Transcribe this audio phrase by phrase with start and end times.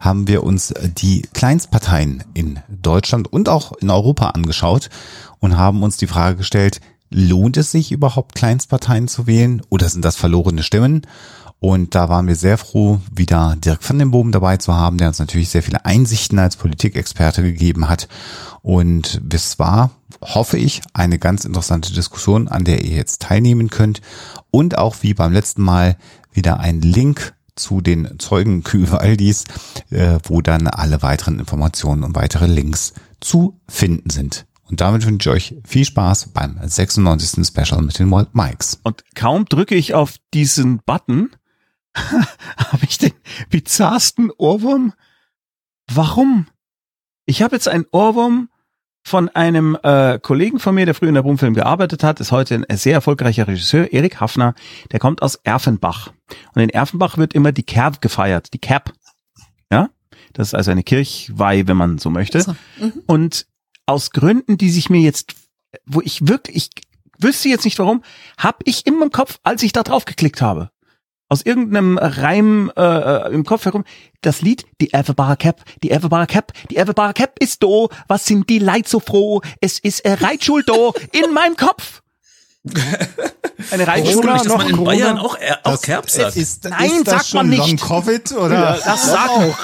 [0.00, 4.90] haben wir uns die Kleinstparteien in Deutschland und auch in Europa angeschaut
[5.38, 10.04] und haben uns die Frage gestellt, lohnt es sich überhaupt Kleinstparteien zu wählen oder sind
[10.04, 11.06] das verlorene Stimmen?
[11.60, 15.08] Und da waren wir sehr froh, wieder Dirk van den Boom dabei zu haben, der
[15.08, 18.08] uns natürlich sehr viele Einsichten als Politikexperte gegeben hat.
[18.62, 19.90] Und es war,
[20.22, 24.00] hoffe ich, eine ganz interessante Diskussion, an der ihr jetzt teilnehmen könnt.
[24.50, 25.98] Und auch wie beim letzten Mal
[26.32, 29.44] wieder ein Link zu den Zeugen Kühlwaldis,
[29.90, 34.46] äh, wo dann alle weiteren Informationen und weitere Links zu finden sind.
[34.70, 37.44] Und damit wünsche ich euch viel Spaß beim 96.
[37.46, 38.78] Special mit den Wild Mikes.
[38.84, 41.30] Und kaum drücke ich auf diesen Button,
[41.94, 43.12] habe ich den
[43.48, 44.92] bizarrsten Ohrwurm.
[45.92, 46.46] Warum?
[47.26, 48.48] Ich habe jetzt einen Ohrwurm
[49.02, 52.62] von einem äh, Kollegen von mir, der früher in der Brummfilm gearbeitet hat, ist heute
[52.68, 54.54] ein sehr erfolgreicher Regisseur, Erik Hafner,
[54.92, 56.12] der kommt aus Erfenbach.
[56.54, 58.92] Und in Erfenbach wird immer die Kerb gefeiert, die Kerb.
[59.72, 59.88] Ja?
[60.32, 62.40] Das ist also eine Kirchweih, wenn man so möchte.
[62.40, 62.92] So, mhm.
[63.06, 63.46] Und
[63.86, 65.34] aus Gründen, die sich mir jetzt,
[65.86, 66.70] wo ich wirklich, ich
[67.18, 68.02] wüsste jetzt nicht warum,
[68.38, 70.70] habe ich in meinem Kopf, als ich da drauf geklickt habe,
[71.30, 73.84] aus irgendeinem Reim äh, äh, im Kopf herum,
[74.20, 78.50] das Lied, die Everbar Cap, die Everbar Cap, die Everbar Cap ist do, was sind
[78.50, 82.02] die Leid so froh, es ist äh, Reitschul do in meinem Kopf.
[83.70, 84.90] Eine Reitschule dass noch man in Corona.
[84.90, 86.36] Bayern auch, äh, auch Kerb sagt.
[86.36, 87.80] Ist, Nein, ist das sagt man schon nicht.
[87.80, 88.78] Long Covid oder?
[88.84, 89.56] Das sagt,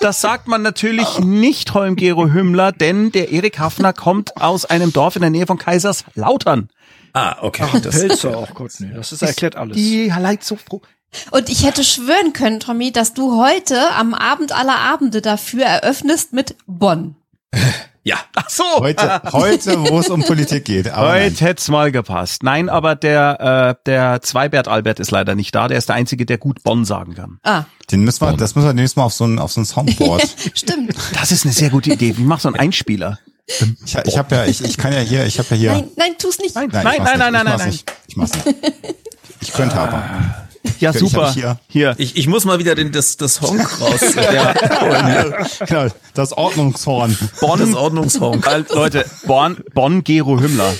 [0.00, 5.16] das sagt man natürlich nicht Holm-Gero Hümmler, denn der Erik Hafner kommt aus einem Dorf
[5.16, 6.68] in der Nähe von Kaiserslautern.
[7.12, 7.64] Ah, okay.
[7.66, 9.76] Ach, Das, Pilze, oh Gott, nee, das ist erklärt alles.
[9.76, 10.82] Die Leid so froh.
[11.30, 16.32] Und ich hätte schwören können, Tommy, dass du heute am Abend aller Abende dafür eröffnest
[16.32, 17.16] mit Bonn.
[18.02, 18.16] ja.
[18.34, 18.64] Ach so.
[18.78, 20.88] Heute, heute, wo es um Politik geht.
[20.90, 21.32] Aber nein.
[21.32, 22.42] Heute hätt's mal gepasst.
[22.42, 25.68] Nein, aber der, äh, der Zweibert Albert ist leider nicht da.
[25.68, 27.38] Der ist der Einzige, der gut Bonn sagen kann.
[27.42, 29.64] Ah, Den müssen wir, das müssen wir demnächst mal auf so ein, auf so ein
[29.64, 30.26] Soundboard.
[30.54, 30.94] stimmt.
[31.14, 32.16] Das ist eine sehr gute Idee.
[32.16, 33.18] Wie machst so einen Einspieler?
[33.46, 35.72] Ich, ich habe ja, ich, ich kann ja hier, ich habe ja hier.
[35.72, 36.54] Nein, nein, tu's nicht.
[36.54, 38.44] Nein, ich nein, mach's nein, nein, nicht, nein, ich mach's nein.
[38.46, 38.56] nicht.
[38.62, 39.04] Ich mach's nicht.
[39.42, 40.48] Ich könnte aber.
[40.80, 41.32] Ja, Ich super.
[41.32, 41.94] hier- Hier.
[41.98, 44.00] Ich, ich muss mal wieder den, das, das Honk raus.
[44.14, 44.52] ja,
[45.66, 47.16] Genau, das Ordnungshorn.
[47.40, 47.58] Bonn.
[47.60, 48.46] Das Ordnungshonk.
[48.46, 50.72] Halt, Leute, Bonn, Bonn Gero Hümmler.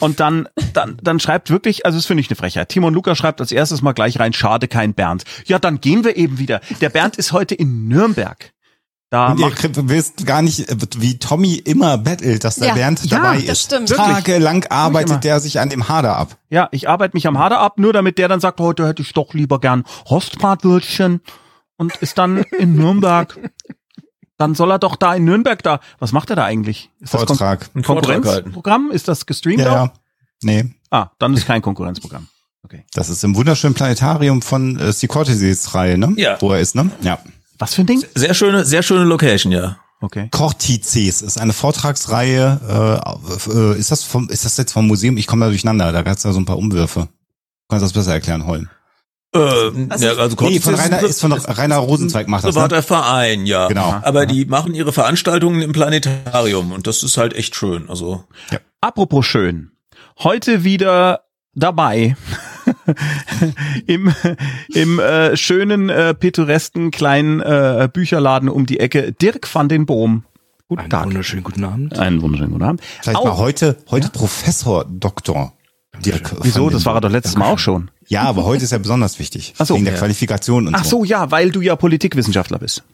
[0.00, 2.68] Und dann, dann, dann schreibt wirklich, also das finde ich eine Frechheit.
[2.68, 5.24] Timon Luca schreibt als erstes mal gleich rein, schade kein Bernd.
[5.46, 6.60] Ja, dann gehen wir eben wieder.
[6.80, 8.52] Der Bernd ist heute in Nürnberg.
[9.10, 9.52] Da Und ihr
[9.88, 10.66] wisst gar nicht,
[11.00, 13.64] wie Tommy immer bettelt, dass der Ja, Bernd ja, dabei das ist.
[13.64, 13.88] stimmt.
[13.88, 16.36] Tagelang arbeitet der sich an dem Hader ab.
[16.50, 19.14] ja, ich arbeite mich am Hader ab, nur damit der dann sagt, heute hätte ich
[19.14, 21.20] doch lieber gern Rostbratwürstchen
[21.76, 23.38] und ist dann in Nürnberg.
[24.36, 25.80] Dann soll er doch da in Nürnberg da.
[25.98, 26.90] Was macht er da eigentlich?
[27.00, 27.60] Ist das Vortrag.
[27.62, 27.82] Halten.
[27.82, 28.90] Konkurrenzprogramm?
[28.92, 29.92] Ist das gestreamt Ja, ja.
[30.42, 32.28] Nee, Ah, dann ist kein Konkurrenzprogramm.
[32.64, 32.84] Okay.
[32.94, 36.12] das ist im wunderschönen Planetarium von äh, Sikorsese Reihe, ne?
[36.16, 36.36] Ja.
[36.40, 36.90] Wo er ist, ne?
[37.00, 37.18] Ja.
[37.58, 38.04] Was für ein Ding?
[38.14, 39.78] Sehr schöne, sehr schöne Location, ja.
[40.00, 40.28] Okay.
[40.30, 43.00] Cortices ist eine Vortragsreihe.
[43.48, 45.16] Äh, äh, ist das vom, ist das jetzt vom Museum?
[45.16, 45.90] Ich komme da durcheinander.
[45.90, 47.00] Da gab's ja so ein paar Umwürfe.
[47.00, 47.08] Du
[47.68, 48.68] kannst das besser erklären, Holm.
[49.34, 49.38] Äh,
[49.98, 52.54] ja, also Nee, von Cortices Rainer, ist von Rainer Rosenzweig macht das.
[52.54, 52.62] Ne?
[52.62, 53.68] privater Verein, ja.
[53.68, 54.00] Genau.
[54.02, 57.90] Aber die machen ihre Veranstaltungen im Planetarium und das ist halt echt schön.
[57.90, 58.24] Also
[58.80, 59.72] Apropos schön.
[60.20, 62.16] Heute wieder dabei
[63.86, 64.12] im,
[64.74, 70.24] im äh, schönen, äh, pittoresken kleinen äh, Bücherladen um die Ecke Dirk van den Boom.
[70.68, 71.06] Guten Einen Tag.
[71.06, 71.98] wunderschönen guten Abend.
[71.98, 72.82] Einen wunderschönen guten Abend.
[73.00, 75.54] Vielleicht Auch- mal heute, heute Professor Doktor.
[76.04, 76.64] Dirk Wieso?
[76.66, 77.90] van Das war er doch letztes Mal auch schon.
[78.06, 79.54] Ja, aber heute ist ja besonders wichtig.
[79.58, 79.74] Ach so.
[79.74, 79.98] wegen der Ja.
[80.00, 80.98] Qualifikation und Ach so.
[80.98, 82.84] so, ja, weil du ja Politikwissenschaftler bist.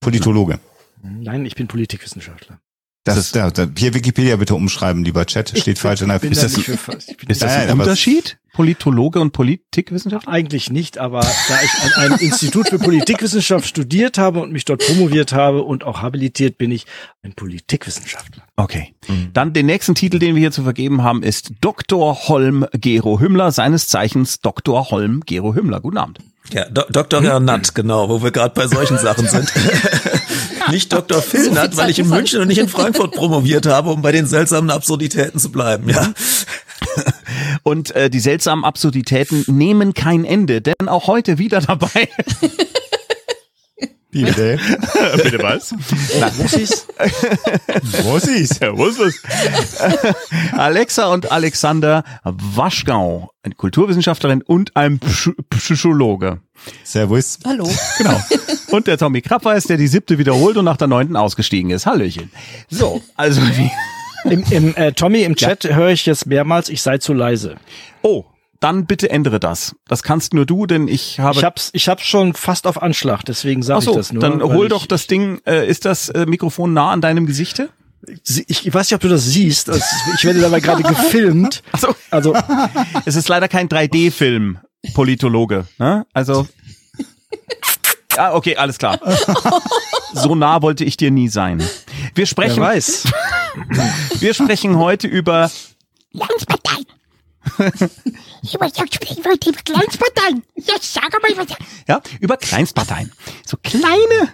[0.00, 0.58] Politologe.
[1.02, 2.58] Nein, ich bin Politikwissenschaftler.
[3.04, 5.56] Das, Das- da, da, hier Wikipedia bitte umschreiben, lieber Chat.
[5.58, 6.92] Steht falsch in der Ist da das nicht für
[7.28, 8.38] Ist das ein Unterschied?
[8.52, 10.30] Politologe und Politikwissenschaftler?
[10.30, 14.84] Eigentlich nicht, aber da ich an einem Institut für Politikwissenschaft studiert habe und mich dort
[14.86, 16.84] promoviert habe und auch habilitiert, bin ich
[17.22, 18.42] ein Politikwissenschaftler.
[18.56, 18.94] Okay.
[19.32, 22.28] Dann den nächsten Titel, den wir hier zu vergeben haben, ist Dr.
[22.28, 24.90] Holm Gero Hümmler, seines Zeichens Dr.
[24.90, 25.80] Holm Gero Hümmler.
[25.80, 26.18] Guten Abend.
[26.52, 27.22] ja, Do Dr.
[27.22, 29.50] Renat, genau, wo wir gerade bei solchen Sachen sind.
[30.72, 31.22] nicht Dr.
[31.22, 34.26] Phil So weil ich in München und nicht in Frankfurt promoviert habe, um bei den
[34.26, 36.12] seltsamen Absurditäten zu bleiben, ja.
[37.62, 42.08] Und äh, die seltsamen Absurditäten nehmen kein Ende, denn auch heute wieder dabei.
[44.12, 44.58] Bitte.
[45.22, 45.74] Bitte was?
[46.20, 46.86] Ja, was ist
[48.60, 50.12] das?
[50.52, 56.40] Alexa und Alexander Waschgau, eine Kulturwissenschaftlerin und ein Psy Psychologe.
[56.84, 57.38] Servus.
[57.46, 57.68] Hallo.
[57.96, 58.20] Genau.
[58.68, 61.86] Und der Tommy Krapper ist, der die siebte wiederholt und nach der neunten ausgestiegen ist.
[61.86, 62.30] Hallöchen.
[62.68, 63.70] So, also wie.
[64.24, 67.56] Im, im, äh, Tommy, im Chat höre ich jetzt mehrmals, ich sei zu leise.
[68.02, 68.26] Oh,
[68.62, 69.74] dann bitte ändere das.
[69.88, 71.36] Das kannst nur du, denn ich habe.
[71.36, 74.20] Ich hab's, ich hab's schon fast auf Anschlag, deswegen sage so, ich das nur.
[74.20, 75.40] dann hol ich, doch das Ding.
[75.44, 77.70] Äh, ist das äh, Mikrofon nah an deinem Gesichte?
[78.46, 79.68] Ich, ich weiß nicht, ob du das siehst.
[79.68, 79.84] Also,
[80.16, 81.62] ich werde dabei gerade gefilmt.
[81.72, 81.94] Ach so.
[82.10, 82.34] Also,
[83.04, 84.58] Es ist leider kein 3D-Film,
[84.94, 85.66] Politologe.
[85.78, 86.06] Ne?
[86.12, 86.46] Also.
[88.16, 88.98] Ja, okay, alles klar.
[90.14, 91.58] So nah wollte ich dir nie sein.
[91.58, 91.68] Wir
[92.14, 93.08] wer sprechen, weiß.
[94.20, 95.50] wir sprechen heute über
[96.12, 96.86] Landsparteien.
[98.42, 100.42] Ich wollte auch sprechen heute über Landsparteien.
[100.56, 101.56] Ja, sag mal was.
[101.88, 103.12] ja, über Kleinstparteien.
[103.46, 104.28] So kleine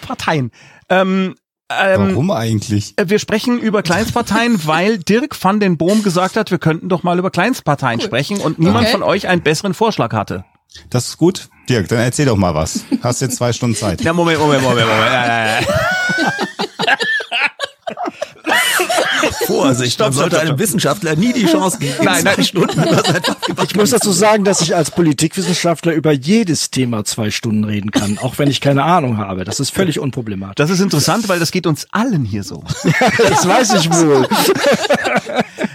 [0.00, 0.50] Parteien.
[0.88, 1.34] Ähm,
[1.68, 2.94] ähm, Warum eigentlich?
[3.02, 7.18] wir sprechen über Kleinstparteien, weil Dirk van den Boom gesagt hat, wir könnten doch mal
[7.18, 8.92] über Kleinstparteien sprechen und niemand Okay.
[8.92, 10.44] von euch einen besseren Vorschlag hatte.
[10.90, 11.48] Das ist gut.
[11.68, 12.84] Dirk, dann erzähl doch mal was.
[13.02, 14.00] Hast jetzt zwei Stunden Zeit.
[14.02, 15.06] Ja, Moment, Moment, Moment, Moment.
[15.06, 15.66] Ja, ja, ja.
[19.46, 20.58] Vorsicht, man stopp, sollte stopp, einem.
[20.58, 22.34] Wissenschaftler nie die Chance geben, Nein, nein.
[22.34, 26.70] zwei Stunden über sein Fach Ich muss dazu sagen, dass ich als Politikwissenschaftler über jedes
[26.70, 29.44] Thema zwei Stunden reden kann, auch wenn ich keine Ahnung habe.
[29.44, 30.54] Das ist völlig unproblematisch.
[30.56, 32.62] Das ist interessant, weil das geht uns allen hier so.
[33.28, 34.26] Das weiß ich wohl.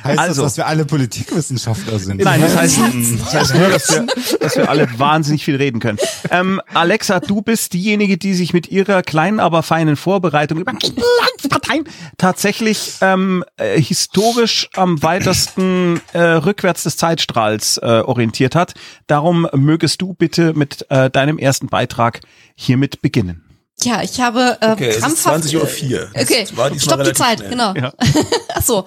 [0.04, 0.42] Heißt Also.
[0.44, 2.24] das, dass wir alle Politikwissenschaftler sind?
[2.24, 2.80] Nein, das heißt,
[3.20, 4.08] das heißt nur, dass wir,
[4.40, 5.98] dass wir alle wahnsinnig viel reden können.
[6.30, 11.86] Ähm, Alexa, du bist diejenige, die sich mit ihrer kleinen, aber feinen Vorbereitung über Kleinstparteien
[12.18, 18.74] tatsächlich ähm, äh, historisch am weitesten äh, rückwärts des Zeitstrahls äh, orientiert hat.
[19.08, 22.22] Darum mögest du bitte mit äh, deinem ersten Beitrag
[22.56, 23.44] hiermit beginnen.
[23.84, 26.10] Ja, ich habe äh, Okay, es ist krampfhaft- 20.04 Uhr.
[26.14, 26.46] Okay,
[26.78, 27.50] stopp die Zeit, schnell.
[27.50, 27.74] genau.
[27.74, 27.94] Ja.
[28.56, 28.86] Ach so.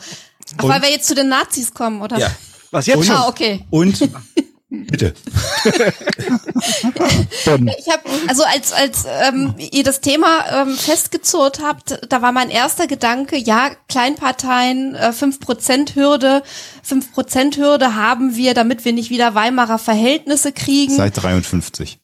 [0.58, 2.18] Ach, weil wir jetzt zu den Nazis kommen, oder?
[2.18, 2.30] Ja.
[2.70, 3.28] Was jetzt Ah, schon?
[3.28, 3.64] okay.
[3.70, 3.98] Und
[4.82, 5.14] bitte.
[7.44, 12.50] Ich habe also als als ähm, ihr das Thema ähm, festgezurrt habt, da war mein
[12.50, 16.42] erster Gedanke, ja, Kleinparteien, äh, 5% Hürde,
[16.88, 20.94] 5% Hürde haben wir, damit wir nicht wieder Weimarer Verhältnisse kriegen.
[20.94, 21.98] Seit 53.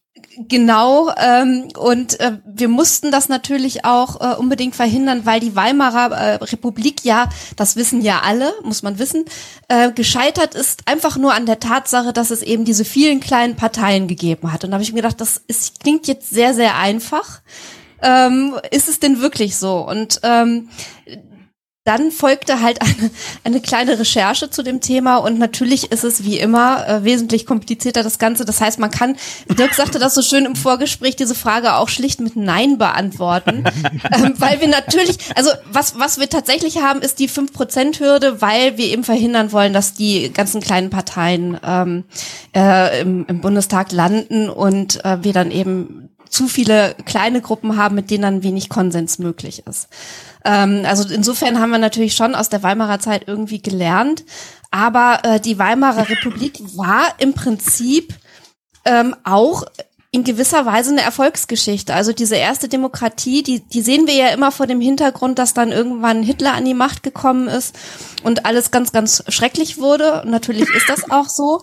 [0.48, 6.16] Genau, ähm, und äh, wir mussten das natürlich auch äh, unbedingt verhindern, weil die Weimarer
[6.16, 9.26] äh, Republik ja, das wissen ja alle, muss man wissen,
[9.68, 14.08] äh, gescheitert ist einfach nur an der Tatsache, dass es eben diese vielen kleinen Parteien
[14.08, 14.64] gegeben hat.
[14.64, 17.42] Und da habe ich mir gedacht, das ist, klingt jetzt sehr, sehr einfach.
[18.00, 19.86] Ähm, ist es denn wirklich so?
[19.86, 20.70] Und ähm,
[21.84, 23.10] dann folgte halt eine,
[23.44, 28.02] eine kleine Recherche zu dem Thema und natürlich ist es wie immer äh, wesentlich komplizierter
[28.02, 28.44] das Ganze.
[28.44, 29.16] Das heißt, man kann,
[29.48, 33.64] Dirk sagte das so schön im Vorgespräch, diese Frage auch schlicht mit Nein beantworten,
[34.12, 38.86] ähm, weil wir natürlich, also was, was wir tatsächlich haben, ist die 5%-Hürde, weil wir
[38.86, 42.04] eben verhindern wollen, dass die ganzen kleinen Parteien ähm,
[42.54, 47.96] äh, im, im Bundestag landen und äh, wir dann eben zu viele kleine Gruppen haben,
[47.96, 49.88] mit denen dann wenig Konsens möglich ist.
[50.44, 54.24] Ähm, also insofern haben wir natürlich schon aus der Weimarer Zeit irgendwie gelernt,
[54.70, 58.14] aber äh, die Weimarer Republik war im Prinzip
[58.84, 59.64] ähm, auch
[60.12, 61.94] in gewisser Weise eine Erfolgsgeschichte.
[61.94, 65.70] Also diese erste Demokratie, die, die sehen wir ja immer vor dem Hintergrund, dass dann
[65.70, 67.76] irgendwann Hitler an die Macht gekommen ist
[68.24, 70.22] und alles ganz, ganz schrecklich wurde.
[70.22, 71.62] Und natürlich ist das auch so.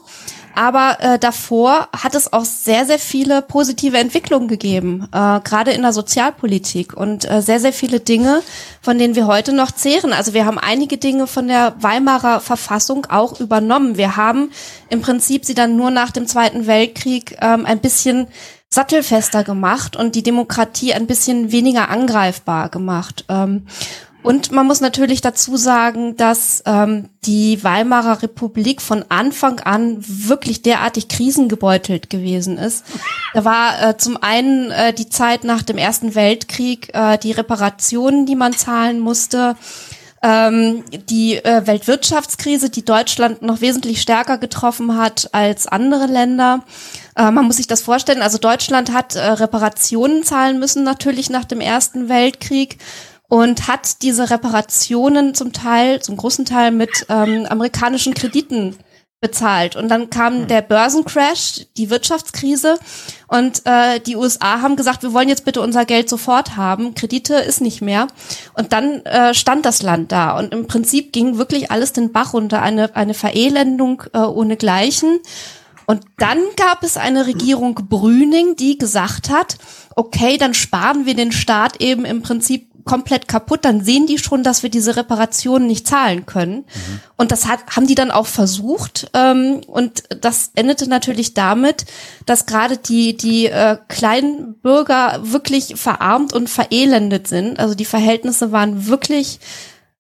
[0.58, 5.84] Aber äh, davor hat es auch sehr, sehr viele positive Entwicklungen gegeben, äh, gerade in
[5.84, 8.42] der Sozialpolitik und äh, sehr, sehr viele Dinge,
[8.82, 10.14] von denen wir heute noch zehren.
[10.14, 13.98] Also wir haben einige Dinge von der Weimarer Verfassung auch übernommen.
[13.98, 14.50] Wir haben
[14.90, 18.26] im Prinzip sie dann nur nach dem Zweiten Weltkrieg ähm, ein bisschen
[18.70, 23.26] sattelfester gemacht und die Demokratie ein bisschen weniger angreifbar gemacht.
[23.30, 23.68] Ähm,
[24.24, 30.62] und man muss natürlich dazu sagen, dass ähm, die Weimarer Republik von Anfang an wirklich
[30.62, 32.84] derartig krisengebeutelt gewesen ist.
[33.34, 38.26] Da war äh, zum einen äh, die Zeit nach dem Ersten Weltkrieg, äh, die Reparationen,
[38.26, 39.56] die man zahlen musste,
[40.24, 46.64] ähm, die äh, Weltwirtschaftskrise, die Deutschland noch wesentlich stärker getroffen hat als andere Länder.
[47.16, 51.46] Äh, man muss sich das vorstellen, also Deutschland hat äh, Reparationen zahlen müssen natürlich nach
[51.46, 52.78] dem Ersten Weltkrieg
[53.30, 58.76] und hat diese Reparationen zum Teil, zum großen Teil mit ähm, amerikanischen Krediten
[59.20, 59.76] bezahlt.
[59.76, 62.78] Und dann kam der Börsencrash, die Wirtschaftskrise
[63.28, 67.34] und äh, die USA haben gesagt, wir wollen jetzt bitte unser Geld sofort haben, Kredite
[67.34, 68.08] ist nicht mehr.
[68.54, 72.34] Und dann äh, stand das Land da und im Prinzip ging wirklich alles den Bach
[72.34, 75.20] runter, eine, eine Verelendung äh, ohnegleichen.
[75.88, 79.58] Und dann gab es eine Regierung Brüning, die gesagt hat,
[79.96, 84.42] okay, dann sparen wir den Staat eben im Prinzip komplett kaputt, dann sehen die schon,
[84.42, 86.56] dass wir diese Reparationen nicht zahlen können.
[86.56, 87.00] Mhm.
[87.18, 89.12] Und das hat, haben die dann auch versucht.
[89.14, 91.86] Ähm, und das endete natürlich damit,
[92.26, 97.60] dass gerade die, die äh, kleinen Bürger wirklich verarmt und verelendet sind.
[97.60, 99.40] Also die Verhältnisse waren wirklich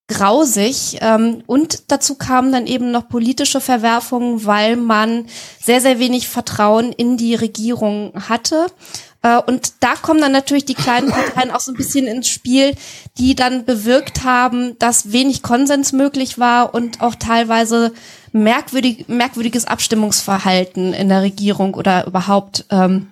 [0.07, 0.97] grausig.
[1.01, 5.27] Ähm, und dazu kamen dann eben noch politische Verwerfungen, weil man
[5.61, 8.67] sehr, sehr wenig Vertrauen in die Regierung hatte.
[9.21, 12.75] Äh, und da kommen dann natürlich die kleinen Parteien auch so ein bisschen ins Spiel,
[13.17, 17.93] die dann bewirkt haben, dass wenig Konsens möglich war und auch teilweise
[18.31, 23.07] merkwürdig, merkwürdiges Abstimmungsverhalten in der Regierung oder überhaupt ähm,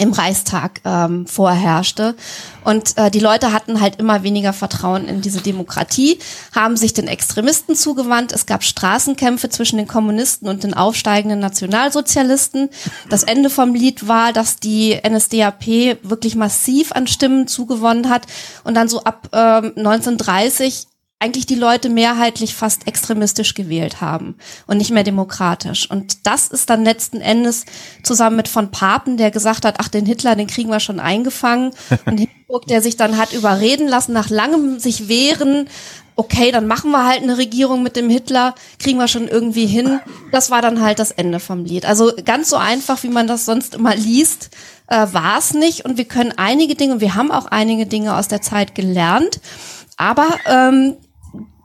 [0.00, 2.16] im Reichstag ähm, vorherrschte.
[2.64, 6.18] Und äh, die Leute hatten halt immer weniger Vertrauen in diese Demokratie,
[6.54, 8.32] haben sich den Extremisten zugewandt.
[8.32, 12.70] Es gab Straßenkämpfe zwischen den Kommunisten und den aufsteigenden Nationalsozialisten.
[13.10, 15.66] Das Ende vom Lied war, dass die NSDAP
[16.02, 18.26] wirklich massiv an Stimmen zugewonnen hat
[18.64, 20.86] und dann so ab ähm, 1930
[21.20, 24.36] eigentlich die Leute mehrheitlich fast extremistisch gewählt haben
[24.66, 25.88] und nicht mehr demokratisch.
[25.88, 27.66] Und das ist dann letzten Endes
[28.02, 31.72] zusammen mit von Papen, der gesagt hat, ach, den Hitler, den kriegen wir schon eingefangen.
[32.06, 35.68] Und Hindenburg, der sich dann hat überreden lassen, nach langem sich wehren,
[36.16, 40.00] okay, dann machen wir halt eine Regierung mit dem Hitler, kriegen wir schon irgendwie hin.
[40.32, 41.84] Das war dann halt das Ende vom Lied.
[41.84, 44.50] Also ganz so einfach, wie man das sonst immer liest,
[44.86, 45.84] äh, war es nicht.
[45.84, 49.40] Und wir können einige Dinge, und wir haben auch einige Dinge aus der Zeit gelernt.
[49.98, 50.96] Aber ähm,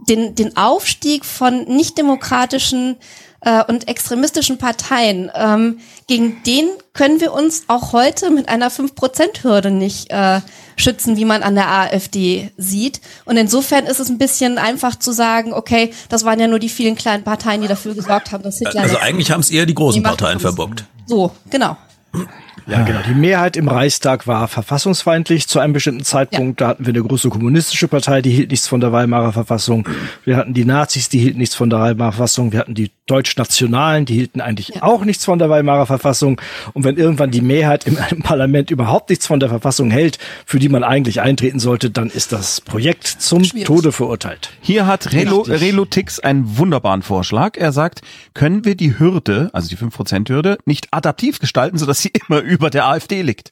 [0.09, 2.97] den, den Aufstieg von nichtdemokratischen
[3.41, 9.71] äh, und extremistischen Parteien, ähm, gegen den können wir uns auch heute mit einer 5%-Hürde
[9.71, 10.41] nicht äh,
[10.75, 13.01] schützen, wie man an der AfD sieht.
[13.25, 16.69] Und insofern ist es ein bisschen einfach zu sagen, okay, das waren ja nur die
[16.69, 18.81] vielen kleinen Parteien, die dafür gesorgt haben, dass Hitler...
[18.81, 20.85] Also eigentlich haben es eher die großen Parteien verbockt.
[21.05, 21.77] So, genau.
[22.67, 23.00] Ja, genau.
[23.07, 26.62] Die Mehrheit im Reichstag war verfassungsfeindlich zu einem bestimmten Zeitpunkt.
[26.62, 26.67] Ja.
[26.67, 29.88] Da hatten wir eine große kommunistische Partei, die hielt nichts von der Weimarer Verfassung.
[30.24, 32.51] Wir hatten die Nazis, die hielten nichts von der Weimarer Verfassung.
[32.51, 34.83] Wir hatten die Deutschnationalen, die hielten eigentlich ja.
[34.83, 36.41] auch nichts von der Weimarer Verfassung.
[36.74, 40.57] Und wenn irgendwann die Mehrheit im, im, Parlament überhaupt nichts von der Verfassung hält, für
[40.57, 43.67] die man eigentlich eintreten sollte, dann ist das Projekt zum Schwierig.
[43.67, 44.50] Tode verurteilt.
[44.62, 47.57] Hier hat Relo, Relo Tix einen wunderbaren Vorschlag.
[47.57, 48.01] Er sagt,
[48.33, 52.88] können wir die Hürde, also die 5%-Hürde, nicht adaptiv gestalten, sodass sie immer über der
[52.88, 53.52] AfD liegt.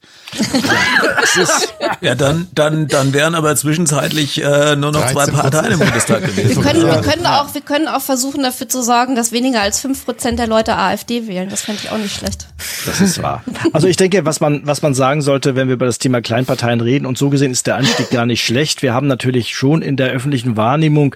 [2.01, 6.55] ja, dann, dann, dann wären aber zwischenzeitlich äh, nur noch zwei Parteien im Bundestag gewesen.
[6.55, 9.79] Wir können, wir können auch, wir können auch versuchen, dafür zu sorgen, dass weniger als
[9.79, 11.49] fünf Prozent der Leute AfD wählen.
[11.49, 12.47] Das fände ich auch nicht schlecht.
[12.85, 13.43] Das ist wahr.
[13.73, 16.81] Also ich denke, was man, was man sagen sollte, wenn wir über das Thema Kleinparteien
[16.81, 18.81] reden, und so gesehen ist der Anstieg gar nicht schlecht.
[18.81, 21.15] Wir haben natürlich schon in der öffentlichen Wahrnehmung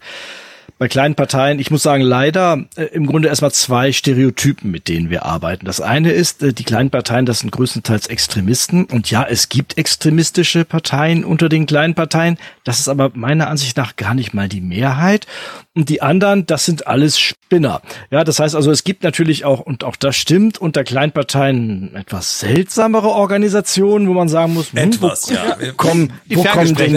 [0.79, 5.09] bei kleinen Parteien, ich muss sagen, leider äh, im Grunde erstmal zwei Stereotypen, mit denen
[5.09, 5.65] wir arbeiten.
[5.65, 8.85] Das eine ist, äh, die kleinen Parteien, das sind größtenteils Extremisten.
[8.85, 12.37] Und ja, es gibt extremistische Parteien unter den kleinen Parteien.
[12.63, 15.25] Das ist aber meiner Ansicht nach gar nicht mal die Mehrheit.
[15.73, 17.81] Und die anderen, das sind alles Spinner.
[18.11, 22.39] Ja, das heißt also, es gibt natürlich auch, und auch das stimmt, unter Kleinparteien etwas
[22.39, 25.71] seltsamere Organisationen, wo man sagen muss, hm, etwas, wo, ja.
[25.75, 26.95] Kommen, die wo kommen denn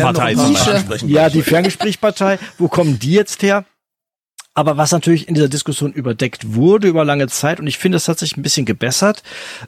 [1.06, 3.64] Ja, die Ferngesprächpartei, wo kommen die jetzt her?
[4.60, 8.08] Aber was natürlich in dieser Diskussion überdeckt wurde über lange Zeit, und ich finde, es
[8.08, 9.22] hat sich ein bisschen gebessert,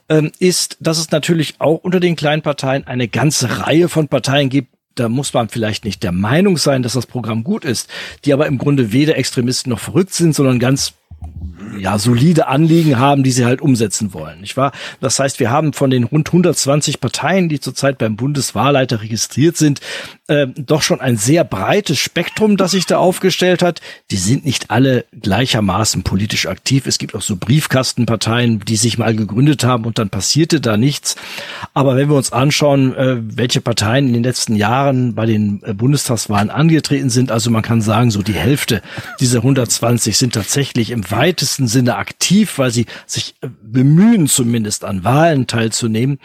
[0.07, 4.49] ähm, ist, dass es natürlich auch unter den kleinen Parteien eine ganze Reihe von Parteien
[4.49, 7.89] gibt, da muss man vielleicht nicht der Meinung sein, dass das Programm gut ist,
[8.23, 10.93] die aber im Grunde weder Extremisten noch verrückt sind, sondern ganz
[11.77, 14.71] ja, solide Anliegen haben, die sie halt umsetzen wollen, nicht wahr?
[15.01, 19.79] Das heißt, wir haben von den rund 120 Parteien, die zurzeit beim Bundeswahlleiter registriert sind,
[20.27, 23.81] äh, doch schon ein sehr breites Spektrum, das sich da aufgestellt hat.
[24.11, 26.87] Die sind nicht alle gleichermaßen politisch aktiv.
[26.87, 31.15] Es gibt auch so Briefkastenparteien, die sich mal gegründet haben und dann passierte da nichts.
[31.73, 35.73] Aber wenn wir uns anschauen, äh, welche Parteien in den letzten Jahren bei den äh,
[35.73, 38.81] Bundestagswahlen angetreten sind, also man kann sagen, so die Hälfte
[39.19, 45.03] dieser 120 sind tatsächlich im weitesten Sinne aktiv, weil sie sich äh, bemühen, zumindest an
[45.03, 46.19] Wahlen teilzunehmen.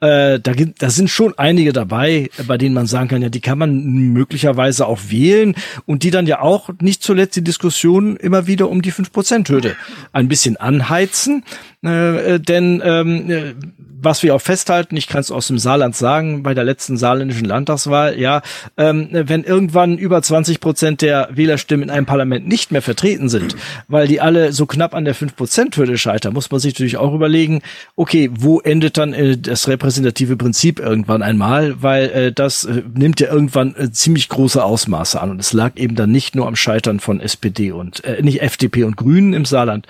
[0.00, 3.58] Äh, da, da sind schon einige dabei, bei denen man sagen kann, ja, die kann
[3.58, 5.54] man möglicherweise auch wählen
[5.86, 9.74] und die dann ja auch nicht zuletzt die Diskussion immer wieder um die 5%-Hürde
[10.12, 11.44] ein bisschen anheizen.
[11.84, 13.54] Äh, äh, denn ähm, äh,
[13.98, 17.44] was wir auch festhalten, ich kann es aus dem Saarland sagen, bei der letzten saarländischen
[17.44, 18.42] Landtagswahl, ja,
[18.76, 23.56] ähm, wenn irgendwann über 20 Prozent der Wählerstimmen in einem Parlament nicht mehr vertreten sind,
[23.88, 27.62] weil die alle so knapp an der 5-Prozent-Hürde scheitern, muss man sich natürlich auch überlegen,
[27.96, 32.82] okay, wo endet dann äh, das Repräsentativ repräsentative Prinzip irgendwann einmal, weil äh, das äh,
[32.92, 35.30] nimmt ja irgendwann äh, ziemlich große Ausmaße an.
[35.30, 38.82] Und es lag eben dann nicht nur am Scheitern von SPD und äh, nicht FDP
[38.82, 39.86] und Grünen im Saarland,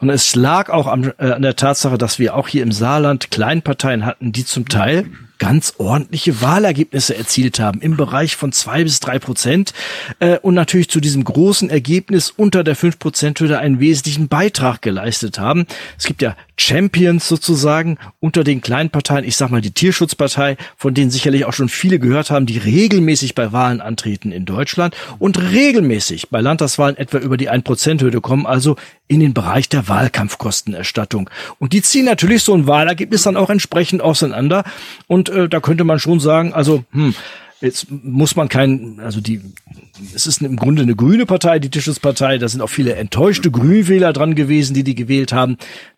[0.00, 3.30] sondern es lag auch am, äh, an der Tatsache, dass wir auch hier im Saarland
[3.30, 5.06] Kleinparteien hatten, die zum Teil
[5.38, 9.72] ganz ordentliche Wahlergebnisse erzielt haben im Bereich von zwei bis drei Prozent
[10.20, 14.82] äh, und natürlich zu diesem großen Ergebnis unter der fünf Prozent Hürde einen wesentlichen Beitrag
[14.82, 15.66] geleistet haben.
[15.98, 20.94] Es gibt ja Champions sozusagen unter den kleinen Parteien, ich sag mal die Tierschutzpartei, von
[20.94, 25.38] denen sicherlich auch schon viele gehört haben, die regelmäßig bei Wahlen antreten in Deutschland und
[25.38, 28.76] regelmäßig bei Landtagswahlen etwa über die ein Prozent Hürde kommen, also
[29.08, 31.30] in den Bereich der Wahlkampfkostenerstattung.
[31.58, 34.64] Und die ziehen natürlich so ein Wahlergebnis dann auch entsprechend auseinander
[35.06, 37.14] und und äh, da könnte man schon sagen, also hm,
[37.60, 39.40] Jetzt muss man kein, also die,
[40.14, 42.36] es ist im Grunde eine grüne Partei, die Tischespartei.
[42.36, 45.56] Da sind auch viele enttäuschte Grünwähler dran gewesen, die die gewählt haben.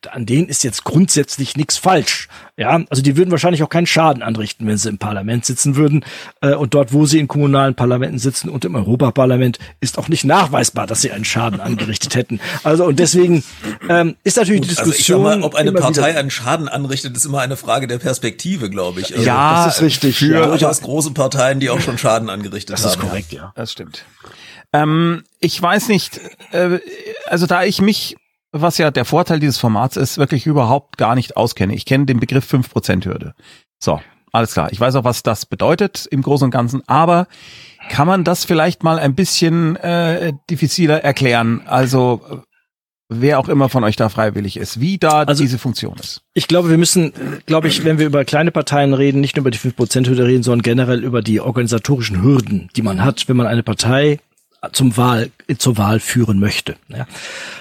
[0.08, 2.28] An denen ist jetzt grundsätzlich nichts falsch.
[2.56, 6.04] Ja, also die würden wahrscheinlich auch keinen Schaden anrichten, wenn sie im Parlament sitzen würden.
[6.40, 10.24] Äh, und dort, wo sie in kommunalen Parlamenten sitzen und im Europaparlament, ist auch nicht
[10.24, 12.38] nachweisbar, dass sie einen Schaden angerichtet hätten.
[12.62, 13.42] Also und deswegen
[13.88, 14.92] ähm, ist natürlich die Diskussion.
[14.92, 17.98] Also ich sag mal, ob eine Partei einen Schaden anrichtet, ist immer eine Frage der
[17.98, 19.12] Perspektive, glaube ich.
[19.12, 20.18] Also ja, das ist richtig.
[20.18, 20.46] Für ja.
[20.46, 22.88] durchaus große Parteien Parteien, die auch schon Schaden angerichtet das haben.
[22.88, 23.52] Das ist korrekt, ja.
[23.54, 24.04] Das stimmt.
[24.72, 26.20] Ähm, ich weiß nicht,
[26.52, 26.78] äh,
[27.26, 28.16] also da ich mich,
[28.52, 31.74] was ja der Vorteil dieses Formats ist, wirklich überhaupt gar nicht auskenne.
[31.74, 33.34] Ich kenne den Begriff 5%-Hürde.
[33.78, 34.00] So,
[34.32, 34.70] alles klar.
[34.72, 37.26] Ich weiß auch, was das bedeutet im Großen und Ganzen, aber
[37.88, 41.62] kann man das vielleicht mal ein bisschen äh, diffiziler erklären?
[41.66, 42.42] Also
[43.08, 46.22] wer auch immer von euch da freiwillig ist, wie da also, diese Funktion ist.
[46.34, 47.12] Ich glaube, wir müssen,
[47.46, 50.62] glaube ich, wenn wir über kleine Parteien reden, nicht nur über die 5%-Hürde reden, sondern
[50.62, 54.18] generell über die organisatorischen Hürden, die man hat, wenn man eine Partei
[54.72, 56.76] zum Wahl zur Wahl führen möchte.
[56.88, 57.06] Ja.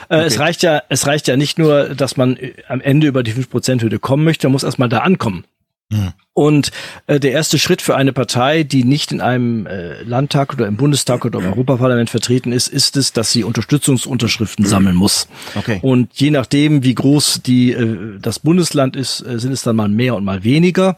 [0.10, 0.26] Äh, okay.
[0.26, 2.38] Es reicht ja, es reicht ja nicht nur, dass man
[2.68, 5.46] am Ende über die 5%-Hürde kommen möchte, man muss erstmal da ankommen.
[5.90, 6.14] Mhm.
[6.38, 6.72] Und
[7.08, 10.78] äh, der erste Schritt für eine Partei, die nicht in einem äh, Landtag oder im
[10.78, 15.28] Bundestag oder im Europaparlament vertreten ist, ist es, dass sie Unterstützungsunterschriften sammeln muss.
[15.56, 15.80] Okay.
[15.82, 19.90] Und je nachdem, wie groß die äh, das Bundesland ist, äh, sind es dann mal
[19.90, 20.96] mehr und mal weniger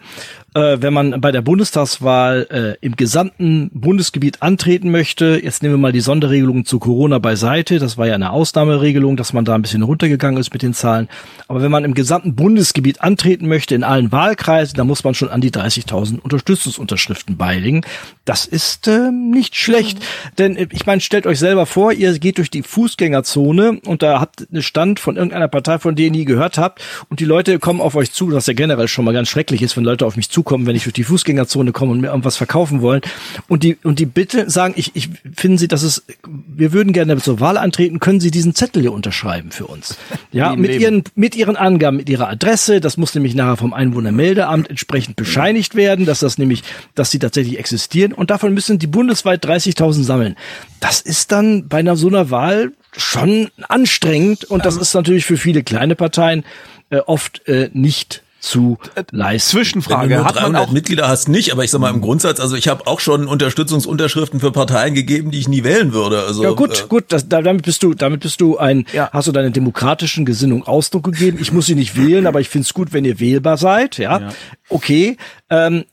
[0.56, 5.80] äh, wenn man bei der Bundestagswahl äh, im gesamten Bundesgebiet antreten möchte, jetzt nehmen wir
[5.80, 9.62] mal die Sonderregelung zu Corona beiseite, das war ja eine Ausnahmeregelung, dass man da ein
[9.62, 11.08] bisschen runtergegangen ist mit den Zahlen,
[11.47, 15.28] aber wenn man im gesamten Bundesgebiet antreten möchte, in allen Wahlkreisen, dann muss man schon
[15.29, 17.81] an die 30.000 Unterstützungsunterschriften beilegen.
[18.25, 19.99] Das ist äh, nicht schlecht,
[20.37, 24.19] denn äh, ich meine, stellt euch selber vor, ihr geht durch die Fußgängerzone und da
[24.19, 27.59] habt einen Stand von irgendeiner Partei, von der ihr nie gehört habt und die Leute
[27.59, 30.15] kommen auf euch zu, was ja generell schon mal ganz schrecklich ist, wenn Leute auf
[30.15, 33.01] mich zu zukommen, wenn ich durch die Fußgängerzone komme und mir irgendwas verkaufen wollen.
[33.49, 37.17] Und die, und die bitte sagen, ich, ich finden Sie, dass es, wir würden gerne
[37.17, 39.97] zur Wahl antreten, können Sie diesen Zettel hier unterschreiben für uns?
[40.31, 40.81] Ja, mit Leben.
[40.81, 42.81] ihren, mit ihren Angaben, mit ihrer Adresse.
[42.81, 46.63] Das muss nämlich nachher vom Einwohnermeldeamt entsprechend bescheinigt werden, dass das nämlich,
[46.95, 48.13] dass sie tatsächlich existieren.
[48.13, 50.36] Und davon müssen die bundesweit 30.000 sammeln.
[50.79, 55.38] Das ist dann bei einer so einer Wahl schon anstrengend und das ist natürlich für
[55.38, 56.43] viele kleine Parteien
[56.89, 58.78] äh, oft äh, nicht zu
[59.12, 59.49] leisten.
[59.49, 60.10] Zwischenfrage.
[60.10, 62.67] Wenn du nur 300 Mitglieder hast nicht, aber ich sag mal im Grundsatz, also ich
[62.67, 66.23] habe auch schon Unterstützungsunterschriften für Parteien gegeben, die ich nie wählen würde.
[66.23, 69.10] Also ja gut, äh, gut, das, damit bist du, damit bist du ein, ja.
[69.12, 71.38] hast du deine demokratischen Gesinnung Ausdruck gegeben.
[71.41, 73.97] Ich muss sie nicht wählen, aber ich finde es gut, wenn ihr wählbar seid.
[73.97, 74.30] Ja, ja.
[74.69, 75.17] okay.
[75.49, 75.86] Ähm,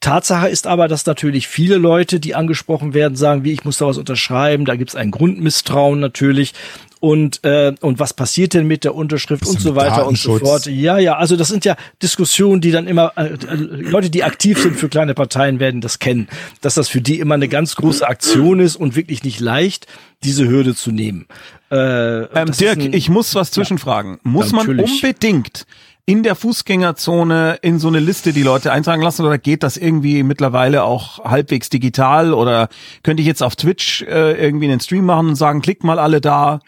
[0.00, 3.86] Tatsache ist aber, dass natürlich viele Leute, die angesprochen werden, sagen, wie ich muss da
[3.86, 6.54] was unterschreiben, da gibt es ein Grundmisstrauen natürlich
[7.00, 10.66] und äh, und was passiert denn mit der Unterschrift und so weiter und so fort.
[10.66, 14.60] Ja, ja, also das sind ja Diskussionen, die dann immer äh, äh, Leute, die aktiv
[14.60, 16.28] sind für kleine Parteien, werden das kennen,
[16.60, 19.86] dass das für die immer eine ganz große Aktion ist und wirklich nicht leicht,
[20.22, 21.26] diese Hürde zu nehmen.
[21.70, 24.12] Äh, ähm, Dirk, ein, ich muss was zwischenfragen.
[24.12, 25.66] Ja, muss man unbedingt
[26.10, 30.24] in der Fußgängerzone in so eine Liste die Leute eintragen lassen oder geht das irgendwie
[30.24, 32.68] mittlerweile auch halbwegs digital oder
[33.04, 36.20] könnte ich jetzt auf Twitch äh, irgendwie einen Stream machen und sagen, klickt mal alle
[36.20, 36.62] da?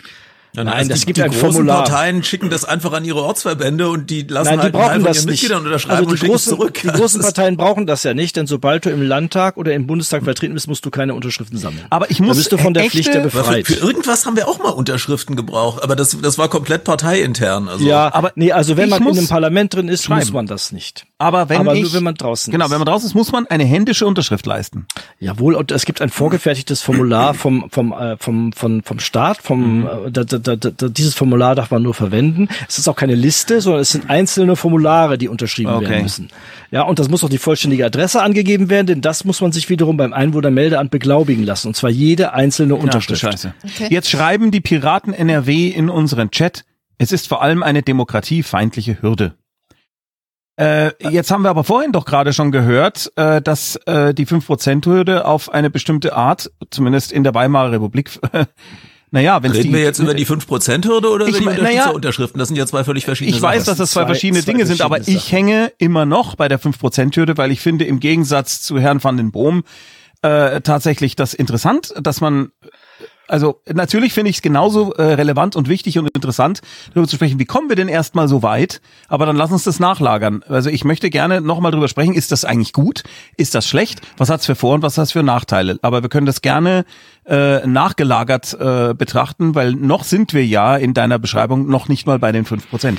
[0.54, 1.84] Nein, nein, das gibt die, ein großen Formular.
[1.84, 5.24] Parteien schicken das einfach an ihre Ortsverbände und die lassen nein, die halt brauchen das
[5.24, 5.26] nicht.
[5.26, 6.78] Mitgliedern unterschreiben also die großen, zurück.
[6.82, 10.24] Die großen Parteien brauchen das ja nicht, denn sobald du im Landtag oder im Bundestag
[10.24, 11.86] vertreten bist, musst du keine Unterschriften sammeln.
[11.88, 13.66] Aber ich muss da bist du von der Pflicht der befreit.
[13.66, 17.68] Für, für, irgendwas haben wir auch mal Unterschriften gebraucht, aber das, das war komplett parteiintern.
[17.68, 17.86] Also.
[17.86, 20.20] Ja, aber nee, also wenn man in einem Parlament drin ist, schreiben.
[20.20, 21.06] muss man das nicht.
[21.16, 22.68] Aber wenn aber ich, nur wenn man draußen genau, ist.
[22.68, 24.86] Genau, wenn man draußen ist, muss man eine händische Unterschrift leisten.
[25.18, 29.80] Jawohl, und es gibt ein vorgefertigtes Formular vom vom äh, vom vom vom Staat, vom
[29.80, 29.86] mhm.
[29.86, 32.48] äh, da, da, da, dieses Formular darf man nur verwenden.
[32.68, 35.88] Es ist auch keine Liste, sondern es sind einzelne Formulare, die unterschrieben okay.
[35.88, 36.28] werden müssen.
[36.70, 39.68] Ja, und das muss auch die vollständige Adresse angegeben werden, denn das muss man sich
[39.68, 41.68] wiederum beim Einwohnermeldeamt beglaubigen lassen.
[41.68, 43.20] Und zwar jede einzelne Unterschrift.
[43.20, 43.54] Scheiße.
[43.64, 43.88] Okay.
[43.90, 46.64] Jetzt schreiben die Piraten NRW in unseren Chat,
[46.98, 49.34] es ist vor allem eine demokratiefeindliche Hürde.
[50.56, 55.24] Äh, jetzt haben wir aber vorhin doch gerade schon gehört, äh, dass äh, die 5%-Hürde
[55.24, 58.20] auf eine bestimmte Art, zumindest in der Weimarer Republik,
[59.12, 61.68] naja, wenn Reden die, wir jetzt über die 5%-Hürde oder Ich über die mein, naja,
[61.68, 62.38] Unterstützerunterschriften?
[62.40, 63.78] Das sind ja zwei völlig verschiedene Ich weiß, dass Sachen.
[63.78, 66.58] das zwei, Zwei- verschiedene zwei Dinge sind, aber verschiedene ich hänge immer noch bei der
[66.58, 69.62] 5%-Hürde, weil ich finde, im Gegensatz zu Herrn van den Boom
[70.22, 72.50] äh, tatsächlich das interessant, dass man
[73.32, 77.38] also natürlich finde ich es genauso äh, relevant und wichtig und interessant, darüber zu sprechen,
[77.38, 80.44] wie kommen wir denn erstmal so weit, aber dann lass uns das nachlagern.
[80.48, 83.04] Also ich möchte gerne nochmal drüber sprechen, ist das eigentlich gut?
[83.38, 84.02] Ist das schlecht?
[84.18, 85.78] Was hat's für Vor- und was hat's für Nachteile?
[85.80, 86.84] Aber wir können das gerne
[87.24, 92.18] äh, nachgelagert äh, betrachten, weil noch sind wir ja in deiner Beschreibung noch nicht mal
[92.18, 92.98] bei den 5%.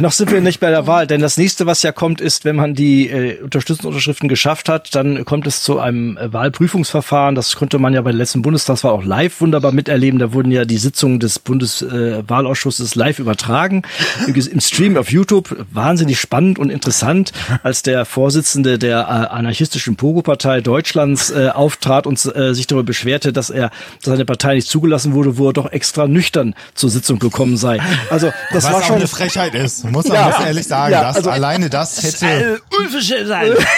[0.00, 2.56] Noch sind wir nicht bei der Wahl, denn das nächste, was ja kommt, ist, wenn
[2.56, 7.34] man die äh, Unterstützungsunterschriften geschafft hat, dann kommt es zu einem äh, Wahlprüfungsverfahren.
[7.34, 10.18] Das konnte man ja bei der letzten Bundestagswahl auch live wunderbar miterleben.
[10.18, 13.82] Da wurden ja die Sitzungen des Bundeswahlausschusses äh, live übertragen
[14.26, 15.56] im Stream auf YouTube.
[15.72, 17.32] Wahnsinnig spannend und interessant,
[17.62, 23.32] als der Vorsitzende der äh, anarchistischen Pogo-Partei Deutschlands äh, auftrat und äh, sich darüber beschwerte,
[23.32, 23.70] dass er
[24.02, 27.80] dass seine Partei nicht zugelassen wurde, wo er doch extra nüchtern zur Sitzung gekommen sei.
[28.10, 30.30] Also das Was war schon eine Frechheit ist, muss man Ja.
[30.30, 30.92] ganz ehrlich sagen.
[30.92, 32.60] Ja, das, also- alleine das hätte.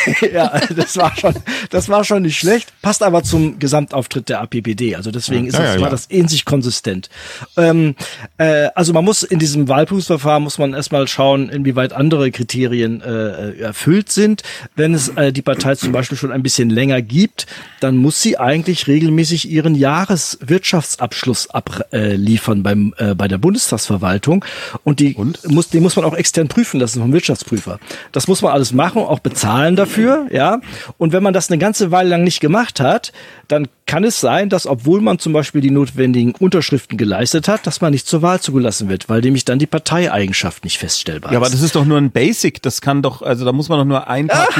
[0.33, 1.35] ja, das war schon,
[1.71, 2.73] das war schon nicht schlecht.
[2.83, 4.97] Passt aber zum Gesamtauftritt der APPD.
[4.97, 7.09] Also deswegen ist Ja, das, ja, war das in sich konsistent.
[7.57, 7.95] Ähm,
[8.39, 13.59] äh, also man muss in diesem Wahlprüfungsverfahren muss man erstmal schauen, inwieweit andere Kriterien äh,
[13.61, 14.43] erfüllt sind.
[14.77, 17.47] Wenn es äh, die Partei zum Beispiel schon ein bisschen länger gibt,
[17.81, 24.45] dann muss sie eigentlich regelmäßig ihren Jahreswirtschaftsabschluss abliefern beim äh, bei der Bundestagsverwaltung
[24.85, 25.17] und die
[25.47, 27.79] muss den muss man auch extern prüfen lassen vom Wirtschaftsprüfer.
[28.13, 30.61] Das muss man alles machen, auch bezahlen dafür, ja.
[30.99, 33.13] Und wenn man das eine ganze Weile lang nicht gemacht hat,
[33.49, 37.81] dann kann es sein, dass obwohl man zum Beispiel die notwendigen Unterschriften geleistet hat, dass
[37.81, 41.47] man nicht zur Wahl zugelassen wird, weil nämlich dann die Parteieigenschaft nicht feststellbar Ja, aber
[41.47, 41.55] ist.
[41.55, 44.09] das ist doch nur ein Basic, das kann doch, also da muss man doch nur
[44.09, 44.49] ein paar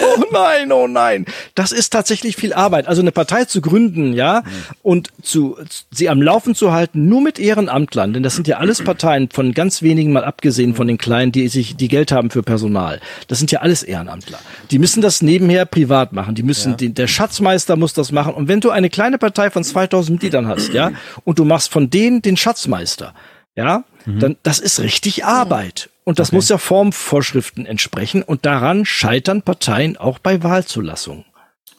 [0.00, 1.26] oh nein, oh nein.
[1.54, 2.86] Das ist tatsächlich viel Arbeit.
[2.88, 4.42] Also eine Partei zu gründen, ja,
[4.82, 5.58] und zu,
[5.90, 9.52] sie am Laufen zu halten, nur mit Ehrenamtlern, denn das sind ja alles Parteien, von
[9.52, 13.00] ganz wenigen mal abgesehen von den kleinen, die sich, die Geld haben für Personal.
[13.28, 14.38] Das sind ja alles Ehrenamtler.
[14.70, 16.34] Die müssen das nebenher privat machen.
[16.34, 18.34] Die müssen, die, der Schatzmeister muss das machen.
[18.34, 20.92] Und wenn du eine kleine Partei von 2000 Mitgliedern hast, ja,
[21.24, 23.14] und du machst von denen den Schatzmeister,
[23.56, 25.90] ja, dann, das ist richtig Arbeit.
[26.04, 28.22] Und das muss ja Formvorschriften entsprechen.
[28.22, 31.26] Und daran scheitern Parteien auch bei Wahlzulassungen.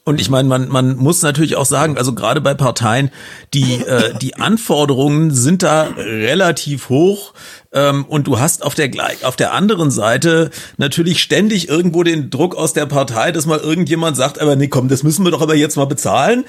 [0.09, 3.11] Und ich meine, man, man muss natürlich auch sagen, also gerade bei Parteien,
[3.53, 7.35] die, äh, die Anforderungen sind da relativ hoch.
[7.71, 8.89] Ähm, und du hast auf der,
[9.21, 14.17] auf der anderen Seite natürlich ständig irgendwo den Druck aus der Partei, dass mal irgendjemand
[14.17, 16.43] sagt, aber nee, komm, das müssen wir doch aber jetzt mal bezahlen.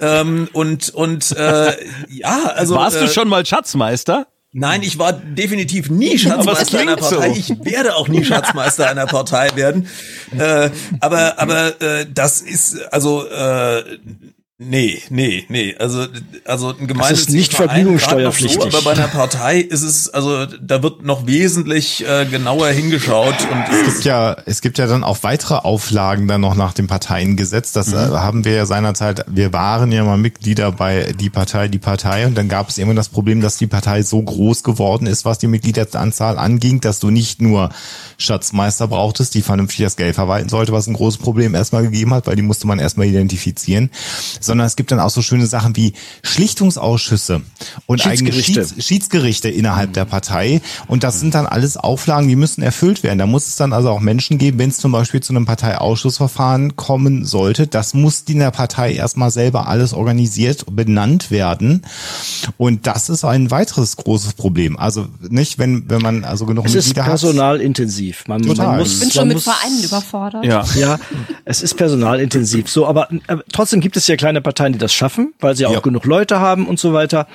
[0.00, 1.72] Ähm, und und äh,
[2.08, 4.26] ja, also Warst äh, du schon mal Schatzmeister?
[4.56, 7.34] Nein, ich war definitiv nie Schatzmeister einer Partei.
[7.34, 7.34] so.
[7.34, 9.88] Ich werde auch nie Schatzmeister einer Partei werden.
[10.38, 13.82] Äh, aber aber äh, das ist also äh,
[14.58, 15.74] nee, nee, nee.
[15.78, 16.06] Also
[16.44, 18.60] also ein gemeinnütziger nicht Verein, vergnügungssteuerpflichtig.
[18.60, 22.24] gerade noch So, aber bei einer Partei ist es also da wird noch wesentlich äh,
[22.26, 26.40] genauer hingeschaut und es Es gibt ja, es gibt ja dann auch weitere Auflagen dann
[26.40, 27.72] noch nach dem Parteiengesetz.
[27.72, 31.78] Das äh, haben wir ja seinerzeit, wir waren ja mal Mitglieder bei die Partei, die
[31.80, 35.24] Partei und dann gab es immer das Problem, dass die Partei so groß geworden ist,
[35.24, 37.70] was die Mitgliederanzahl anging, dass du nicht nur
[38.18, 42.28] Schatzmeister brauchtest, die vernünftig das Geld verwalten sollte, was ein großes Problem erstmal gegeben hat,
[42.28, 43.90] weil die musste man erstmal identifizieren,
[44.54, 47.42] sondern es gibt dann auch so schöne Sachen wie Schlichtungsausschüsse
[47.86, 48.74] und eigene Schiedsgerichte.
[48.74, 50.60] Schieds Schiedsgerichte innerhalb der Partei.
[50.86, 53.18] Und das sind dann alles Auflagen, die müssen erfüllt werden.
[53.18, 56.76] Da muss es dann also auch Menschen geben, wenn es zum Beispiel zu einem Parteiausschussverfahren
[56.76, 57.66] kommen sollte.
[57.66, 61.82] Das muss in der Partei erstmal selber alles organisiert, benannt werden.
[62.56, 64.78] Und das ist ein weiteres großes Problem.
[64.78, 67.10] Also nicht, wenn, wenn man also genug Es ist Mitglieder hat.
[67.10, 68.28] personalintensiv.
[68.28, 70.44] Man, man muss, Ich bin schon man mit muss, Vereinen überfordert.
[70.44, 70.64] Ja.
[70.76, 71.00] Ja,
[71.44, 72.70] es ist personalintensiv.
[72.70, 75.72] So, aber äh, trotzdem gibt es ja kleine Parteien, die das schaffen, weil sie auch
[75.72, 75.80] Ja.
[75.80, 77.26] genug Leute haben und so weiter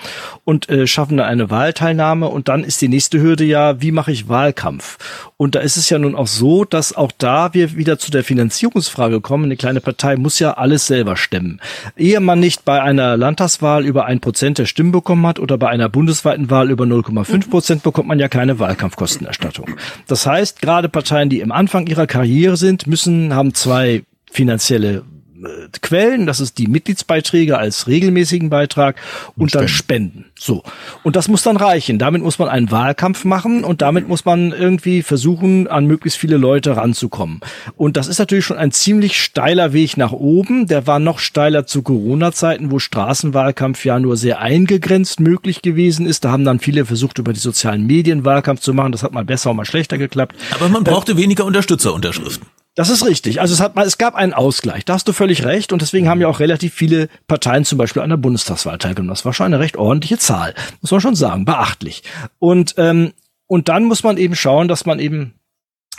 [0.46, 2.28] und äh, schaffen dann eine Wahlteilnahme.
[2.28, 4.98] Und dann ist die nächste Hürde ja, wie mache ich Wahlkampf?
[5.38, 8.24] Und da ist es ja nun auch so, dass auch da wir wieder zu der
[8.24, 9.46] Finanzierungsfrage kommen.
[9.46, 11.62] Eine kleine Partei muss ja alles selber stemmen.
[11.96, 15.70] Ehe man nicht bei einer Landtagswahl über ein Prozent der Stimmen bekommen hat oder bei
[15.70, 19.68] einer bundesweiten Wahl über 0,5 Prozent bekommt man ja keine Wahlkampfkostenerstattung.
[20.08, 25.04] Das heißt, gerade Parteien, die im Anfang ihrer Karriere sind, müssen, haben zwei finanzielle
[25.82, 28.96] Quellen, das ist die Mitgliedsbeiträge als regelmäßigen Beitrag
[29.36, 30.26] und, und dann Spenden.
[30.38, 30.64] So.
[31.04, 32.00] Und das muss dann reichen.
[32.00, 36.38] Damit muss man einen Wahlkampf machen und damit muss man irgendwie versuchen, an möglichst viele
[36.38, 37.40] Leute ranzukommen.
[37.76, 40.68] Und das ist natürlich schon ein ziemlich steiler Weg nach oben.
[40.68, 46.26] Der war noch steiler zu Corona-Zeiten, wo Straßenwahlkampf ja nur sehr eingegrenzt möglich gewesen ist.
[46.26, 48.92] Da haben dann viele versucht, über die sozialen Medien Wahlkampf zu machen.
[48.92, 50.36] Das hat mal besser und mal schlechter geklappt.
[50.52, 52.48] Aber man brauchte äh, weniger Unterstützerunterschriften.
[52.80, 53.42] Das ist richtig.
[53.42, 54.86] Also es hat mal, es gab einen Ausgleich.
[54.86, 55.74] Da hast du völlig recht.
[55.74, 59.10] Und deswegen haben ja auch relativ viele Parteien zum Beispiel an der Bundestagswahl teilgenommen.
[59.10, 60.56] Das war schon eine recht ordentliche Zahl.
[60.80, 61.44] Muss man schon sagen.
[61.44, 62.04] Beachtlich.
[62.38, 63.12] Und, ähm,
[63.48, 65.34] und dann muss man eben schauen, dass man eben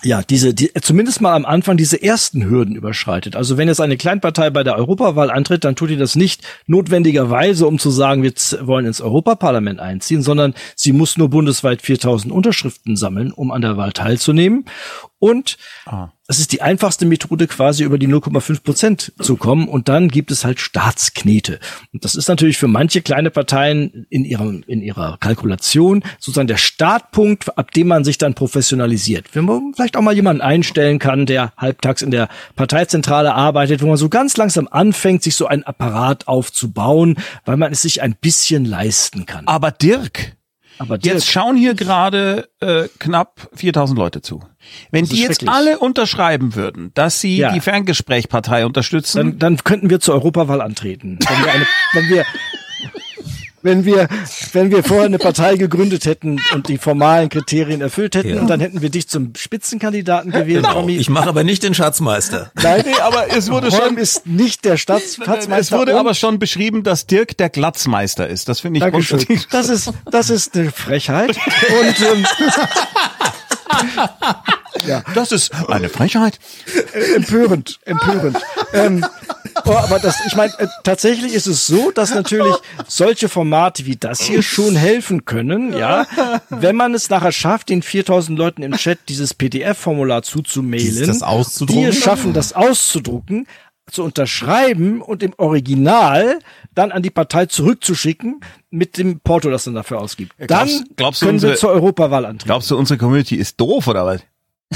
[0.03, 3.37] ja, diese, die, zumindest mal am Anfang diese ersten Hürden überschreitet.
[3.37, 7.67] Also wenn jetzt eine Kleinpartei bei der Europawahl antritt, dann tut die das nicht notwendigerweise,
[7.67, 8.33] um zu sagen, wir
[8.67, 13.77] wollen ins Europaparlament einziehen, sondern sie muss nur bundesweit 4000 Unterschriften sammeln, um an der
[13.77, 14.65] Wahl teilzunehmen.
[15.19, 16.09] Und ah.
[16.31, 19.67] Es ist die einfachste Methode, quasi über die 0,5 Prozent zu kommen.
[19.67, 21.59] Und dann gibt es halt Staatsknete.
[21.93, 26.57] Und das ist natürlich für manche kleine Parteien in ihrer, in ihrer Kalkulation sozusagen der
[26.57, 29.27] Startpunkt, ab dem man sich dann professionalisiert.
[29.33, 33.89] Wenn man vielleicht auch mal jemanden einstellen kann, der halbtags in der Parteizentrale arbeitet, wo
[33.89, 38.15] man so ganz langsam anfängt, sich so ein Apparat aufzubauen, weil man es sich ein
[38.15, 39.49] bisschen leisten kann.
[39.49, 40.37] Aber Dirk,
[40.81, 44.41] aber jetzt schauen hier gerade äh, knapp 4000 Leute zu.
[44.91, 47.53] Wenn die jetzt alle unterschreiben würden, dass sie ja.
[47.53, 51.19] die Ferngesprächpartei unterstützen, dann, dann könnten wir zur Europawahl antreten.
[51.29, 52.25] Wenn wir, eine, wenn wir
[53.63, 54.09] wenn wir,
[54.53, 58.41] wenn wir vorher eine Partei gegründet hätten und die formalen Kriterien erfüllt hätten, ja.
[58.41, 60.75] und dann hätten wir dich zum Spitzenkandidaten gewählt, genau.
[60.75, 60.97] Tommy.
[60.97, 62.51] Ich mache aber nicht den Schatzmeister.
[62.63, 65.59] Nein, nee, aber es wurde Holm schon ist nicht der Schatzmeister.
[65.59, 68.49] Es wurde aber schon beschrieben, dass Dirk der Glatzmeister ist.
[68.49, 69.25] Das finde ich Dankeschön.
[69.51, 71.37] Das ist, das ist eine Frechheit.
[71.37, 72.27] Und ähm,
[74.87, 75.03] ja.
[75.15, 76.39] Das ist eine Frechheit.
[77.15, 78.39] Empörend, empörend.
[78.73, 79.05] ähm,
[79.65, 82.55] oh, aber das, ich meine, äh, tatsächlich ist es so, dass natürlich
[82.87, 86.07] solche Formate wie das hier schon helfen können, ja,
[86.51, 91.83] wenn man es nachher schafft, den 4000 Leuten im Chat dieses PDF-Formular zuzumailen, das auszudrucken?
[91.83, 93.47] die es schaffen, das auszudrucken,
[93.91, 96.39] zu unterschreiben und im Original
[96.75, 100.33] dann an die Partei zurückzuschicken mit dem Porto, das dann dafür ausgibt.
[100.39, 102.47] Dann glaubst, glaubst können unsere, wir zur Europawahl antreten.
[102.47, 104.21] Glaubst du, unsere Community ist doof oder was?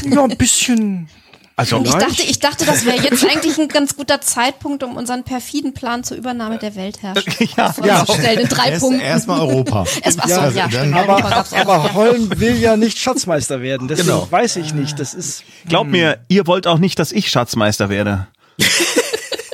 [0.05, 1.09] Ja, ein bisschen.
[1.57, 5.23] Also ich dachte, ich dachte, das wäre jetzt eigentlich ein ganz guter Zeitpunkt, um unseren
[5.23, 8.39] perfiden Plan zur Übernahme der Weltherrschaft ja, vorzustellen.
[8.39, 8.43] Ja.
[8.43, 9.01] In drei Erst, Punkten.
[9.01, 9.85] Erstmal Europa.
[10.03, 13.87] Erstmal, ja, so, ja, dann, aber, aber Holm will ja nicht Schatzmeister werden.
[13.87, 14.27] Deswegen genau.
[14.29, 14.99] weiß ich nicht.
[14.99, 15.45] Das ist.
[15.69, 18.27] Glaub mir, ihr wollt auch nicht, dass ich Schatzmeister werde.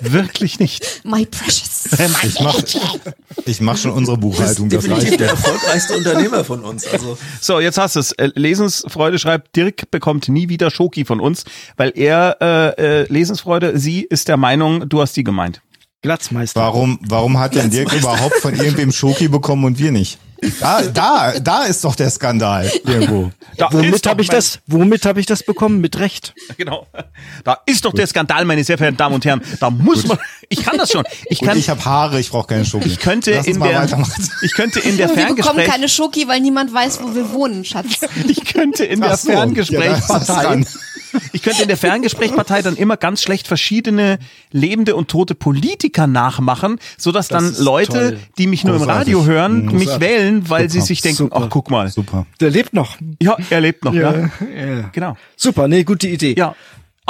[0.01, 1.03] Wirklich nicht.
[1.05, 1.89] My precious.
[2.23, 2.63] Ich mach,
[3.47, 4.69] ich mach schon unsere Buchhaltung.
[4.69, 6.87] Das ist definitiv der erfolgreichste Unternehmer von uns.
[6.87, 7.19] Also.
[7.41, 8.13] So, jetzt hast du es.
[8.13, 11.45] Äh, Lesensfreude schreibt, Dirk bekommt nie wieder Schoki von uns,
[11.77, 15.63] weil er, äh, äh, Lesensfreude, sie ist der Meinung, du hast die gemeint.
[16.03, 16.61] Glatzmeister.
[16.61, 20.19] Warum, warum hat denn Dirk überhaupt von irgendwem Schoki bekommen und wir nicht?
[20.61, 23.31] Da, da, da ist doch der Skandal irgendwo.
[23.57, 24.61] Da womit habe ich das?
[24.67, 25.81] Womit habe ich das bekommen?
[25.81, 26.35] Mit Recht.
[26.57, 26.87] Genau.
[27.45, 28.01] Da ist doch Gut.
[28.01, 29.43] der Skandal, meine sehr verehrten Damen und Herren.
[29.61, 30.09] Da muss Gut.
[30.09, 30.19] man.
[30.49, 31.05] Ich kann das schon.
[31.29, 31.57] Ich kann.
[31.57, 32.19] ich habe Haare.
[32.21, 32.89] Ich brauche keine Schoki.
[32.89, 33.89] Ich könnte Lass in der.
[34.43, 35.37] Ich könnte in der wir Ferngespräch.
[35.37, 38.01] Wir bekommen keine Schoki, weil niemand weiß, wo wir wohnen, Schatz.
[38.27, 39.31] Ich könnte in der so.
[39.31, 40.43] Ferngesprächspartei.
[40.43, 40.65] Ja,
[41.33, 44.19] ich könnte in der Ferngesprächspartei dann immer ganz schlecht verschiedene
[44.51, 48.19] lebende und tote Politiker nachmachen, so dass dann Leute, toll.
[48.39, 49.13] die mich nur Großartig.
[49.13, 49.89] im Radio hören, Großartig.
[49.89, 50.73] mich wählen, weil Super.
[50.73, 51.89] sie sich denken, ach guck mal.
[51.89, 52.27] Super.
[52.41, 52.97] Der lebt noch.
[53.21, 54.13] Ja, er lebt noch, ja.
[54.13, 54.21] ja.
[54.21, 54.91] ja.
[54.93, 55.17] Genau.
[55.37, 56.35] Super, nee, gute Idee.
[56.37, 56.55] Ja.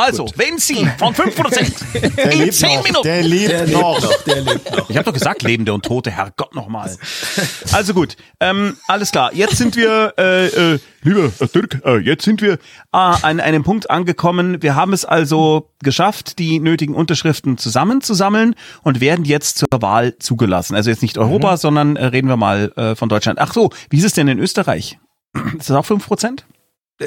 [0.01, 0.39] Also, Gut.
[0.39, 3.03] wenn Sie von 5% in 10 noch, Minuten.
[3.05, 4.01] Der lebt, der noch.
[4.01, 4.23] noch.
[4.23, 4.89] Der lebt noch.
[4.89, 6.97] Ich habe doch gesagt, Lebende und Tote, Herrgott nochmal.
[7.73, 9.35] Also gut, ähm, alles klar.
[9.35, 12.59] Jetzt sind wir, äh, äh, lieber Dirk, äh, jetzt sind wir äh,
[12.93, 14.63] an einem Punkt angekommen.
[14.63, 20.75] Wir haben es also geschafft, die nötigen Unterschriften zusammenzusammeln und werden jetzt zur Wahl zugelassen.
[20.75, 21.57] Also jetzt nicht Europa, mhm.
[21.59, 23.39] sondern äh, reden wir mal äh, von Deutschland.
[23.39, 24.99] Ach so, wie ist es denn in Österreich?
[25.59, 26.41] Ist das auch 5%?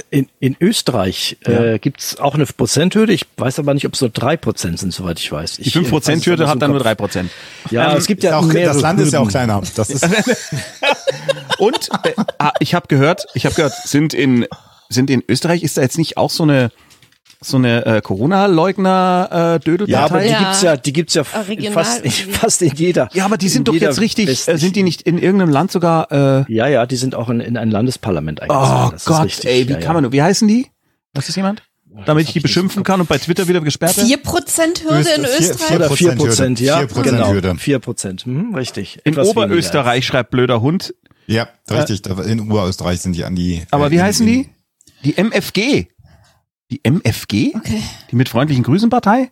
[0.09, 1.73] In, in Österreich ja.
[1.73, 3.13] äh, gibt auch eine Prozenthürde.
[3.13, 5.57] Ich weiß aber nicht, ob es nur drei Prozent sind, soweit ich weiß.
[5.57, 7.29] Die fünf Prozent Hürde hat dann nur drei Prozent.
[7.69, 9.07] Ja, ähm, es gibt ja auch Das Land Hürden.
[9.07, 9.61] ist ja auch kleiner.
[9.75, 10.03] Das ist
[11.59, 14.47] Und äh, ah, ich habe gehört, ich habe gehört, sind in
[14.89, 16.71] sind in Österreich ist da jetzt nicht auch so eine
[17.43, 19.91] so eine äh, Corona-Leugner-Dödelpartei.
[19.91, 20.39] Ja, aber die ja.
[20.39, 23.09] gibt's ja, die gibt's ja fast, fast in jeder.
[23.13, 26.11] Ja, aber die sind doch jetzt richtig, äh, sind die nicht in irgendeinem Land sogar?
[26.11, 28.91] Äh ja, ja, die sind auch in, in ein Landesparlament eingezogen.
[28.95, 30.11] Oh Gott, ey, wie ja, kann man?
[30.11, 30.67] Wie heißen die?
[31.13, 31.63] Was ist jemand?
[32.05, 34.09] Damit ich die beschimpfen kann und bei Twitter wieder gesperrt werde?
[34.09, 35.75] 4% Hürde in Österreich?
[35.75, 36.87] Oder 4%, ja.
[36.87, 38.99] 4 genau, 4%, hm, richtig.
[39.03, 40.95] In Oberösterreich schreibt blöder Hund.
[41.27, 42.01] Ja, richtig.
[42.25, 43.63] In Oberösterreich sind die an die.
[43.69, 44.49] Aber wie heißen die?
[45.03, 45.87] Die MFG.
[46.73, 47.53] Die MFG?
[47.55, 47.83] Okay.
[48.09, 49.31] Die mit freundlichen Grüßen Partei?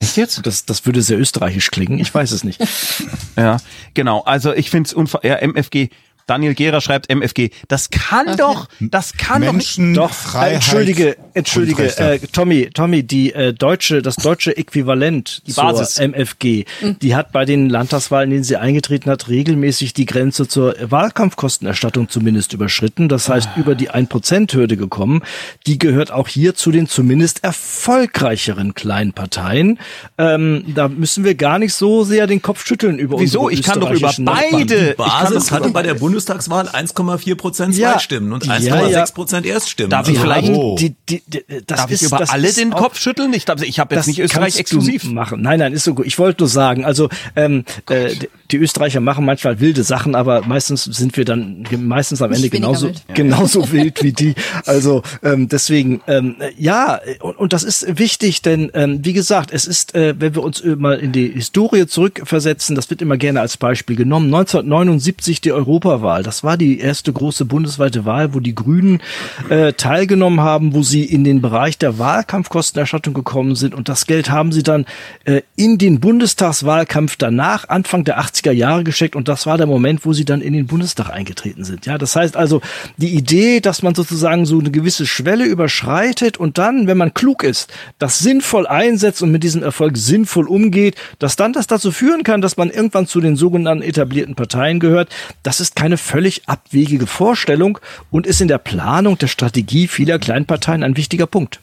[0.00, 0.46] Echt jetzt?
[0.46, 2.62] Das, das würde sehr österreichisch klingen, ich weiß es nicht.
[3.36, 3.56] Ja,
[3.94, 4.20] genau.
[4.22, 5.20] Also ich finde es unver...
[5.26, 5.88] Ja, MFG.
[6.26, 7.50] Daniel Gera schreibt MFG.
[7.68, 8.36] Das kann Okay.
[8.38, 14.00] doch, das kann Menschen, Doch, Freiheit, äh, entschuldige, entschuldige, äh, Tommy, Tommy, die äh, deutsche,
[14.02, 15.98] das deutsche Äquivalent Die zur Basis.
[15.98, 16.64] MFG,
[17.02, 22.08] die hat bei den Landtagswahlen, in denen sie eingetreten hat, regelmäßig die Grenze zur Wahlkampfkostenerstattung
[22.08, 23.08] zumindest überschritten.
[23.08, 25.22] Das heißt, über die 1%-Hürde gekommen.
[25.66, 29.78] Die gehört auch hier zu den zumindest erfolgreicheren kleinen Parteien.
[30.18, 33.42] Ähm, da müssen wir gar nicht so sehr den Kopf schütteln über Wieso?
[33.46, 34.64] unsere Ich kann doch über beide.
[34.66, 37.92] Die Ich kann Basis doch hatte über- bei der Bundestagswahl 1,4 Prozent Ja.
[37.92, 39.04] Zweitstimmen und Ja, 1,6 ja.
[39.06, 39.90] Prozent Erststimmen.
[39.90, 42.48] Darf ich Also, vielleicht- Haben die, die, die, das Darf ist, ich über das alle
[42.48, 43.32] ist den Kopf schütteln?
[43.34, 45.04] Ich, ich habe jetzt nicht Österreich exklusiv.
[45.04, 45.42] Machen.
[45.42, 46.06] Nein, nein, ist so gut.
[46.06, 48.14] Ich wollte nur sagen, also ähm, äh,
[48.50, 52.86] die- Österreicher machen manchmal wilde Sachen, aber meistens sind wir dann meistens am Ende genauso
[52.88, 53.02] wild.
[53.14, 54.34] genauso wild wie die.
[54.64, 59.50] Also ähm, deswegen ähm, äh, ja und, und das ist wichtig, denn ähm, wie gesagt,
[59.52, 63.40] es ist, äh, wenn wir uns mal in die Historie zurückversetzen, das wird immer gerne
[63.40, 64.26] als Beispiel genommen.
[64.26, 69.00] 1979 die Europawahl, das war die erste große bundesweite Wahl, wo die Grünen
[69.48, 73.74] äh, teilgenommen haben, wo sie in den Bereich der Wahlkampfkostenerstattung gekommen sind.
[73.74, 74.86] Und das Geld haben sie dann
[75.24, 79.16] äh, in den Bundestagswahlkampf danach, Anfang der 80er Jahre gesteckt.
[79.16, 81.86] Und das war der Moment, wo sie dann in den Bundestag eingetreten sind.
[81.86, 82.60] Ja, das heißt also,
[82.96, 87.42] die Idee, dass man sozusagen so eine gewisse Schwelle überschreitet und dann, wenn man klug
[87.42, 92.22] ist, das sinnvoll einsetzt und mit diesem Erfolg sinnvoll umgeht, dass dann das dazu führen
[92.22, 95.08] kann, dass man irgendwann zu den sogenannten etablierten Parteien gehört,
[95.42, 97.78] das ist keine völlig abwegige Vorstellung
[98.10, 101.60] und ist in der Planung der Strategie vieler Kleinparteien ein wichtiger Punkt.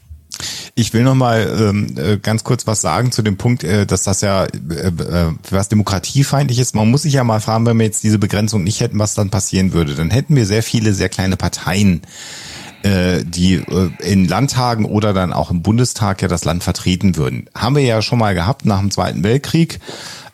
[0.76, 4.04] Ich will noch mal ähm, äh, ganz kurz was sagen zu dem Punkt, äh, dass
[4.04, 6.76] das ja äh, äh, was demokratiefeindlich ist.
[6.76, 9.30] Man muss sich ja mal fragen, wenn wir jetzt diese Begrenzung nicht hätten, was dann
[9.30, 9.96] passieren würde.
[9.96, 12.02] Dann hätten wir sehr viele sehr kleine Parteien,
[12.84, 17.50] äh, die äh, in Landtagen oder dann auch im Bundestag ja das Land vertreten würden.
[17.54, 19.80] Haben wir ja schon mal gehabt nach dem Zweiten Weltkrieg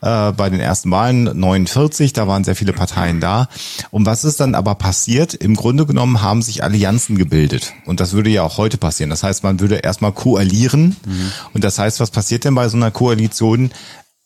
[0.02, 3.48] äh, bei den ersten Wahlen 49, da waren sehr viele Parteien da.
[3.92, 5.34] Und was ist dann aber passiert?
[5.34, 7.74] Im Grunde genommen haben sich Allianzen gebildet.
[7.86, 9.10] Und das würde ja auch heute passieren.
[9.10, 10.96] Das heißt, man würde erstmal koalieren.
[11.54, 13.72] Und das heißt, was passiert denn bei so einer Koalition?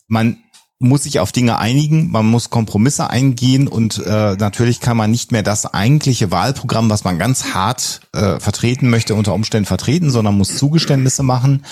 [0.08, 0.38] Man
[0.82, 5.30] muss sich auf Dinge einigen, man muss Kompromisse eingehen und äh, natürlich kann man nicht
[5.30, 10.36] mehr das eigentliche Wahlprogramm, was man ganz hart äh, vertreten möchte, unter Umständen vertreten, sondern
[10.36, 11.64] muss Zugeständnisse machen.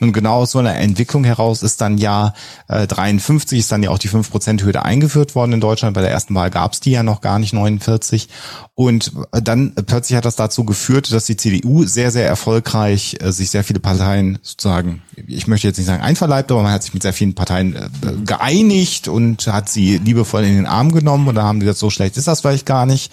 [0.00, 2.34] Und genau aus so einer Entwicklung heraus ist dann ja
[2.68, 5.94] äh, 53 ist dann ja auch die 5%-Hürde eingeführt worden in Deutschland.
[5.94, 8.28] Bei der ersten Wahl gab es die ja noch gar nicht, 49.
[8.74, 13.32] Und äh, dann plötzlich hat das dazu geführt, dass die CDU sehr, sehr erfolgreich äh,
[13.32, 16.94] sich sehr viele Parteien sozusagen, ich möchte jetzt nicht sagen einverleibt, aber man hat sich
[16.94, 17.88] mit sehr vielen Parteien äh,
[18.24, 18.51] geeinigt
[19.08, 22.16] und hat sie liebevoll in den Arm genommen und da haben die gesagt, so schlecht
[22.16, 23.12] ist das vielleicht gar nicht,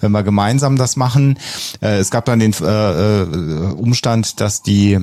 [0.00, 1.38] wenn wir gemeinsam das machen.
[1.80, 4.98] Äh, es gab dann den äh, äh, Umstand, dass die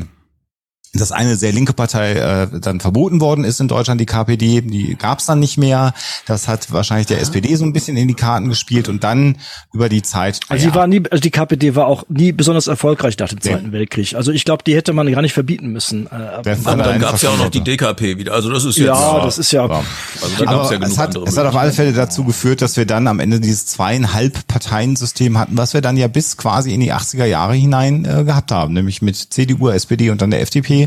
[1.00, 4.96] dass eine sehr linke Partei äh, dann verboten worden ist in Deutschland, die KPD, die
[4.96, 5.94] gab es dann nicht mehr.
[6.26, 9.38] Das hat wahrscheinlich der SPD so ein bisschen in die Karten gespielt und dann
[9.74, 10.40] über die Zeit.
[10.48, 13.42] Also ja, sie war nie, also die KPD war auch nie besonders erfolgreich nach dem
[13.42, 14.16] Zweiten Weltkrieg.
[14.16, 16.08] Also ich glaube, die hätte man gar nicht verbieten müssen.
[16.08, 17.66] Äh, dann gab es ja auch noch die.
[17.66, 18.34] DKP wieder.
[18.34, 18.88] Also das ist jetzt.
[18.88, 19.66] ja, das ist ja.
[19.68, 19.84] Ja.
[20.22, 21.26] Also da gab es Aber ja genug es hat, andere.
[21.26, 25.38] es hat auf alle Fälle dazu geführt, dass wir dann am Ende dieses zweieinhalb Parteiensystem
[25.38, 28.74] hatten, was wir dann ja bis quasi in die 80er Jahre hinein äh, gehabt haben,
[28.74, 30.85] nämlich mit CDU, SPD und dann der FDP.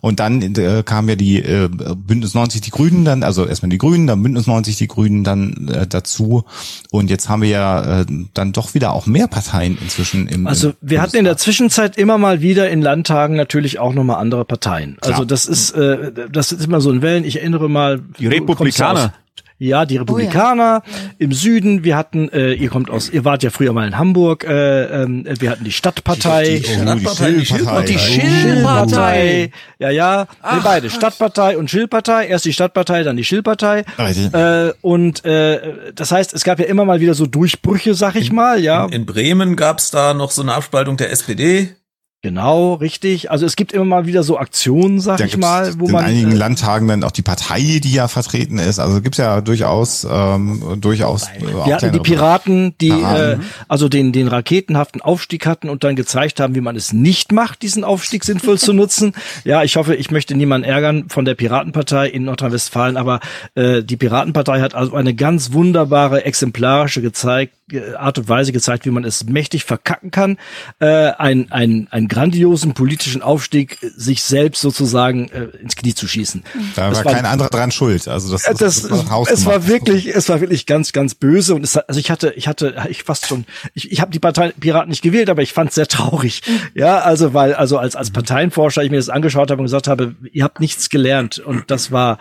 [0.00, 3.78] Und dann äh, kamen ja die äh, Bündnis 90 die Grünen dann, also erstmal die
[3.78, 6.44] Grünen, dann Bündnis 90 die Grünen dann äh, dazu.
[6.90, 10.70] Und jetzt haben wir ja äh, dann doch wieder auch mehr Parteien inzwischen im Also
[10.70, 14.44] im wir hatten in der Zwischenzeit immer mal wieder in Landtagen natürlich auch nochmal andere
[14.44, 14.96] Parteien.
[15.00, 15.26] Also Klar.
[15.26, 17.24] das ist äh, das ist immer so ein Wellen.
[17.24, 19.12] Ich erinnere mal Die Republikaner.
[19.60, 20.82] Ja, die Republikaner
[21.18, 21.82] im Süden.
[21.82, 24.44] Wir hatten, äh, ihr kommt aus, ihr wart ja früher mal in Hamburg.
[24.44, 26.44] Äh, ähm, wir hatten die Stadtpartei.
[26.44, 27.80] Die, oh, die Stadtpartei, die Schildpartei.
[27.80, 29.50] Und die Schildpartei.
[29.80, 30.26] Ja, ja.
[30.42, 30.90] Wir beide.
[30.90, 32.28] Stadtpartei und Schildpartei.
[32.28, 33.84] Erst die Stadtpartei, dann die Schildpartei.
[33.98, 34.32] Richtig.
[34.32, 38.30] Äh, und äh, das heißt, es gab ja immer mal wieder so Durchbrüche, sag ich
[38.30, 38.86] mal, ja.
[38.86, 41.74] in Bremen gab es da noch so eine Abspaltung der SPD.
[42.20, 43.30] Genau, richtig.
[43.30, 46.04] Also es gibt immer mal wieder so Aktionen, sag Da ich mal, wo in man.
[46.04, 48.80] einigen äh, Landtagen dann auch die Partei, die ja vertreten ist.
[48.80, 53.44] Also gibt's ja durchaus ähm, durchaus äh, wir hatten die Piraten, die äh, Piraten.
[53.68, 57.62] also den den raketenhaften Aufstieg hatten und dann gezeigt haben, wie man es nicht macht,
[57.62, 59.12] diesen Aufstieg sinnvoll zu nutzen.
[59.44, 63.20] Ja, ich hoffe, ich möchte niemanden ärgern von der Piratenpartei in Nordrhein-Westfalen, aber
[63.54, 68.86] äh, die Piratenpartei hat also eine ganz wunderbare exemplarische gezeigt äh, Art und Weise gezeigt,
[68.86, 70.38] wie man es mächtig verkacken kann.
[70.80, 75.94] Äh, ein, ein, ein einen grandiosen politischen Aufstieg äh, sich selbst sozusagen äh, ins Knie
[75.94, 76.42] zu schießen.
[76.74, 78.08] Da Das war kein anderer dran schuld.
[78.08, 81.54] Also das, äh, das, das war es war wirklich, es war wirklich ganz, ganz böse
[81.54, 83.44] und es, hat- also ich hatte, ich hatte, ich fast schon,
[83.74, 86.42] ich, ich habe die Partei Piraten nicht gewählt, aber ich fand es sehr traurig.
[86.74, 90.14] Ja, also weil, also als als Parteienforscher ich mir das angeschaut habe und gesagt habe,
[90.32, 92.18] ihr habt nichts gelernt und das war,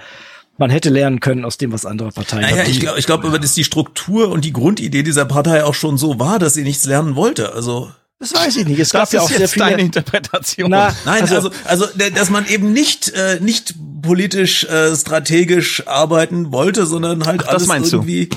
[0.58, 2.42] man hätte lernen können aus dem, was andere Parteien.
[2.42, 2.72] Naja, haben.
[2.72, 5.98] ich glaube, ich glaub, aber dass die Struktur und die Grundidee dieser Partei auch schon
[5.98, 7.54] so war, dass sie nichts lernen wollte.
[7.54, 8.80] Also das weiß ich nicht.
[8.80, 9.66] Es gab Das ja ist auch sehr jetzt viele.
[9.66, 10.70] deine Interpretation.
[10.72, 16.52] Na, Nein, also, also, d- dass man eben nicht äh, nicht politisch äh, strategisch arbeiten
[16.52, 17.98] wollte, sondern halt Ach, das alles meinst du?
[17.98, 18.30] irgendwie.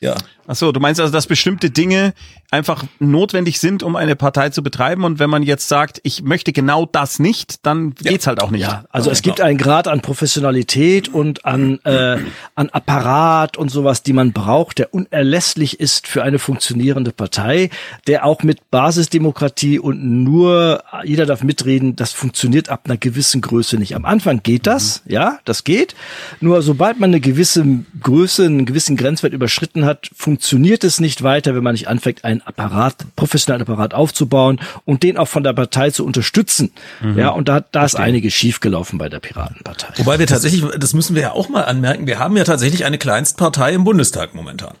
[0.00, 0.14] Ja.
[0.46, 2.14] Ach so, du meinst also, dass bestimmte Dinge
[2.50, 6.52] einfach notwendig sind, um eine Partei zu betreiben und wenn man jetzt sagt, ich möchte
[6.52, 8.62] genau das nicht, dann geht's halt auch nicht.
[8.62, 12.16] Ja, also es gibt einen Grad an Professionalität und an, äh,
[12.54, 17.68] an Apparat und sowas, die man braucht, der unerlässlich ist für eine funktionierende Partei,
[18.06, 23.76] der auch mit Basisdemokratie und nur jeder darf mitreden, das funktioniert ab einer gewissen Größe
[23.76, 23.94] nicht.
[23.94, 25.94] Am Anfang geht das, ja, das geht.
[26.40, 31.54] Nur sobald man eine gewisse Größe, einen gewissen Grenzwert überschritten hat, funktioniert es nicht weiter,
[31.54, 35.90] wenn man nicht anfängt, einen Apparat, professionellen Apparat aufzubauen und den auch von der Partei
[35.90, 36.72] zu unterstützen.
[37.16, 39.88] Ja, und da, da ist einiges schiefgelaufen bei der Piratenpartei.
[39.96, 42.98] Wobei wir tatsächlich, das müssen wir ja auch mal anmerken, wir haben ja tatsächlich eine
[42.98, 44.74] Kleinstpartei im Bundestag momentan.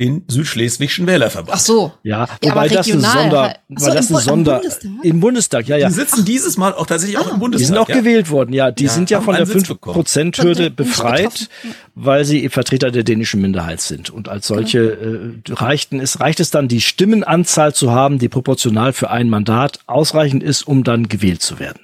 [0.00, 1.54] Den Südschleswigschen Wählerverband.
[1.54, 1.92] Ach so.
[2.02, 3.56] Ja, Ja, wobei aber das ein regional Sonder, halt.
[3.76, 4.90] So, weil das im ein Bu- im Sonder Bundestag?
[5.04, 5.88] im Bundestag, ja, ja.
[5.88, 7.60] Die sitzen dieses Mal auch tatsächlich auch im Bundestag.
[7.60, 7.96] Die sind auch ja?
[7.98, 8.70] gewählt worden, ja.
[8.70, 10.02] Die Ja, sind ja von der einen Sitz bekommen.
[10.02, 11.48] 5%-Hürde Nicht befreit,
[11.94, 14.08] weil sie Vertreter der dänischen Minderheit sind.
[14.08, 18.94] Und als solche äh, reichten es, reicht es dann, die Stimmenanzahl zu haben, die proportional
[18.94, 21.78] für ein Mandat ausreichend ist, um dann gewählt zu werden.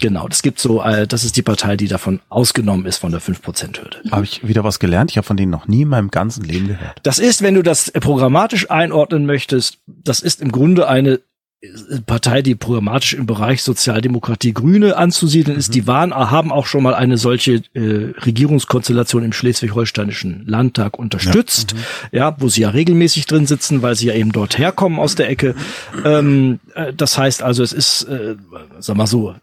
[0.00, 3.20] Genau, das gibt so, äh, das ist die Partei, die davon ausgenommen ist von der
[3.20, 3.98] 5%-Hürde.
[4.10, 5.10] Habe ich wieder was gelernt?
[5.10, 7.00] Ich habe von denen noch nie in meinem ganzen Leben gehört.
[7.02, 11.20] Das ist, wenn du das programmatisch einordnen möchtest, das ist im Grunde eine
[12.06, 15.74] Partei, die programmatisch im Bereich Sozialdemokratie Grüne anzusiedeln ist.
[15.74, 21.74] Die waren, haben auch schon mal eine solche äh, Regierungskonstellation im schleswig-holsteinischen Landtag unterstützt,
[22.12, 25.28] ja, wo sie ja regelmäßig drin sitzen, weil sie ja eben dort herkommen aus der
[25.28, 25.54] Ecke.
[26.02, 28.36] Ähm, äh, das heißt also, es ist, äh,
[28.78, 29.34] sag mal so,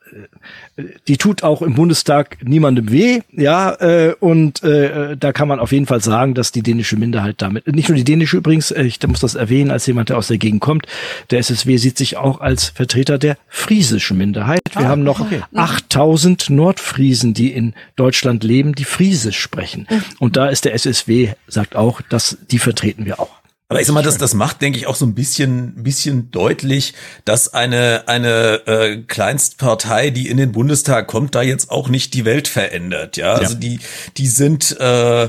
[0.75, 5.59] äh, die tut auch im Bundestag niemandem weh, ja, äh, und äh, da kann man
[5.59, 8.83] auf jeden Fall sagen, dass die dänische Minderheit damit, nicht nur die dänische übrigens, äh,
[8.83, 10.87] ich muss das erwähnen, als jemand, der aus der Gegend kommt,
[11.29, 14.61] der SSW sieht sich auch als Vertreter der friesischen Minderheit.
[14.77, 19.87] Wir haben noch 8000 Nordfriesen, die in Deutschland leben, die Friesisch sprechen.
[20.19, 23.37] Und da ist der SSW, sagt auch, dass die vertreten wir auch.
[23.69, 26.93] Aber ich sag mal, das, das macht, denke ich, auch so ein bisschen, bisschen deutlich,
[27.25, 32.23] dass eine, eine äh, Kleinstpartei, die in den Bundestag kommt, da jetzt auch nicht die
[32.23, 33.17] Welt verändert.
[33.17, 33.81] Ja, also die,
[34.15, 35.27] die sind äh,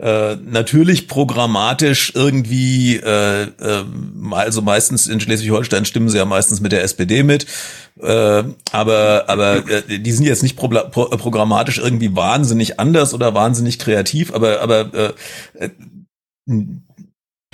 [0.00, 3.84] äh, natürlich programmatisch irgendwie, äh, äh,
[4.30, 7.46] also meistens in Schleswig-Holstein stimmen sie ja meistens mit der SPD mit.
[8.00, 13.32] Äh, aber aber äh, die sind jetzt nicht pro, pro, programmatisch irgendwie wahnsinnig anders oder
[13.34, 15.12] wahnsinnig kreativ, aber aber äh,
[15.54, 15.70] äh,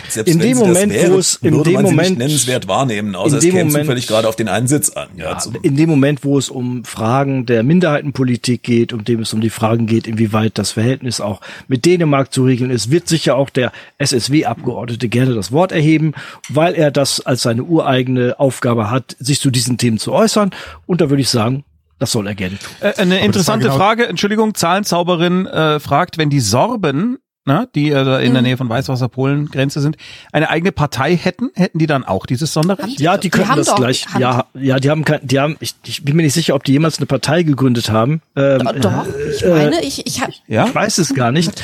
[0.08, 3.40] selbst In dem Moment, wäre, wo es- in dem Moment- nennenswert wahrnehmen, außer in es
[3.44, 5.08] dem käme Moment- zufällig gerade auf den einen Sitz an.
[5.16, 9.32] Ja, Ja, in dem Moment, wo es um Fragen der Minderheitenpolitik geht, um dem es
[9.32, 13.36] um die Fragen geht, inwieweit das Verhältnis auch mit Dänemark zu regeln ist, wird sicher
[13.36, 16.12] auch der SSW-Abgeordnete gerne das Wort erheben,
[16.48, 20.50] weil er das als seine ureigene Aufgabe hat, sich zu diesen Themen zu äußern.
[20.86, 21.64] Und da würde ich sagen,
[21.98, 22.68] das soll er gerne tun.
[22.80, 28.24] Äh, eine interessante genau- Frage, Entschuldigung, Zahlenzauberin äh, fragt, wenn die Sorben, na, die äh,
[28.24, 29.96] in der Nähe von Weißwasser Polen Grenze sind,
[30.32, 33.00] eine eigene Partei hätten, hätten die dann auch dieses Sonderrecht?
[33.00, 34.06] Ja, die haben das gleich.
[34.08, 36.64] haben- Ja, ja, die haben kein, die haben, ich, ich bin mir nicht sicher, ob
[36.64, 38.22] die jemals eine Partei gegründet haben.
[38.36, 40.66] Ähm, Doch, Doch, ich meine, ich, ich habe Ja?
[40.66, 41.62] Ich weiß es gar nicht.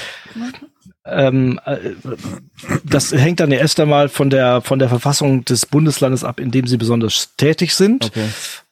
[1.05, 1.76] Ähm, äh,
[2.85, 6.66] das hängt dann erst einmal von der von der Verfassung des Bundeslandes ab, in dem
[6.66, 8.11] sie besonders tätig sind.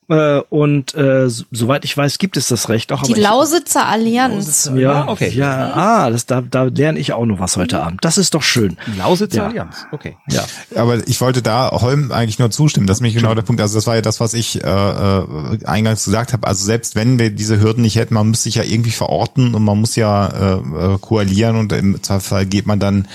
[0.09, 3.03] Äh, und äh, so- soweit ich weiß, gibt es das Recht auch.
[3.03, 4.71] die aber ich- Lausitzer Allianz.
[4.77, 5.31] ja, Ah, okay.
[5.31, 8.05] Ja, ah, das, da, da lerne ich auch noch was heute Abend.
[8.05, 8.77] Das ist doch schön.
[8.97, 9.47] Lausitzer Ja.
[9.49, 10.17] Allianz, okay.
[10.31, 10.45] Ja.
[10.77, 12.87] Aber ich wollte da Holm eigentlich nur zustimmen.
[12.87, 13.61] Das ist nämlich genau der Punkt.
[13.61, 16.47] Also das war ja das, was ich äh, äh, eingangs gesagt habe.
[16.47, 19.65] Also selbst wenn wir diese Hürden nicht hätten, man muss sich ja irgendwie verorten und
[19.65, 20.55] man muss ja äh,
[20.95, 23.09] äh, koalieren und im Zweifelsfall geht man dann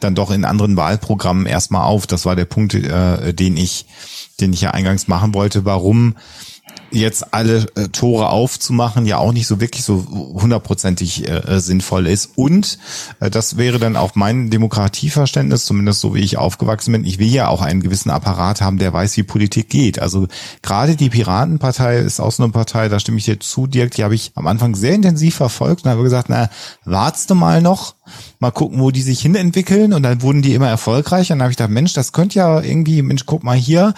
[0.00, 2.06] dann doch in anderen Wahlprogrammen erstmal auf.
[2.06, 3.86] Das war der Punkt, äh, den ich
[4.40, 5.64] den ich ja eingangs machen wollte.
[5.64, 6.14] Warum
[6.90, 12.30] jetzt alle äh, Tore aufzumachen ja auch nicht so wirklich so hundertprozentig äh, sinnvoll ist.
[12.36, 12.78] Und
[13.20, 17.04] äh, das wäre dann auch mein Demokratieverständnis, zumindest so wie ich aufgewachsen bin.
[17.04, 19.98] Ich will ja auch einen gewissen Apparat haben, der weiß, wie Politik geht.
[19.98, 20.28] Also
[20.62, 24.04] gerade die Piratenpartei ist auch so eine Partei, da stimme ich dir zu, Dirk, die
[24.04, 26.48] habe ich am Anfang sehr intensiv verfolgt und habe gesagt, na,
[26.84, 27.94] wartest du mal noch.
[28.44, 29.92] Mal gucken, wo die sich hinentwickeln.
[29.92, 31.34] Und dann wurden die immer erfolgreicher.
[31.34, 33.94] Und dann habe ich gedacht, Mensch, das könnte ja irgendwie, Mensch, guck mal hier.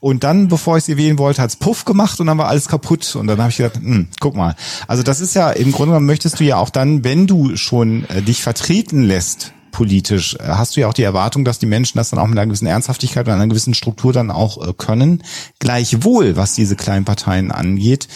[0.00, 3.16] Und dann, bevor ich sie wählen wollte, hat's Puff gemacht und dann war alles kaputt.
[3.16, 4.54] Und dann habe ich gedacht, hm, guck mal,
[4.86, 8.08] also das ist ja, im Grunde genommen möchtest du ja auch dann, wenn du schon
[8.08, 11.98] äh, dich vertreten lässt, politisch, äh, hast du ja auch die Erwartung, dass die Menschen
[11.98, 15.22] das dann auch mit einer gewissen Ernsthaftigkeit und einer gewissen Struktur dann auch äh, können.
[15.58, 18.08] Gleichwohl, was diese kleinen Parteien angeht,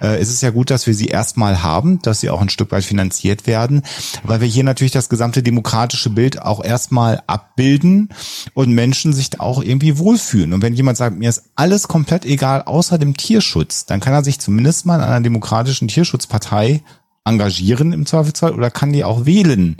[0.00, 2.72] äh, ist es ja gut, dass wir sie erstmal haben, dass sie auch ein Stück
[2.72, 3.82] weit finanziert werden,
[4.22, 8.08] weil wir hier natürlich das gesamte demokratische Bild auch erstmal abbilden
[8.54, 10.52] und Menschen sich auch irgendwie wohlfühlen.
[10.52, 14.24] Und wenn jemand sagt, mir ist alles komplett egal außer dem Tierschutz, dann kann er
[14.24, 16.82] sich zumindest mal in einer demokratischen Tierschutzpartei
[17.24, 19.76] engagieren im Zweifelsfall oder kann die auch wählen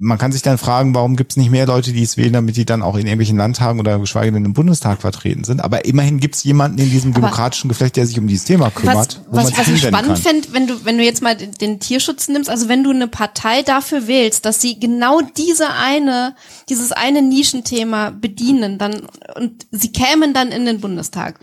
[0.00, 2.56] man kann sich dann fragen, warum gibt es nicht mehr Leute, die es wählen, damit
[2.56, 5.60] die dann auch in irgendwelchen Landtagen oder geschweige denn im Bundestag vertreten sind.
[5.60, 9.20] Aber immerhin gibt es jemanden in diesem demokratischen Geflecht, der sich um dieses Thema kümmert.
[9.28, 12.48] Was, was, was ich spannend finde, wenn du, wenn du jetzt mal den Tierschutz nimmst,
[12.48, 16.36] also wenn du eine Partei dafür wählst, dass sie genau diese eine,
[16.68, 19.02] dieses eine Nischenthema bedienen, dann
[19.34, 21.40] und sie kämen dann in den Bundestag,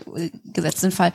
[0.54, 1.12] gesetzt den Fall,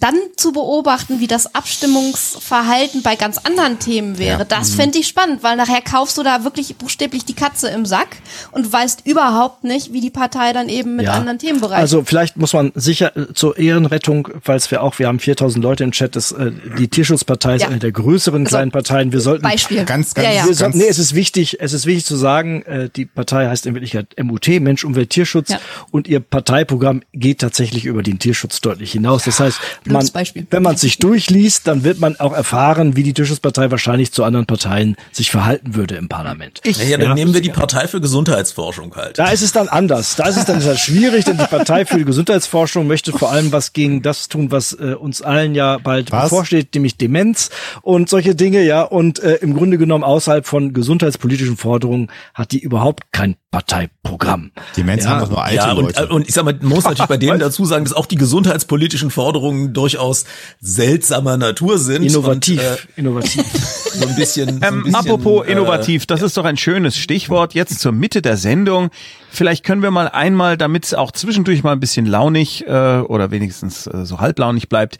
[0.00, 4.44] dann zu beobachten, wie das Abstimmungsverhalten bei ganz anderen Themen wäre, ja.
[4.44, 4.76] das mhm.
[4.76, 8.16] fände ich spannend, weil nachher kaufst du da wirklich buchstäblich die Katze im Sack
[8.52, 11.12] und weißt überhaupt nicht, wie die Partei dann eben mit ja.
[11.12, 11.80] anderen Themenbereichen.
[11.80, 15.84] Also vielleicht muss man sicher äh, zur Ehrenrettung, falls wir auch, wir haben 4000 Leute
[15.84, 17.68] im Chat, das, äh, die Tierschutzpartei ist ja.
[17.68, 19.12] eine der größeren also, kleinen Parteien.
[19.12, 19.84] Wir sollten Beispiel.
[19.84, 20.52] Ganz, ganz, ja, ja.
[20.52, 23.74] Sollten, nee, es ist wichtig, es ist wichtig zu sagen, äh, die Partei heißt in
[23.74, 25.58] Wirklichkeit MUT, Mensch, Umwelt, Tierschutz ja.
[25.90, 29.24] und ihr Parteiprogramm geht tatsächlich über den Tierschutz deutlich hinaus.
[29.24, 30.08] Das heißt, man,
[30.50, 34.46] wenn man sich durchliest, dann wird man auch erfahren, wie die Tierschutzpartei wahrscheinlich zu anderen
[34.46, 36.35] Parteien sich verhalten würde im Parlament.
[36.36, 36.60] Parlament.
[36.64, 37.14] Ich, ja, dann ja.
[37.14, 39.18] nehmen wir die Partei für Gesundheitsforschung halt.
[39.18, 40.16] Da ist es dann anders.
[40.16, 43.52] Da ist es dann halt schwierig, denn die Partei für die Gesundheitsforschung möchte vor allem
[43.52, 46.24] was gegen das tun, was äh, uns allen ja bald was?
[46.24, 47.50] bevorsteht, nämlich Demenz
[47.82, 48.82] und solche Dinge, ja.
[48.82, 54.50] Und äh, im Grunde genommen außerhalb von gesundheitspolitischen Forderungen hat die überhaupt kein Parteiprogramm.
[54.76, 55.10] Demenz ja.
[55.10, 56.08] haben doch nur alte ja, und, Leute.
[56.08, 59.10] Und ich sag mal, man muss natürlich bei denen dazu sagen, dass auch die gesundheitspolitischen
[59.10, 60.26] Forderungen durchaus
[60.60, 62.02] seltsamer Natur sind.
[62.02, 62.60] Innovativ.
[62.60, 63.46] Und, äh, innovativ.
[63.94, 64.48] so ein bisschen.
[64.50, 67.92] So ein ähm, bisschen apropos äh, innovativ, das ist doch ein schönes Stichwort jetzt zur
[67.92, 68.90] Mitte der Sendung.
[69.30, 73.30] Vielleicht können wir mal einmal, damit es auch zwischendurch mal ein bisschen launig äh, oder
[73.30, 74.98] wenigstens äh, so halblaunig bleibt,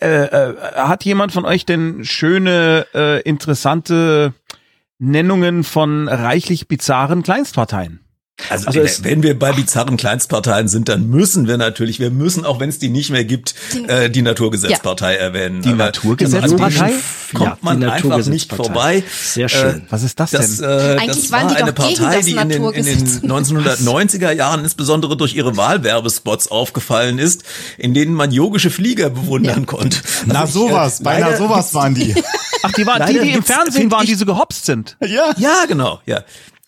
[0.00, 4.32] äh, äh, hat jemand von euch denn schöne, äh, interessante
[5.02, 8.00] Nennungen von reichlich bizarren Kleinstparteien?
[8.48, 12.44] Also, also es, wenn wir bei bizarren Kleinstparteien sind, dann müssen wir natürlich, wir müssen,
[12.44, 13.54] auch wenn es die nicht mehr gibt,
[13.86, 15.20] äh, die Naturgesetzpartei ja.
[15.20, 15.62] erwähnen.
[15.62, 16.92] Die Naturgesetzpartei?
[17.34, 19.04] Kommt man ja, einfach nicht vorbei.
[19.22, 19.76] Sehr schön.
[19.76, 20.40] Äh, Was ist das denn?
[20.40, 20.64] Das, äh,
[20.98, 25.16] Eigentlich das waren war die eine Partei, die in den, in den 1990er Jahren insbesondere
[25.16, 27.44] durch ihre Wahlwerbespots aufgefallen ist,
[27.78, 29.66] in denen man yogische Flieger bewundern ja.
[29.66, 29.98] konnte.
[29.98, 32.14] Also Na sowas, beinahe sowas waren die.
[32.62, 34.96] Ach, die waren die, die im Fernsehen waren, die so gehopst sind.
[35.00, 35.32] Ja.
[35.38, 36.22] Ja, genau, ja.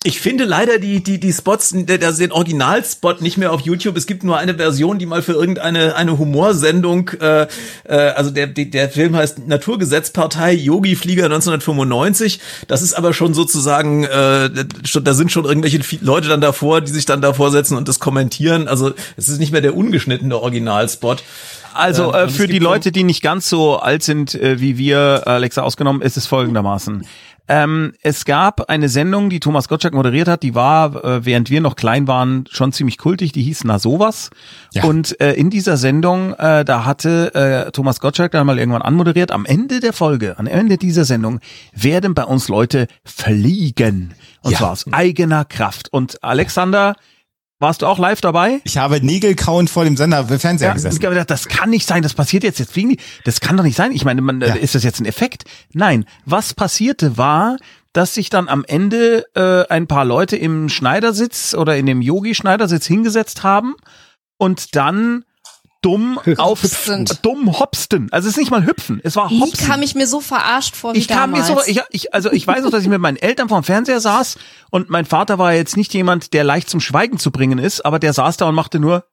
[0.04, 3.96] Ich finde leider die, die, die Spots, also den Originalspot nicht mehr auf YouTube.
[3.96, 7.46] Es gibt nur eine Version, die mal für irgendeine eine Humorsendung, äh,
[7.84, 12.40] äh, also der, der Film heißt Naturgesetzpartei Yogi Flieger 1995.
[12.66, 17.04] Das ist aber schon sozusagen, äh, da sind schon irgendwelche Leute dann davor, die sich
[17.04, 18.66] dann davor setzen und das kommentieren.
[18.66, 21.22] Also es ist nicht mehr der ungeschnittene Originalspot.
[21.74, 25.62] Also äh, für die Leute, die nicht ganz so alt sind äh, wie wir, Alexa
[25.62, 27.06] ausgenommen, ist es folgendermaßen.
[27.48, 31.60] Ähm, es gab eine Sendung, die Thomas Gottschalk moderiert hat, die war, äh, während wir
[31.60, 34.30] noch klein waren, schon ziemlich kultig, die hieß Na sowas.
[34.72, 34.84] Ja.
[34.84, 39.32] Und äh, in dieser Sendung, äh, da hatte äh, Thomas Gottschalk dann mal irgendwann anmoderiert,
[39.32, 41.40] am Ende der Folge, am Ende dieser Sendung,
[41.72, 44.14] werden bei uns Leute fliegen.
[44.42, 44.58] Und ja.
[44.58, 45.92] zwar aus eigener Kraft.
[45.92, 46.94] Und Alexander,
[47.62, 48.60] warst du auch live dabei?
[48.64, 50.98] Ich habe Nägel kauend vor dem Sender äh, Fernseher ja, gesessen.
[50.98, 52.98] Gedacht, das kann nicht sein, das passiert jetzt, jetzt fliegen die.
[53.24, 53.92] Das kann doch nicht sein.
[53.92, 54.54] Ich meine, man, äh, ja.
[54.54, 55.44] ist das jetzt ein Effekt?
[55.72, 57.56] Nein, was passierte war,
[57.94, 62.86] dass sich dann am Ende äh, ein paar Leute im Schneidersitz oder in dem Yogi-Schneidersitz
[62.86, 63.74] hingesetzt haben
[64.38, 65.24] und dann
[65.82, 66.62] dumm auf
[67.22, 68.10] dumm hopsten.
[68.10, 69.60] Also es ist nicht mal hüpfen, es war hopsten.
[69.60, 71.50] Ich kam ich mir so verarscht vor wie ich kam damals.
[71.50, 74.00] mir so ich, ich also ich weiß noch, dass ich mit meinen Eltern vorm Fernseher
[74.00, 74.38] saß
[74.70, 77.98] und mein Vater war jetzt nicht jemand, der leicht zum Schweigen zu bringen ist, aber
[77.98, 79.04] der saß da und machte nur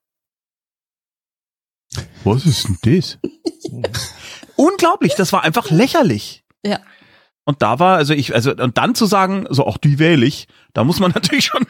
[2.24, 3.18] Was ist denn das?
[4.56, 6.44] Unglaublich, das war einfach lächerlich.
[6.64, 6.80] Ja.
[7.46, 10.48] Und da war, also ich, also, und dann zu sagen, so, auch die wähle ich,
[10.74, 11.66] Da muss man natürlich schon.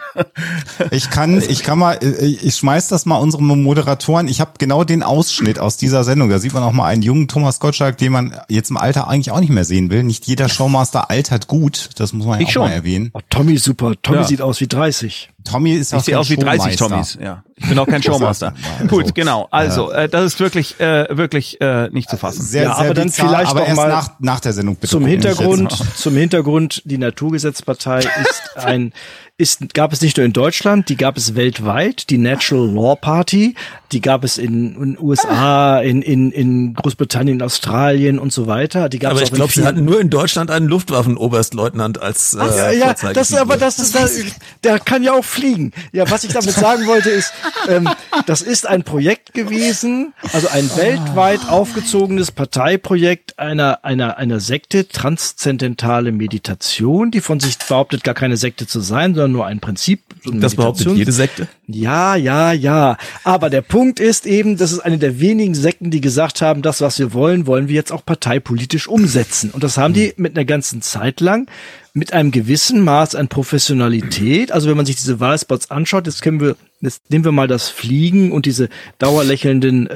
[0.91, 4.27] Ich kann, ich kann mal, ich schmeiß das mal unsere Moderatoren.
[4.27, 6.29] Ich habe genau den Ausschnitt aus dieser Sendung.
[6.29, 9.31] Da sieht man auch mal einen jungen Thomas Gottschalk, den man jetzt im Alter eigentlich
[9.31, 10.03] auch nicht mehr sehen will.
[10.03, 11.89] Nicht jeder Showmaster altert gut.
[11.97, 12.61] Das muss man ja Ich auch schon.
[12.63, 13.09] mal erwähnen.
[13.13, 13.93] Oh, Tommy super.
[14.01, 14.23] Tommy Ja.
[14.25, 15.29] sieht aus wie 30.
[15.45, 16.89] Tommy ist Ich auch sehe kein aus wie 30 Showmeister.
[16.89, 17.43] Tommys, ja.
[17.55, 18.53] Ich bin auch kein Showmaster.
[18.81, 19.47] Also, Gut, genau.
[19.51, 22.41] Also, äh, das ist wirklich, äh, wirklich äh, nicht zu fassen.
[22.41, 24.87] Sehr, Ja, sehr aber dann vielleicht aber noch erst mal nach, nach der Sendung bitte.
[24.91, 29.28] Zum Hintergrund, zum Hintergrund, die Naturgesetzpartei ist ein, Yeah.
[29.39, 33.55] Ist, gab es nicht nur in Deutschland, die gab es weltweit, die Natural Law Party,
[33.93, 38.89] die gab es in, in USA, in, in, in Großbritannien, Australien und so weiter.
[38.89, 42.37] Die gab Aber es ich glaube, sie hatten nur in Deutschland einen Luftwaffenoberstleutnant als äh,
[42.39, 44.19] ja, ja, das aber das ist das,
[44.63, 45.71] der kann ja auch fliegen.
[45.93, 47.31] Ja, was ich damit sagen wollte ist,
[47.69, 47.89] ähm,
[48.25, 56.11] das ist ein Projekt gewesen, also ein weltweit aufgezogenes Parteiprojekt einer einer einer Sekte transzendentale
[56.11, 60.01] Meditation, die von sich behauptet gar keine Sekte zu sein, sondern nur ein Prinzip.
[60.23, 61.47] so Das behauptet jede Sekte.
[61.67, 62.97] ja, ja, ja.
[63.23, 66.81] Aber der Punkt ist eben, das ist eine der wenigen Sekten, die gesagt haben, das,
[66.81, 69.51] was wir wollen, wollen wir jetzt auch parteipolitisch umsetzen.
[69.51, 71.47] Und das haben die mit einer ganzen Zeit lang
[71.93, 74.51] mit einem gewissen Maß an Professionalität.
[74.51, 77.69] Also wenn man sich diese Wahlspots anschaut, jetzt können wir, jetzt nehmen wir mal das
[77.69, 78.69] Fliegen und diese
[78.99, 79.89] dauerlächelnden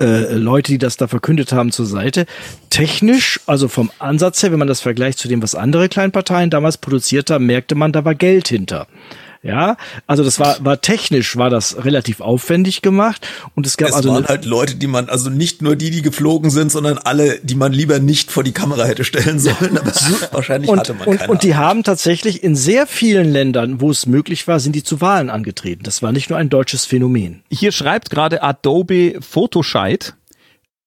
[0.00, 2.26] äh, Leute, die das da verkündet haben, zur Seite.
[2.70, 6.78] Technisch, also vom Ansatz her, wenn man das vergleicht zu dem, was andere Kleinparteien damals
[6.78, 8.86] produziert haben, merkte man, da war Geld hinter.
[9.44, 9.76] Ja,
[10.06, 13.26] also das war, war technisch, war das relativ aufwendig gemacht
[13.56, 15.90] und es gab Es also waren eine, halt Leute, die man, also nicht nur die,
[15.90, 19.78] die geflogen sind, sondern alle, die man lieber nicht vor die Kamera hätte stellen sollen.
[19.78, 19.92] Aber
[20.30, 23.90] wahrscheinlich und, hatte man und, keine und die haben tatsächlich in sehr vielen Ländern, wo
[23.90, 25.82] es möglich war, sind die zu Wahlen angetreten.
[25.82, 27.42] Das war nicht nur ein deutsches Phänomen.
[27.50, 30.14] Hier schreibt gerade Adobe Photoscheid.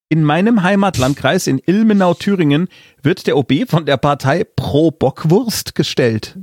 [0.08, 2.68] In meinem Heimatlandkreis in Ilmenau, Thüringen,
[3.02, 6.36] wird der OB von der Partei Pro Bockwurst gestellt.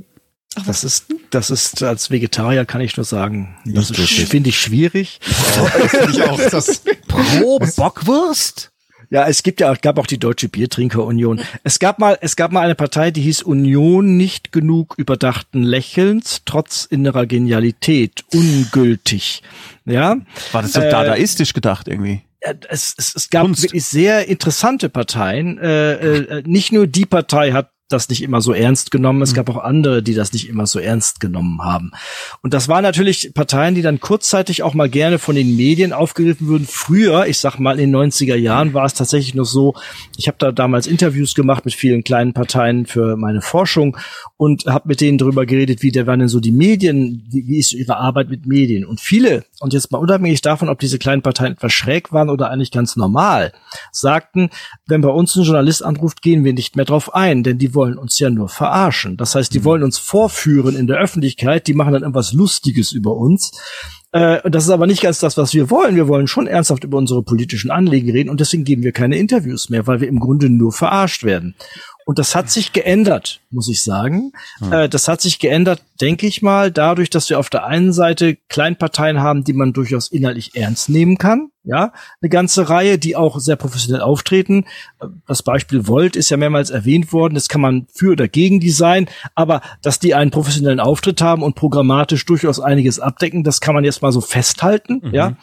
[0.66, 5.20] Das ist, das ist als Vegetarier kann ich nur sagen, das finde ich schwierig.
[6.10, 8.70] Ich auch, das, Pro Bockwurst?
[9.10, 11.40] Ja, es gibt ja, gab auch die Deutsche Biertrinkerunion.
[11.62, 16.42] Es gab mal, es gab mal eine Partei, die hieß Union nicht genug überdachten Lächelns,
[16.44, 19.42] trotz innerer Genialität, ungültig.
[19.84, 20.16] Ja.
[20.52, 22.22] War das so Äh, dadaistisch gedacht irgendwie?
[22.40, 23.62] Es, es, es gab Kunst.
[23.62, 25.58] wirklich sehr interessante Parteien.
[25.58, 29.20] Äh, äh, nicht nur die Partei hat das nicht immer so ernst genommen.
[29.22, 31.92] Es gab auch andere, die das nicht immer so ernst genommen haben.
[32.42, 36.46] Und das waren natürlich Parteien, die dann kurzzeitig auch mal gerne von den Medien aufgegriffen
[36.46, 36.66] würden.
[36.68, 39.74] Früher, ich sag mal in den 90er Jahren, war es tatsächlich noch so,
[40.16, 43.96] ich habe da damals Interviews gemacht mit vielen kleinen Parteien für meine Forschung
[44.36, 47.58] und habe mit denen darüber geredet, wie der waren denn so die Medien, wie, wie
[47.58, 48.86] ist ihre Arbeit mit Medien.
[48.86, 52.50] Und viele, und jetzt mal unabhängig davon, ob diese kleinen Parteien etwas schräg waren oder
[52.50, 53.52] eigentlich ganz normal,
[53.92, 54.48] sagten,
[54.86, 57.83] wenn bei uns ein Journalist anruft, gehen wir nicht mehr drauf ein, denn die wollen
[57.92, 59.18] uns ja nur verarschen.
[59.18, 63.14] Das heißt, die wollen uns vorführen in der Öffentlichkeit, die machen dann irgendwas Lustiges über
[63.14, 63.52] uns.
[64.12, 65.96] Äh, das ist aber nicht ganz das, was wir wollen.
[65.96, 69.68] Wir wollen schon ernsthaft über unsere politischen Anliegen reden und deswegen geben wir keine Interviews
[69.68, 71.54] mehr, weil wir im Grunde nur verarscht werden.
[72.04, 74.32] Und das hat sich geändert, muss ich sagen.
[74.70, 78.36] Äh, das hat sich geändert, denke ich mal, dadurch, dass wir auf der einen Seite
[78.48, 81.50] Kleinparteien haben, die man durchaus inhaltlich ernst nehmen kann.
[81.66, 84.66] Ja, eine ganze Reihe, die auch sehr professionell auftreten.
[85.26, 87.34] Das Beispiel Volt ist ja mehrmals erwähnt worden.
[87.34, 89.08] Das kann man für oder gegen die sein.
[89.34, 93.84] Aber dass die einen professionellen Auftritt haben und programmatisch durchaus einiges abdecken, das kann man
[93.84, 95.00] jetzt mal so festhalten.
[95.12, 95.38] Ja.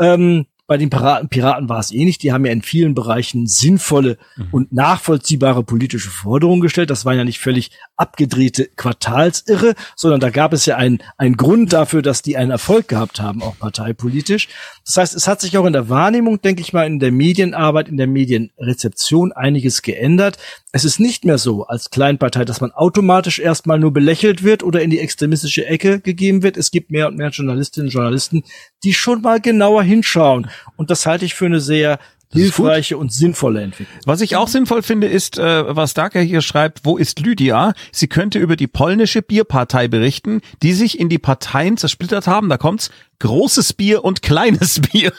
[0.00, 2.16] Ähm, bei den Piraten, Piraten war es ähnlich.
[2.18, 4.16] Die haben ja in vielen Bereichen sinnvolle
[4.50, 6.88] und nachvollziehbare politische Forderungen gestellt.
[6.88, 11.72] Das waren ja nicht völlig abgedrehte Quartalsirre, sondern da gab es ja einen, einen Grund
[11.74, 14.48] dafür, dass die einen Erfolg gehabt haben, auch parteipolitisch.
[14.86, 17.88] Das heißt, es hat sich auch in der Wahrnehmung, denke ich mal, in der Medienarbeit,
[17.88, 20.38] in der Medienrezeption einiges geändert.
[20.76, 24.82] Es ist nicht mehr so als Kleinpartei, dass man automatisch erstmal nur belächelt wird oder
[24.82, 26.56] in die extremistische Ecke gegeben wird.
[26.56, 28.42] Es gibt mehr und mehr Journalistinnen und Journalisten,
[28.82, 30.50] die schon mal genauer hinschauen.
[30.74, 32.00] Und das halte ich für eine sehr
[32.32, 34.00] hilfreiche und sinnvolle Entwicklung.
[34.04, 37.72] Was ich auch sinnvoll finde, ist, äh, was Darker hier schreibt, wo ist Lydia?
[37.92, 42.48] Sie könnte über die polnische Bierpartei berichten, die sich in die Parteien zersplittert haben.
[42.48, 42.90] Da kommt's.
[43.20, 45.12] Großes Bier und kleines Bier.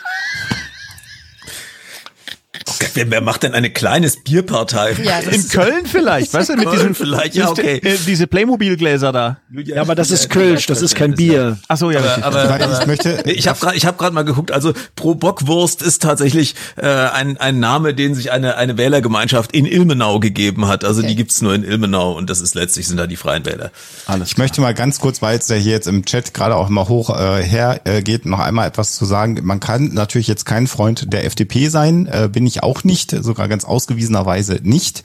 [2.96, 4.96] Wer, wer macht denn eine kleines Bierpartei?
[5.04, 7.80] Ja, das In Köln vielleicht, weißt du, mit Köln diesen vielleicht, ja, okay.
[7.84, 9.38] äh, diese Playmobil-Gläser da.
[9.52, 11.58] Ja, aber das ist Kölsch, das ist kein Bier.
[11.68, 12.02] Ach so, ja.
[12.22, 15.82] Aber, Weil ich möchte, ich habe gerade ich hab grad mal geguckt, also Pro Bockwurst
[15.82, 20.84] ist tatsächlich äh, ein, ein Name, den sich eine, eine Wählergemeinschaft in Ilmenau gegeben hat.
[20.84, 23.72] Also die gibt's nur in Ilmenau und das ist letztlich sind da die Freien Wähler.
[24.08, 26.70] Alles Ich möchte mal ganz kurz, weil es ja hier jetzt im Chat gerade auch
[26.70, 29.40] mal hoch äh, her äh, geht, noch einmal etwas zu sagen.
[29.44, 33.12] Man kann natürlich jetzt kein Freund der FDP sein, äh, bin ich auch auch nicht,
[33.12, 35.04] sogar ganz ausgewiesenerweise nicht.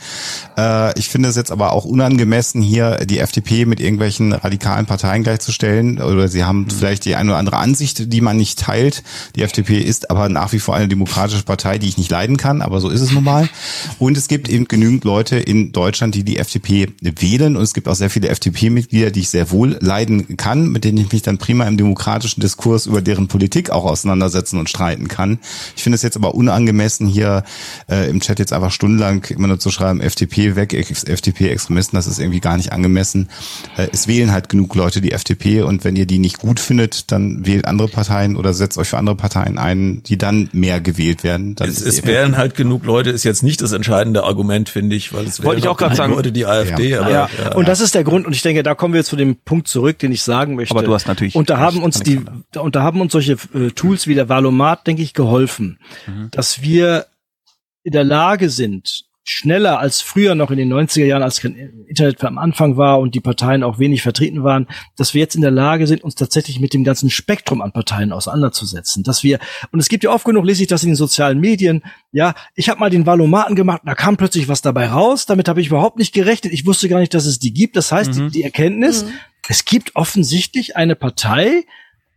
[0.59, 5.23] Äh, ich finde es jetzt aber auch unangemessen, hier die FDP mit irgendwelchen radikalen Parteien
[5.23, 6.01] gleichzustellen.
[6.01, 6.71] Oder sie haben mhm.
[6.71, 9.03] vielleicht die eine oder andere Ansicht, die man nicht teilt.
[9.37, 12.61] Die FDP ist aber nach wie vor eine demokratische Partei, die ich nicht leiden kann,
[12.63, 13.49] aber so ist es nun mal.
[13.99, 17.57] Und es gibt eben genügend Leute in Deutschland, die die FDP wählen.
[17.57, 20.99] Und es gibt auch sehr viele FDP-Mitglieder, die ich sehr wohl leiden kann, mit denen
[20.99, 25.39] ich mich dann prima im demokratischen Diskurs über deren Politik auch auseinandersetzen und streiten kann.
[25.77, 27.40] Ich finde es jetzt aber unangemessen, hier
[27.91, 32.19] äh, im Chat jetzt einfach stundenlang immer nur zu schreiben, FDP weg, FDP-Extremisten, das ist
[32.19, 33.29] irgendwie gar nicht angemessen.
[33.77, 37.13] Äh, es wählen halt genug Leute die FDP und wenn ihr die nicht gut findet,
[37.13, 41.25] dann wählt andere Parteien oder setzt euch für andere Parteien ein, die dann mehr gewählt
[41.25, 41.55] werden.
[41.55, 45.13] Dann es, es wären halt genug Leute, ist jetzt nicht das entscheidende Argument, finde ich,
[45.13, 46.15] weil es Wollte ich auch gerade sagen.
[46.15, 46.91] Leute die AfD.
[46.91, 47.01] Ja.
[47.01, 47.29] Aber, ja.
[47.39, 47.55] ja.
[47.55, 49.99] Und das ist der Grund und ich denke, da kommen wir zu dem Punkt zurück,
[49.99, 50.75] den ich sagen möchte.
[50.75, 51.35] Aber du hast natürlich.
[51.35, 52.21] Und da haben uns die,
[52.57, 56.29] und da haben uns solche äh, Tools wie der Valomat, denke ich, geholfen, mhm.
[56.31, 57.07] dass wir
[57.83, 61.55] in der Lage sind, schneller als früher noch in den 90er Jahren, als kein
[61.87, 64.67] Internet am Anfang war und die Parteien auch wenig vertreten waren,
[64.97, 68.13] dass wir jetzt in der Lage sind, uns tatsächlich mit dem ganzen Spektrum an Parteien
[68.13, 69.05] auseinanderzusetzen.
[69.05, 69.39] Dass wir,
[69.71, 72.69] und es gibt ja oft genug, lese ich das in den sozialen Medien, ja, ich
[72.69, 75.99] habe mal den Valomaten gemacht, da kam plötzlich was dabei raus, damit habe ich überhaupt
[75.99, 77.77] nicht gerechnet, ich wusste gar nicht, dass es die gibt.
[77.77, 78.27] Das heißt, mhm.
[78.27, 79.13] die, die, Erkenntnis, mhm.
[79.49, 81.67] es gibt offensichtlich eine Partei,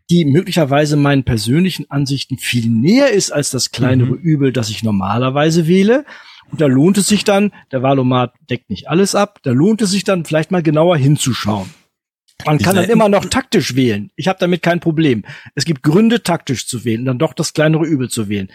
[0.09, 4.21] die möglicherweise meinen persönlichen Ansichten viel näher ist als das kleinere mhm.
[4.21, 6.05] Übel, das ich normalerweise wähle.
[6.51, 9.91] Und da lohnt es sich dann, der Valomat deckt nicht alles ab, da lohnt es
[9.91, 11.69] sich dann vielleicht mal genauer hinzuschauen.
[12.45, 14.11] Man kann dann immer noch taktisch wählen.
[14.15, 15.23] Ich habe damit kein Problem.
[15.55, 18.49] Es gibt Gründe, taktisch zu wählen, dann doch das kleinere Übel zu wählen.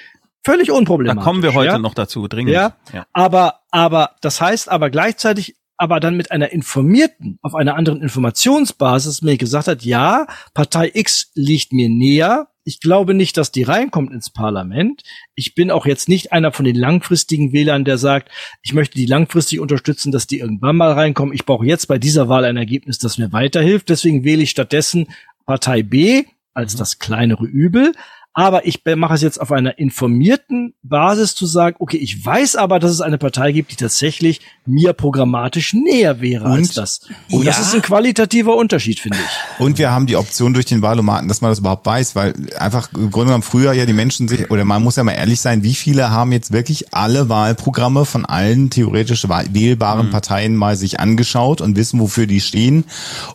[0.45, 1.21] Völlig unproblematisch.
[1.21, 1.79] Da kommen wir heute ja?
[1.79, 2.53] noch dazu, dringend.
[2.53, 7.77] Ja, ja, aber, aber das heißt aber gleichzeitig, aber dann mit einer informierten, auf einer
[7.77, 13.51] anderen Informationsbasis mir gesagt hat, ja, Partei X liegt mir näher, ich glaube nicht, dass
[13.51, 15.03] die reinkommt ins Parlament.
[15.35, 19.07] Ich bin auch jetzt nicht einer von den langfristigen Wählern, der sagt, ich möchte die
[19.07, 21.33] langfristig unterstützen, dass die irgendwann mal reinkommen.
[21.33, 23.89] Ich brauche jetzt bei dieser Wahl ein Ergebnis, das mir weiterhilft.
[23.89, 25.07] Deswegen wähle ich stattdessen
[25.47, 26.79] Partei B als mhm.
[26.79, 27.95] das kleinere Übel.
[28.39, 32.79] Aber ich mache es jetzt auf einer informierten Basis zu sagen, okay, ich weiß aber,
[32.79, 37.01] dass es eine Partei gibt, die tatsächlich mir programmatisch näher wäre und, als das.
[37.33, 37.51] Und ja.
[37.51, 39.61] das ist ein qualitativer Unterschied, finde ich.
[39.61, 42.93] Und wir haben die Option durch den Wahlomaten, dass man das überhaupt weiß, weil einfach
[42.93, 45.65] im Grunde genommen früher ja die Menschen sich, oder man muss ja mal ehrlich sein,
[45.65, 50.11] wie viele haben jetzt wirklich alle Wahlprogramme von allen theoretisch wählbaren mhm.
[50.13, 52.85] Parteien mal sich angeschaut und wissen, wofür die stehen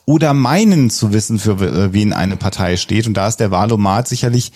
[0.06, 3.06] oder meinen zu wissen, für wen eine Partei steht.
[3.06, 4.54] Und da ist der Wahlomat sicherlich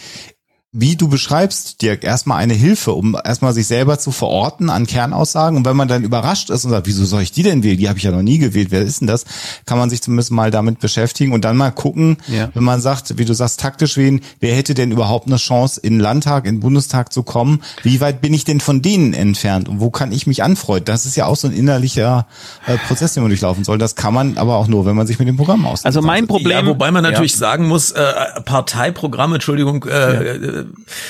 [0.74, 5.58] wie du beschreibst, dir erstmal eine Hilfe, um erstmal sich selber zu verorten an Kernaussagen.
[5.58, 7.78] Und wenn man dann überrascht ist und sagt, wieso soll ich die denn wählen?
[7.78, 8.68] Die habe ich ja noch nie gewählt.
[8.70, 9.24] Wer ist denn das?
[9.66, 12.50] Kann man sich zumindest mal damit beschäftigen und dann mal gucken, ja.
[12.54, 15.94] wenn man sagt, wie du sagst, taktisch wählen, wer hätte denn überhaupt eine Chance, in
[15.94, 17.62] den Landtag, in den Bundestag zu kommen?
[17.84, 19.70] Wie weit bin ich denn von denen entfernt?
[19.70, 20.84] Und wo kann ich mich anfreuen?
[20.84, 22.28] Das ist ja auch so ein innerlicher
[22.66, 23.78] äh, Prozess, den man durchlaufen soll.
[23.78, 25.86] Das kann man aber auch nur, wenn man sich mit dem Programm auskennt.
[25.86, 27.38] Also mein Problem, ja, wobei man natürlich ja.
[27.38, 28.04] sagen muss, äh,
[28.44, 30.66] Parteiprogramme, Entschuldigung, äh, äh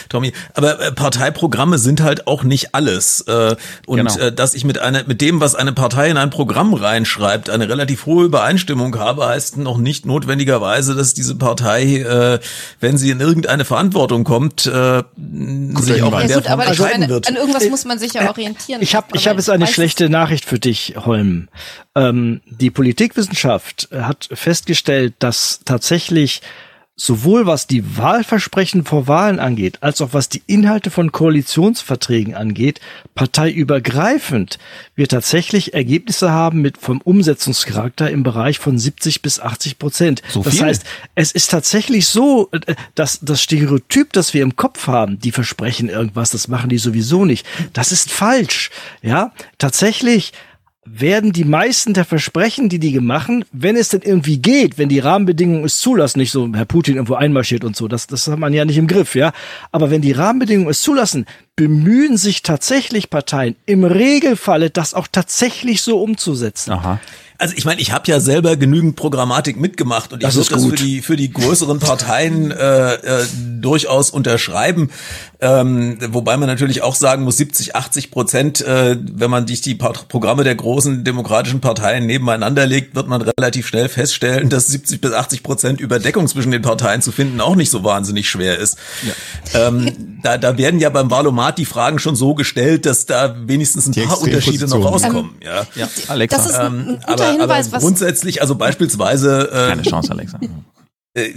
[0.09, 0.33] Tommy.
[0.53, 3.21] Aber äh, Parteiprogramme sind halt auch nicht alles.
[3.21, 4.17] Äh, und genau.
[4.17, 7.69] äh, dass ich mit einer, mit dem, was eine Partei in ein Programm reinschreibt, eine
[7.69, 12.39] relativ hohe Übereinstimmung habe, heißt noch nicht notwendigerweise, dass diese Partei, äh,
[12.79, 15.03] wenn sie in irgendeine Verantwortung kommt, äh,
[15.75, 17.27] sich auch in der gut, Form aber entscheiden meine, wird.
[17.27, 18.81] An irgendwas muss man sich ja orientieren.
[18.81, 21.49] Ich habe ich hab jetzt eine schlechte Nachricht für dich, Holm.
[21.95, 26.41] Ähm, die Politikwissenschaft hat festgestellt, dass tatsächlich
[26.99, 32.81] sowohl was die Wahlversprechen vor Wahlen angeht, als auch was die Inhalte von Koalitionsverträgen angeht,
[33.13, 34.57] parteiübergreifend
[34.95, 40.23] wir tatsächlich Ergebnisse haben mit vom Umsetzungscharakter im Bereich von 70 bis 80 Prozent.
[40.27, 44.87] So das heißt, es ist tatsächlich so, äh, dass das Stereotyp, das wir im Kopf
[44.87, 47.45] haben, die versprechen irgendwas, das machen die sowieso nicht.
[47.73, 48.71] Das ist falsch.
[49.03, 50.33] Ja, tatsächlich
[50.89, 54.99] werden die meisten der Versprechen, die die machen, wenn es denn irgendwie geht, wenn die
[54.99, 58.53] Rahmenbedingungen es zulassen, nicht so Herr Putin irgendwo einmarschiert und so, das, das hat man
[58.53, 59.33] ja nicht im Griff, ja.
[59.71, 61.25] Aber wenn die Rahmenbedingungen es zulassen,
[61.58, 66.72] bemühen sich tatsächlich Parteien im Regelfalle, das auch tatsächlich so umzusetzen.
[66.72, 66.99] Aha.
[67.39, 70.76] Also ich meine, ich habe ja selber genügend Programmatik mitgemacht und ich würde das für
[70.76, 73.26] die für die größeren Parteien äh, äh,
[73.62, 74.89] durchaus unterschreiben.
[75.39, 79.76] Ähm, wobei man natürlich auch sagen muss, 70, 80 Prozent, äh, wenn man sich die
[79.76, 85.12] Programme der großen demokratischen Parteien nebeneinander legt, wird man relativ schnell feststellen, dass 70 bis
[85.14, 88.80] 80 Prozent Überdeckung zwischen den Parteien zu finden auch nicht so wahnsinnig schwer ist.
[89.53, 89.68] Ja.
[89.68, 91.12] Ähm, da, da werden ja beim
[91.47, 95.31] Valomat die Fragen schon so gestellt, dass da wenigstens ein die paar Unterschiede noch rauskommen.
[95.41, 95.67] Ähm, ja.
[95.75, 96.37] ja, Alexa.
[96.37, 100.39] Das ist ein, ein guter aber, Hinweis, aber grundsätzlich, also beispielsweise äh, keine Chance, Alexa.
[101.18, 101.34] äh,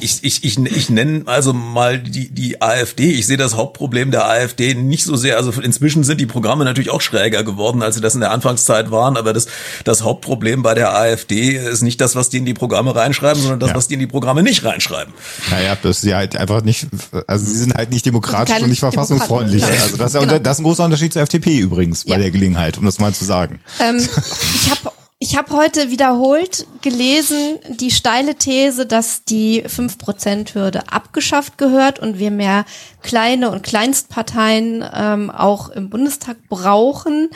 [0.00, 3.12] ich, ich, ich, ich nenne also mal die, die AfD.
[3.12, 5.36] Ich sehe das Hauptproblem der AfD nicht so sehr.
[5.36, 8.90] Also inzwischen sind die Programme natürlich auch schräger geworden, als sie das in der Anfangszeit
[8.90, 9.16] waren.
[9.16, 9.46] Aber das,
[9.84, 13.60] das Hauptproblem bei der AfD ist nicht das, was die in die Programme reinschreiben, sondern
[13.60, 13.74] das, ja.
[13.74, 15.14] was die in die Programme nicht reinschreiben.
[15.50, 16.86] Naja, dass sie halt einfach nicht,
[17.26, 19.62] also sie sind halt nicht demokratisch und nicht verfassungsfreundlich.
[19.62, 19.68] Ja.
[19.68, 20.38] Also das ist, genau.
[20.38, 22.18] das ist ein großer Unterschied zur FDP übrigens bei ja.
[22.18, 23.60] der Gelegenheit, um das mal zu sagen.
[23.80, 23.96] Ähm,
[24.54, 31.98] ich habe ich habe heute wiederholt gelesen, die steile These, dass die 5%-Hürde abgeschafft gehört
[31.98, 32.66] und wir mehr
[33.02, 37.30] kleine und Kleinstparteien ähm, auch im Bundestag brauchen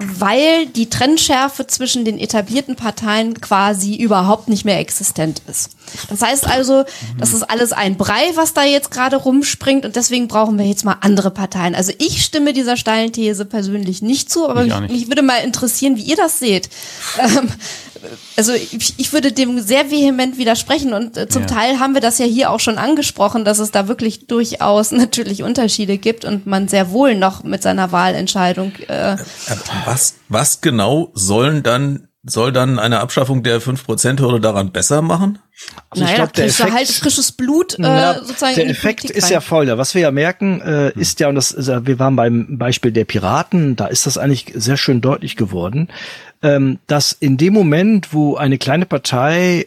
[0.00, 5.70] weil die Trennschärfe zwischen den etablierten Parteien quasi überhaupt nicht mehr existent ist.
[6.08, 6.84] Das heißt also,
[7.18, 10.84] das ist alles ein Brei, was da jetzt gerade rumspringt und deswegen brauchen wir jetzt
[10.84, 11.74] mal andere Parteien.
[11.74, 15.96] Also ich stimme dieser steilen These persönlich nicht zu, aber mich, mich, würde mal interessieren,
[15.96, 16.68] wie ihr das seht.
[17.18, 17.48] Ähm,
[18.36, 21.48] also ich, ich würde dem sehr vehement widersprechen und äh, zum ja.
[21.48, 25.42] Teil haben wir das ja hier auch schon angesprochen, dass es da wirklich durchaus natürlich
[25.42, 28.72] Unterschiede gibt und man sehr wohl noch mit seiner Wahlentscheidung.
[28.88, 29.16] Äh,
[29.84, 35.38] was, was genau sollen dann soll dann eine Abschaffung der 5%-Hürde daran besser machen?
[35.90, 38.54] Also naja, ich glaube, der Effekt, halt frisches Blut äh, ja, sozusagen.
[38.54, 39.32] Der Effekt ist rein.
[39.32, 39.78] ja folgender.
[39.78, 42.92] Was wir ja merken, äh, ist ja, und das ist ja, wir waren beim Beispiel
[42.92, 45.88] der Piraten, da ist das eigentlich sehr schön deutlich geworden
[46.42, 49.66] ähm, dass in dem Moment, wo eine kleine Partei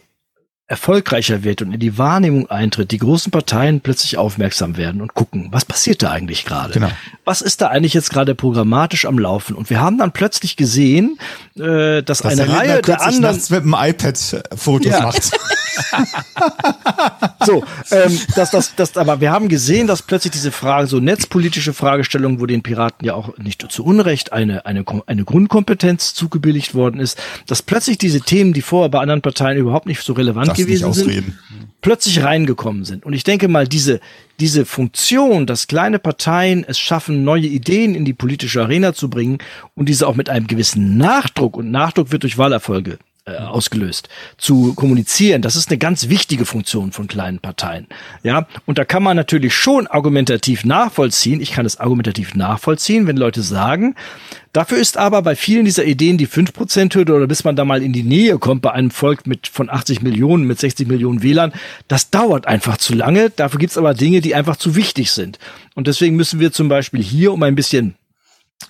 [0.72, 5.48] erfolgreicher wird und in die Wahrnehmung eintritt, die großen Parteien plötzlich aufmerksam werden und gucken,
[5.50, 6.72] was passiert da eigentlich gerade?
[6.72, 6.90] Genau.
[7.26, 9.54] Was ist da eigentlich jetzt gerade programmatisch am Laufen?
[9.54, 11.18] Und wir haben dann plötzlich gesehen,
[11.58, 14.18] äh, dass das eine Reihe der anderen mit dem iPad
[14.56, 15.02] Fotos ja.
[15.02, 15.30] macht.
[17.46, 21.72] so, ähm, das, das, das, aber wir haben gesehen, dass plötzlich diese Frage, so netzpolitische
[21.72, 27.00] Fragestellungen, wo den Piraten ja auch nicht zu Unrecht eine, eine, eine Grundkompetenz zugebilligt worden
[27.00, 30.56] ist, dass plötzlich diese Themen, die vorher bei anderen Parteien überhaupt nicht so relevant das
[30.56, 31.34] gewesen sind,
[31.80, 33.04] plötzlich reingekommen sind.
[33.04, 34.00] Und ich denke mal, diese,
[34.40, 39.38] diese Funktion, dass kleine Parteien es schaffen, neue Ideen in die politische Arena zu bringen
[39.74, 44.74] und diese auch mit einem gewissen Nachdruck, und Nachdruck wird durch Wahlerfolge äh, ausgelöst, zu
[44.74, 45.42] kommunizieren.
[45.42, 47.86] Das ist eine ganz wichtige Funktion von kleinen Parteien.
[48.24, 51.40] Ja, und da kann man natürlich schon argumentativ nachvollziehen.
[51.40, 53.94] Ich kann es argumentativ nachvollziehen, wenn Leute sagen,
[54.52, 57.92] dafür ist aber bei vielen dieser Ideen die 5%-Hürde oder bis man da mal in
[57.92, 61.52] die Nähe kommt bei einem Volk mit von 80 Millionen, mit 60 Millionen Wählern,
[61.86, 63.30] das dauert einfach zu lange.
[63.30, 65.38] Dafür gibt's aber Dinge, die einfach zu wichtig sind.
[65.76, 67.94] Und deswegen müssen wir zum Beispiel hier, um ein bisschen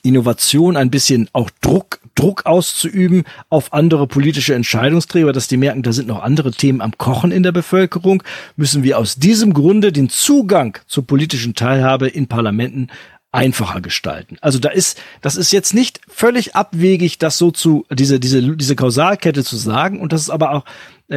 [0.02, 5.92] Innovation, ein bisschen auch Druck, Druck auszuüben auf andere politische Entscheidungsträger, dass die merken, da
[5.92, 8.22] sind noch andere Themen am Kochen in der Bevölkerung,
[8.56, 12.88] müssen wir aus diesem Grunde den Zugang zur politischen Teilhabe in Parlamenten
[13.32, 14.36] einfacher gestalten.
[14.42, 18.76] Also da ist, das ist jetzt nicht völlig abwegig, das so zu, diese, diese, diese
[18.76, 20.00] Kausalkette zu sagen.
[20.00, 20.64] Und das ist aber auch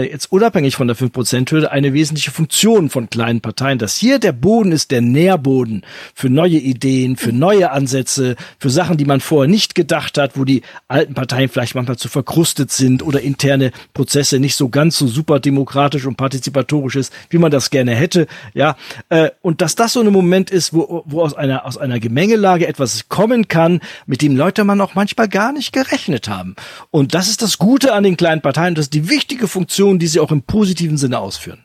[0.03, 4.71] jetzt unabhängig von der 5%-Hürde eine wesentliche Funktion von kleinen Parteien, dass hier der Boden
[4.71, 5.83] ist der Nährboden
[6.13, 10.43] für neue Ideen, für neue Ansätze, für Sachen, die man vorher nicht gedacht hat, wo
[10.43, 15.07] die alten Parteien vielleicht manchmal zu verkrustet sind oder interne Prozesse nicht so ganz so
[15.07, 18.75] super demokratisch und partizipatorisch ist, wie man das gerne hätte, ja,
[19.09, 22.67] äh, und dass das so ein Moment ist, wo, wo aus einer, aus einer Gemengelage
[22.67, 26.55] etwas kommen kann, mit dem Leute man auch manchmal gar nicht gerechnet haben.
[26.91, 29.99] Und das ist das Gute an den kleinen Parteien, das ist die wichtige Funktion Funktion,
[29.99, 31.63] die sie auch im positiven Sinne ausführen.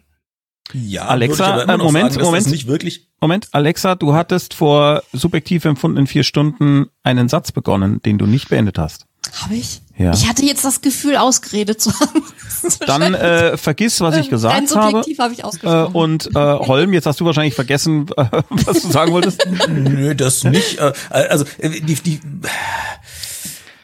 [0.72, 3.08] Ja, Alexa, äh, Moment, sagen, Moment, nicht wirklich.
[3.20, 8.50] Moment, Alexa, du hattest vor subjektiv empfundenen vier Stunden einen Satz begonnen, den du nicht
[8.50, 9.06] beendet hast.
[9.42, 9.80] Habe ich?
[9.96, 10.12] Ja.
[10.12, 12.22] Ich hatte jetzt das Gefühl, ausgeredet zu haben.
[12.86, 15.34] Dann äh, vergiss, was ich gesagt Rein subjektiv habe.
[15.34, 15.94] Ich ausgesprochen.
[15.94, 19.46] Äh, und äh, Holm, jetzt hast du wahrscheinlich vergessen, äh, was du sagen wolltest.
[19.68, 20.78] Nö, das nicht.
[20.78, 22.20] Äh, also äh, die, die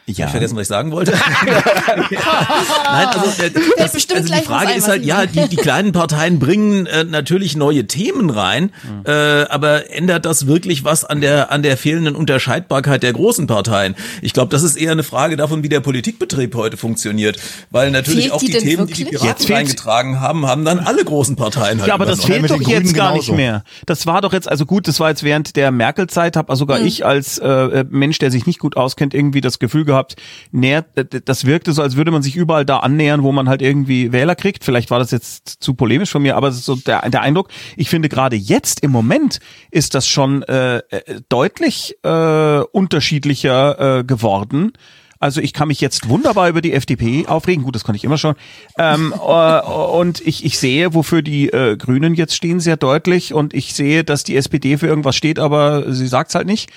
[0.07, 0.25] ja.
[0.25, 1.11] Ich vergessen, was ich sagen wollte.
[1.87, 6.85] Nein, also, äh, das, also die Frage ist halt, ja, die, die kleinen Parteien bringen
[6.85, 9.03] äh, natürlich neue Themen rein, mhm.
[9.05, 13.95] äh, aber ändert das wirklich was an der an der fehlenden Unterscheidbarkeit der großen Parteien?
[14.21, 17.37] Ich glaube, das ist eher eine Frage davon, wie der Politikbetrieb heute funktioniert,
[17.69, 18.97] weil natürlich fehlt auch die, die Themen, wirklich?
[18.97, 21.89] die die Piraten eingetragen haben, haben dann alle großen Parteien halt.
[21.89, 23.33] Ja, aber das fehlt doch jetzt gar genauso.
[23.33, 23.63] nicht mehr.
[23.85, 26.79] Das war doch jetzt also gut, das war jetzt während der Merkel-Zeit, habe also sogar
[26.79, 26.87] mhm.
[26.87, 30.15] ich als äh, Mensch, der sich nicht gut auskennt, irgendwie das Gefühl gehabt gehabt,
[30.51, 30.85] nähert,
[31.25, 34.35] das wirkte so, als würde man sich überall da annähern, wo man halt irgendwie Wähler
[34.35, 34.63] kriegt.
[34.63, 37.49] Vielleicht war das jetzt zu polemisch von mir, aber es ist so der, der Eindruck.
[37.75, 39.39] Ich finde gerade jetzt im Moment
[39.71, 44.73] ist das schon äh, äh deutlich äh, unterschiedlicher äh, geworden.
[45.19, 47.63] Also ich kann mich jetzt wunderbar über die FDP aufregen.
[47.63, 48.35] Gut, das konnte ich immer schon.
[48.77, 53.33] Ähm, äh, und ich, ich sehe, wofür die äh, Grünen jetzt stehen, sehr deutlich.
[53.33, 56.69] Und ich sehe, dass die SPD für irgendwas steht, aber sie sagt's halt nicht.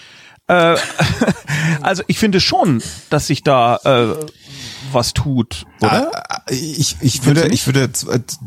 [0.51, 0.77] Äh,
[1.83, 4.27] also ich finde schon, dass sich da äh,
[4.93, 6.11] was tut, oder?
[6.29, 7.91] Ah, Ich, ich würde, ich würde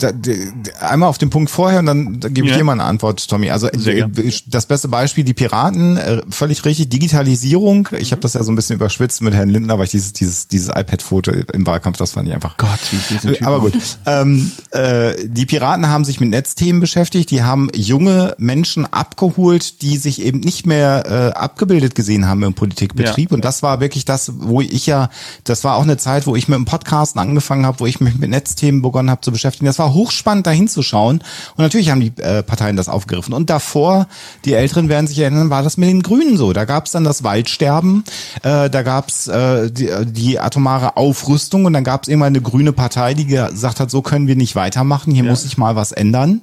[0.01, 2.57] äh, einmal auf den Punkt vorher und dann da gebe ich Ja.
[2.57, 3.49] dir mal eine Antwort, Tommy.
[3.49, 4.05] Also äh,
[4.47, 7.89] das beste Beispiel, die Piraten, äh, völlig richtig, Digitalisierung.
[7.97, 10.47] Ich habe das ja so ein bisschen überschwitzt mit Herrn Lindner, weil ich dieses, dieses,
[10.47, 13.45] dieses iPad-Foto im Wahlkampf, das fand ich einfach Gott, wie Typen.
[13.45, 13.73] aber gut.
[14.05, 17.31] Ähm, äh, die Piraten haben sich mit Netzthemen beschäftigt.
[17.31, 21.03] Die haben junge Menschen abgeholt, die sich eben nicht mehr
[21.35, 23.31] äh, abgebildet gesehen haben im Politikbetrieb.
[23.31, 25.09] Und das war wirklich das, wo ich ja,
[25.43, 28.17] das war auch eine Zeit, wo ich mit dem Podcasten angefangen habe, wo ich mich
[28.17, 29.65] mit Netzthemen begonnen habe zu beschäftigen.
[29.65, 31.19] Das war hochspannend, da hinzuschauen.
[31.55, 33.33] Und natürlich haben die äh, Parteien das aufgegriffen.
[33.33, 34.07] Und davor,
[34.45, 36.53] die Älteren werden sich erinnern, war das mit den Grünen so.
[36.53, 38.03] Da gab es dann das Waldsterben,
[38.43, 42.41] äh, da gab es äh, die, die atomare Aufrüstung und dann gab es immer eine
[42.41, 45.91] grüne Partei, die gesagt hat, so können wir nicht weitermachen, hier muss sich mal was
[45.91, 46.41] ändern.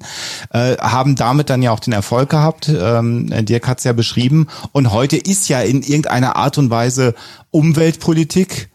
[0.53, 2.68] Äh, haben damit dann ja auch den Erfolg gehabt.
[2.68, 4.49] Ähm, Dirk hat's ja beschrieben.
[4.72, 7.14] Und heute ist ja in irgendeiner Art und Weise
[7.51, 8.70] Umweltpolitik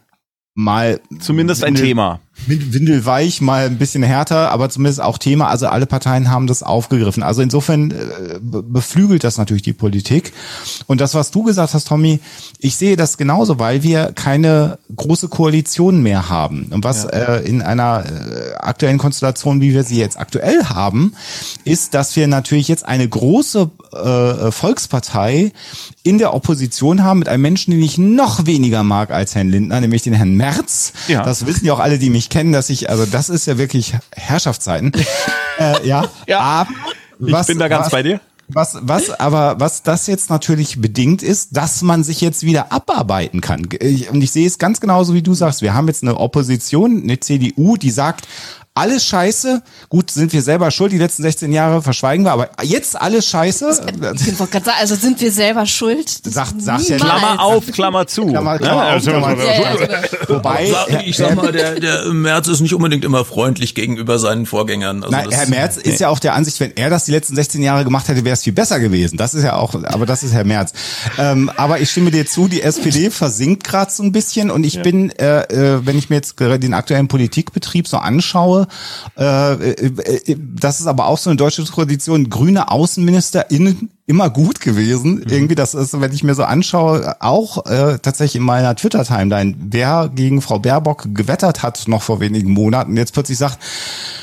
[0.56, 2.20] mal Zumindest ein Windel- Thema.
[2.46, 5.48] Wind- Windelweich, mal ein bisschen härter, aber zumindest auch Thema.
[5.48, 7.22] Also alle Parteien haben das aufgegriffen.
[7.22, 7.94] Also insofern äh,
[8.40, 10.32] be- beflügelt das natürlich die Politik.
[10.86, 12.20] Und das, was du gesagt hast, Tommy,
[12.58, 16.66] ich sehe das genauso, weil wir keine große Koalition mehr haben.
[16.70, 21.14] Und was äh, in einer äh, aktuellen Konstellation, wie wir sie jetzt aktuell haben,
[21.64, 25.52] ist, dass wir natürlich jetzt eine große äh, Volkspartei
[26.02, 29.80] in der Opposition haben mit einem Menschen, den ich noch weniger mag als Herrn Lindner,
[29.80, 30.92] nämlich den Herrn Merz.
[31.08, 31.22] Ja.
[31.24, 33.94] Das wissen ja auch alle, die mich kennen, dass ich, also das ist ja wirklich
[34.14, 34.92] Herrschaftszeiten.
[35.58, 36.40] äh, ja, Ja.
[37.20, 38.20] aber Ich bin da ganz was, bei dir.
[38.48, 43.40] Was, was, aber was das jetzt natürlich bedingt ist, dass man sich jetzt wieder abarbeiten
[43.40, 43.66] kann.
[43.80, 45.62] Ich- Und ich sehe es ganz genauso, wie du sagst.
[45.62, 48.28] Wir haben jetzt eine Opposition, eine CDU, die sagt,
[48.76, 49.62] alles scheiße.
[49.88, 50.92] Gut, sind wir selber schuld.
[50.92, 53.80] Die letzten 16 Jahre verschweigen wir, aber jetzt alles scheiße.
[54.26, 56.08] Ich wollte gerade sagen, also sind wir selber schuld?
[56.24, 56.96] Sagt- sagt ja-.
[56.96, 58.26] Klammer auf, Klammer zu.
[58.26, 59.78] Klammer, Ja, Klammer auf, also- Klammer Ja, ja, zu.
[59.78, 59.98] genau.
[60.28, 60.74] Wobei,
[61.06, 65.02] Ich sag mal, der, der Merz ist nicht unbedingt immer freundlich gegenüber seinen Vorgängern.
[65.02, 67.34] Also Nein, das- Herr Merz ist ja auch der Ansicht, wenn er das die letzten
[67.34, 69.16] 16 Jahre gemacht hätte, wäre es viel besser gewesen.
[69.16, 70.72] Das ist ja auch, aber das ist Herr Merz.
[71.18, 74.82] Ähm, aber ich stimme dir zu, die SPD versinkt gerade so ein bisschen und ich
[74.82, 78.65] bin, äh, äh, wenn ich mir jetzt gerade den aktuellen Politikbetrieb so anschaue,
[79.18, 84.60] äh, äh, äh, das ist aber auch so eine deutsche Tradition, grüne AußenministerInnen immer gut
[84.60, 85.24] gewesen.
[85.28, 90.08] Irgendwie, das ist, wenn ich mir so anschaue, auch äh, tatsächlich in meiner Twitter-Timeline, wer
[90.14, 93.58] gegen Frau Baerbock gewettert hat noch vor wenigen Monaten, jetzt plötzlich sagt,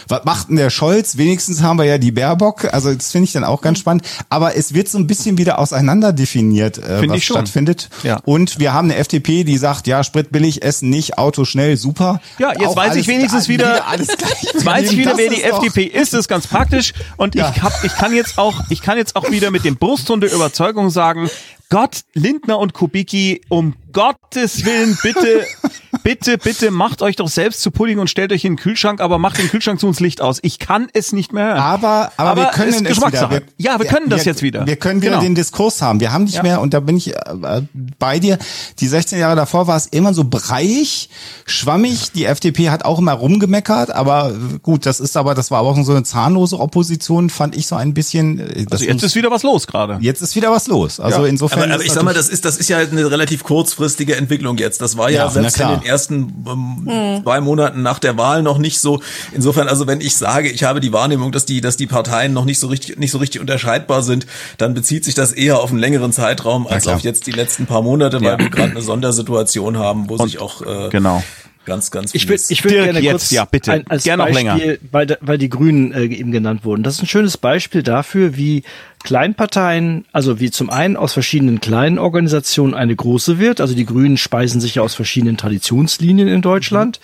[0.07, 1.17] was macht denn der Scholz?
[1.17, 2.73] Wenigstens haben wir ja die Baerbock.
[2.73, 4.05] Also das finde ich dann auch ganz spannend.
[4.29, 7.89] Aber es wird so ein bisschen wieder auseinander definiert, äh, Finde was stattfindet.
[8.03, 8.19] Ja.
[8.23, 12.21] Und wir haben eine FDP, die sagt, ja, Sprit billig, Essen nicht, Auto schnell, super.
[12.39, 15.43] Ja, jetzt Auch weiß alles- ich wenigstens wieder, alles jetzt weiß ich wieder, wer die
[15.43, 16.93] FDP ist, das ist ganz praktisch.
[17.17, 17.51] Und Ja.
[17.53, 20.33] ich hab, ich kann jetzt auch, ich kann jetzt auch wieder mit dem Brustton der
[20.33, 21.29] Überzeugung sagen,
[21.73, 25.45] Gott, Lindner und Kubicki, um Gottes Willen, bitte,
[26.03, 29.17] bitte, bitte macht euch doch selbst zu Pudding und stellt euch in den Kühlschrank, aber
[29.19, 30.39] macht den Kühlschrank zu uns Licht aus.
[30.41, 31.57] Ich kann es nicht mehr hören.
[31.59, 33.41] Aber, aber, Aber wir können es wieder.
[33.57, 34.65] Ja, wir können das jetzt wieder.
[34.65, 35.23] Wir können wieder Genau.
[35.23, 35.99] den Diskurs haben.
[35.99, 36.43] Wir haben nicht Ja.
[36.43, 37.61] mehr, und da bin ich äh,
[37.99, 38.37] bei dir,
[38.79, 41.09] die 16 Jahre davor war es immer so breiig,
[41.45, 42.11] schwammig.
[42.13, 45.69] Die FDP hat auch immer rumgemeckert, aber äh, gut, das ist aber, das war aber
[45.69, 48.39] auch so eine zahnlose Opposition, fand ich so ein bisschen.
[48.39, 49.97] äh, also jetzt ist wieder was los gerade.
[50.01, 50.99] jetzt ist wieder was los.
[50.99, 51.27] Also Ja.
[51.27, 51.62] insofern.
[51.71, 54.81] Aber, aber ich sag mal, das ist, das ist ja eine relativ kurzfristige Entwicklung jetzt.
[54.81, 58.57] Das war ja, Ja, selbst in den ersten ähm, zwei Monaten nach der Wahl noch
[58.57, 59.01] nicht so.
[59.33, 62.45] Insofern, also wenn ich sage, ich habe die Wahrnehmung, dass die, dass die Parteien noch
[62.45, 64.25] nicht so richtig, nicht so richtig unterscheidbar sind,
[64.57, 67.81] dann bezieht sich das eher auf einen längeren Zeitraum als auf jetzt die letzten paar
[67.81, 68.39] Monate, weil Ja.
[68.39, 71.23] wir gerade eine Sondersituation haben, wo sich auch äh, Genau.
[71.65, 73.71] Ganz, ganz Ich würde vieles- ich würd Dirk, gerne jetzt, kurz ja, bitte.
[73.71, 74.77] Ein, als Gern noch Beispiel, länger.
[74.91, 76.83] Weil, weil die Grünen äh, eben genannt wurden.
[76.83, 78.63] Das ist ein schönes Beispiel dafür, wie
[79.03, 83.61] Kleinparteien, also wie zum einen aus verschiedenen kleinen Organisationen eine große wird.
[83.61, 86.99] Also die Grünen speisen sich ja aus verschiedenen Traditionslinien in Deutschland.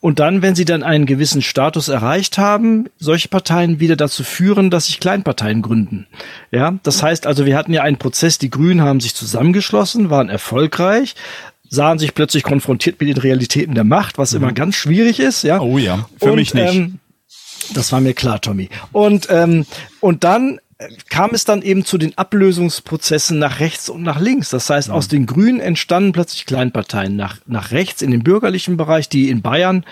[0.00, 4.70] Und dann, wenn sie dann einen gewissen Status erreicht haben, solche Parteien wieder dazu führen,
[4.70, 6.06] dass sich Kleinparteien gründen.
[6.50, 10.28] Ja, das heißt also, wir hatten ja einen Prozess, die Grünen haben sich zusammengeschlossen, waren
[10.28, 11.14] erfolgreich,
[11.74, 15.60] sahen sich plötzlich konfrontiert mit den Realitäten der Macht, was immer ganz schwierig ist, ja.
[15.60, 16.08] Oh ja.
[16.18, 16.74] Für Und, mich nicht.
[16.74, 16.98] Ähm,
[17.74, 18.68] das war mir klar, Tommy.
[18.92, 19.66] Und, ähm,
[20.00, 24.50] und dann äh, kam es dann eben zu den Ablösungsprozessen nach rechts und nach links.
[24.50, 29.08] Das heißt, aus den Grünen entstanden plötzlich Kleinparteien nach, nach rechts in dem bürgerlichen Bereich,
[29.08, 29.84] die in Bayern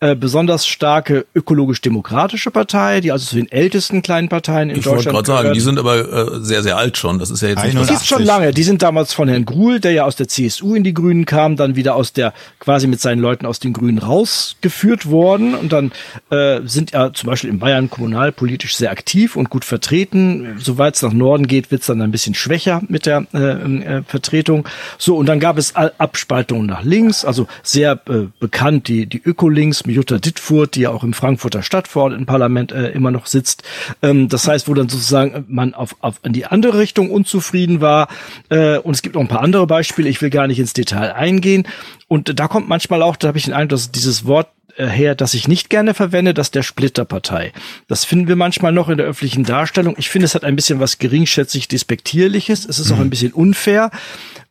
[0.00, 5.04] äh, besonders starke ökologisch-demokratische Partei, die also zu den ältesten kleinen Parteien in Ich wollte
[5.06, 7.18] Deutschland gerade sagen, die sind aber äh, sehr, sehr alt schon.
[7.18, 7.88] Das ist ja jetzt nicht Die 81.
[7.96, 8.52] gibt's schon lange.
[8.52, 11.56] Die sind damals von Herrn Gruhl, der ja aus der CSU in die Grünen kam,
[11.56, 15.90] dann wieder aus der quasi mit seinen Leuten aus den Grünen rausgeführt worden und dann
[16.30, 20.58] äh, sind ja zum Beispiel in Bayern kommunalpolitisch sehr aktiv und gut vertreten.
[20.58, 24.68] Soweit es nach Norden geht, wird's dann ein bisschen schwächer mit der äh, äh, Vertretung.
[24.96, 29.20] So und dann gab es Al- Abspaltungen nach links, also sehr äh, bekannt die die
[29.20, 33.62] Ökolinks mit Jutta Dittfurt, die ja auch im Frankfurter Stadtverordnetenparlament äh, immer noch sitzt.
[34.02, 38.08] Ähm, das heißt, wo dann sozusagen man auf, auf in die andere Richtung unzufrieden war.
[38.50, 40.08] Äh, und es gibt noch ein paar andere Beispiele.
[40.08, 41.66] Ich will gar nicht ins Detail eingehen.
[42.06, 45.14] Und da kommt manchmal auch, da habe ich den Eindruck, dass dieses Wort äh, her,
[45.14, 47.52] das ich nicht gerne verwende, das der Splitterpartei.
[47.88, 49.94] Das finden wir manchmal noch in der öffentlichen Darstellung.
[49.98, 52.64] Ich finde, es hat ein bisschen was geringschätzig despektierliches.
[52.64, 53.90] Es ist auch ein bisschen unfair,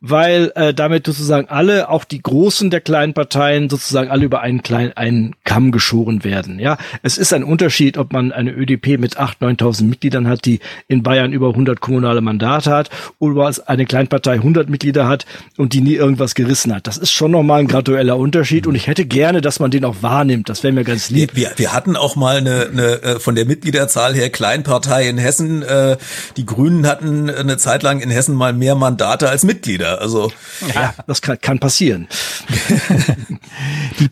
[0.00, 4.62] weil äh, damit sozusagen alle, auch die Großen der kleinen Parteien, sozusagen alle über einen
[4.62, 6.60] kleinen einen Kamm geschoren werden.
[6.60, 10.60] Ja, es ist ein Unterschied, ob man eine ÖDP mit 8.000, 9.000 Mitgliedern hat, die
[10.86, 15.26] in Bayern über 100 kommunale Mandate hat, oder als eine Kleinpartei 100 Mitglieder hat
[15.56, 16.86] und die nie irgendwas gerissen hat.
[16.86, 19.96] Das ist schon nochmal ein gradueller Unterschied und ich hätte gerne, dass man den auch
[20.00, 20.48] wahrnimmt.
[20.48, 21.34] Das wäre mir ganz lieb.
[21.34, 25.62] Wir, wir hatten auch mal eine, eine äh, von der Mitgliederzahl her Kleinpartei in Hessen.
[25.62, 25.96] Äh,
[26.36, 29.87] die Grünen hatten eine Zeit lang in Hessen mal mehr Mandate als Mitglieder.
[29.96, 30.32] Also
[30.74, 32.08] Ja, das kann, kann passieren.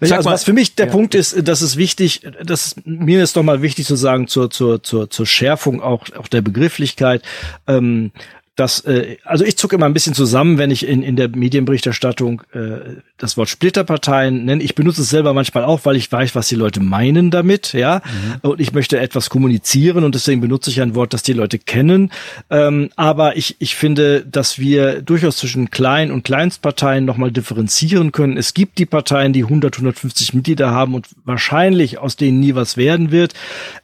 [0.01, 3.23] Sag also mal- was für mich der Punkt ist, das ist wichtig, das ist, mir
[3.23, 7.23] ist nochmal wichtig zu sagen zur, zur, zur, zur Schärfung auch, auch der Begrifflichkeit.
[7.67, 8.13] Ähm,
[8.57, 12.43] dass, äh, also ich zucke immer ein bisschen zusammen, wenn ich in, in der Medienberichterstattung
[12.53, 14.63] äh, das Wort Splitterparteien nenne.
[14.63, 18.01] Ich benutze es selber manchmal auch, weil ich weiß, was die Leute meinen damit, ja.
[18.41, 22.11] Und ich möchte etwas kommunizieren und deswegen benutze ich ein Wort, das die Leute kennen.
[22.51, 28.39] Ähm, aber ich, ich finde, dass wir durchaus zwischen Klein- und Kleinstparteien nochmal differenzieren können.
[28.39, 32.79] Es gibt die Parteien, die 100, 150 Mitglieder haben und wahrscheinlich aus denen nie was
[32.79, 33.35] werden wird.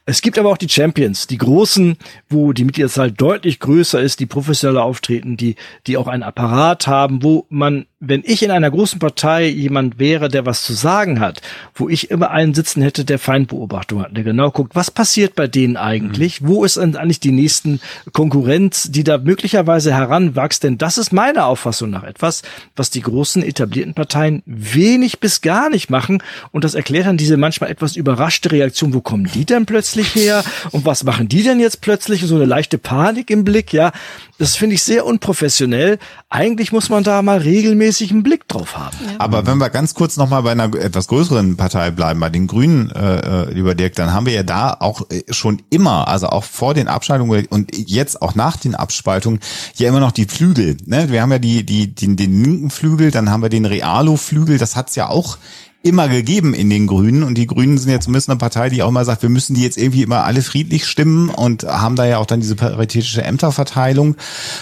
[0.05, 1.97] Es gibt aber auch die Champions, die großen,
[2.29, 4.25] wo die Mitgliederzahl deutlich größer ist, die
[4.63, 5.55] professioneller auftreten, die,
[5.87, 10.27] die auch einen Apparat haben, wo man, wenn ich in einer großen Partei jemand wäre,
[10.27, 11.41] der was zu sagen hat,
[11.73, 15.47] wo ich immer einen sitzen hätte, der Feindbeobachtung hat, der genau guckt, was passiert bei
[15.47, 17.79] denen eigentlich, wo ist eigentlich die nächsten
[18.11, 22.41] Konkurrenz, die da möglicherweise heranwächst, denn das ist meiner Auffassung nach etwas,
[22.75, 26.21] was die großen etablierten Parteien wenig bis gar nicht machen.
[26.51, 30.43] Und das erklärt dann diese manchmal etwas überraschte Reaktion, wo kommen die denn plötzlich her?
[30.71, 33.93] Und was machen die denn jetzt plötzlich, so eine leichte Panik im Blick, ja,
[34.39, 35.99] das finde ich sehr unprofessionell.
[36.29, 38.95] Eigentlich muss man da mal regelmäßig einen Blick drauf haben.
[39.19, 42.91] Aber wenn wir ganz kurz nochmal bei einer etwas größeren Partei bleiben, bei den Grünen,
[42.91, 46.43] äh, äh, lieber Dirk, dann haben wir ja da auch äh, schon immer, also auch
[46.43, 49.39] vor den Abspaltungen und jetzt auch nach den Abspaltungen,
[49.75, 50.77] ja immer noch die Flügel.
[50.85, 51.09] Ne?
[51.09, 54.75] Wir haben ja die, die, den, den linken Flügel, dann haben wir den Realo-Flügel, das
[54.75, 55.37] hat's ja auch
[55.83, 58.87] immer gegeben in den Grünen und die Grünen sind ja zumindest eine Partei, die auch
[58.89, 62.17] immer sagt, wir müssen die jetzt irgendwie immer alle friedlich stimmen und haben da ja
[62.19, 64.15] auch dann diese paritätische Ämterverteilung.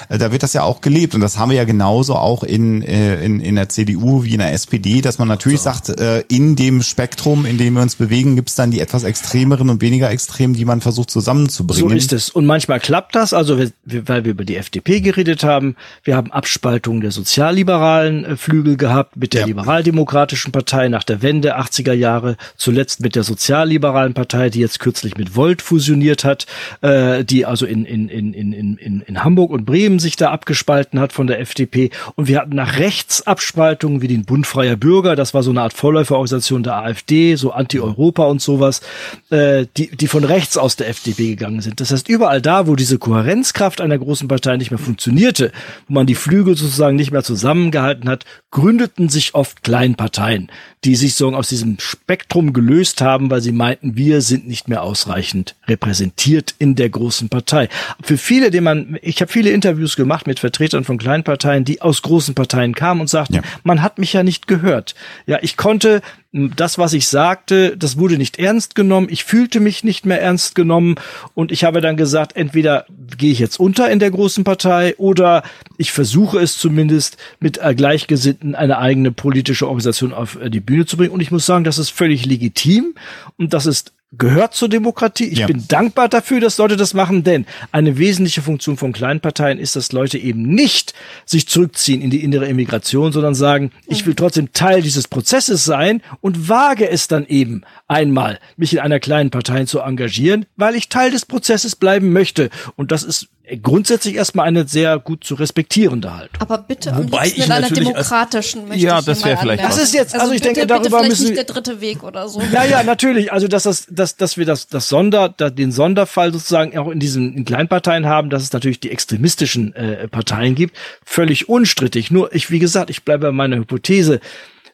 [0.09, 2.81] Äh, Da wird das ja auch gelebt und das haben wir ja genauso auch in,
[2.81, 6.55] äh, in, in der CDU wie in der SPD, dass man natürlich sagt, äh, in
[6.55, 10.55] dem Spektrum, in dem wir uns bewegen, gibt's dann die etwas extremeren und weniger extremen,
[10.55, 11.87] die man versucht zusammenzubringen.
[11.89, 12.29] So ist es.
[12.31, 13.71] Und manchmal klappt das, also wir,
[14.07, 15.75] weil wir über die FDP geredet haben.
[16.03, 19.47] Wir haben Abspaltungen der sozialliberalen Flügel gehabt mit der Ja.
[19.47, 25.17] liberaldemokratischen Partei nach der Wende 80er Jahre, zuletzt mit der sozialliberalen Partei, die jetzt kürzlich
[25.17, 26.45] mit Volt fusioniert hat,
[26.81, 30.99] äh, die also in, in, in, in, in, in Hamburg und Bremen sich da abgespalten
[30.99, 31.89] hat von der FDP.
[32.15, 35.61] Und wir hatten nach rechts Abspaltungen wie den Bund Freier Bürger, das war so eine
[35.61, 38.81] Art Vorläuferorganisation der AfD, so Anti-Europa und sowas,
[39.29, 41.79] äh, die, die von rechts aus der FDP gegangen sind.
[41.79, 45.51] Das heißt, überall da, wo diese Kohärenzkraft einer großen Partei nicht mehr funktionierte,
[45.87, 50.51] wo man die Flügel sozusagen nicht mehr zusammengehalten hat, gründeten sich oft Kleinparteien,
[50.83, 54.83] die sich so aus diesem Spektrum gelöst haben, weil sie meinten, wir sind nicht mehr
[54.83, 57.67] ausreichend repräsentiert in der großen Partei.
[58.01, 62.01] Für viele, denen man, ich habe viele Interviews gemacht mit Vertretern von Kleinparteien, die aus
[62.01, 63.41] großen Parteien kamen und sagten, Ja.
[63.63, 64.95] man hat mich ja nicht gehört.
[65.25, 66.01] Ja, ich konnte
[66.33, 69.07] das, was ich sagte, das wurde nicht ernst genommen.
[69.09, 70.95] Ich fühlte mich nicht mehr ernst genommen
[71.33, 72.85] und ich habe dann gesagt, entweder
[73.17, 75.43] gehe ich jetzt unter in der großen Partei oder
[75.77, 81.11] ich versuche es zumindest mit Gleichgesinnten eine eigene politische Organisation auf die Bühne zu bringen.
[81.11, 82.95] Und ich muss sagen, das ist völlig legitim
[83.37, 85.25] und das ist gehört zur Demokratie.
[85.25, 85.47] Ich Ja.
[85.47, 89.93] bin dankbar dafür, dass Leute das machen, denn eine wesentliche Funktion von Kleinparteien ist, dass
[89.93, 90.93] Leute eben nicht
[91.25, 96.01] sich zurückziehen in die innere Immigration, sondern sagen, ich will trotzdem Teil dieses Prozesses sein
[96.19, 100.89] und wage es dann eben einmal, mich in einer kleinen Partei zu engagieren, weil ich
[100.89, 102.49] Teil des Prozesses bleiben möchte.
[102.75, 103.29] Und das ist
[103.61, 106.41] grundsätzlich erstmal eine sehr gut zu respektierende Haltung.
[106.41, 109.63] Aber bitte am Wobei liebsten ich in einer demokratischen möchte Ja, ich das wäre vielleicht.
[109.63, 112.03] Das ist jetzt- also ich bitte, denke, darüber bitte müssen nicht wir- der dritte Weg
[112.03, 112.41] oder so.
[112.51, 113.31] Ja, ja, natürlich.
[113.33, 116.99] Also, dass das, dass, dass wir das, das Sonder, da, den Sonderfall sozusagen auch in
[116.99, 122.11] diesen in Kleinparteien haben, dass es natürlich die extremistischen äh, Parteien gibt, völlig unstrittig.
[122.11, 124.19] Nur, ich, wie gesagt, ich bleibe bei meiner Hypothese.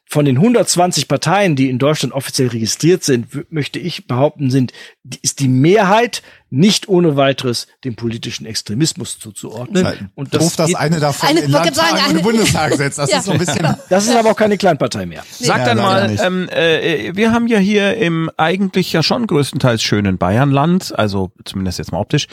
[0.09, 4.71] Von den 120 Parteien, die in Deutschland offiziell registriert sind, möchte ich behaupten, sind,
[5.03, 10.09] die- ist die Mehrheit nicht ohne weiteres dem politischen Extremismus zuzuordnen.
[10.15, 12.97] Und das, das geht- eine davon Eine- in Landtag sagen, Bundestag setzt.
[12.99, 13.17] Das Ja.
[13.19, 13.67] ist so ein bisschen.
[13.89, 15.23] das ist aber auch keine Kleinpartei mehr.
[15.39, 19.83] Sag Ja, dann mal, ähm, äh, wir haben ja hier im eigentlich ja schon größtenteils
[19.83, 22.27] schönen Bayernland, also zumindest jetzt mal optisch,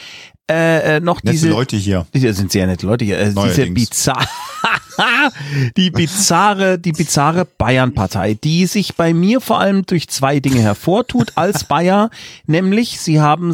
[0.51, 2.07] äh, äh, noch Nette diese Leute hier.
[2.15, 3.19] Diese sind sehr nette Leute hier.
[3.19, 4.27] Äh, diese bizarre,
[5.77, 11.33] die bizarre, die bizarre Bayern-Partei, die sich bei mir vor allem durch zwei Dinge hervortut
[11.35, 12.11] als Bayer,
[12.47, 13.53] nämlich sie haben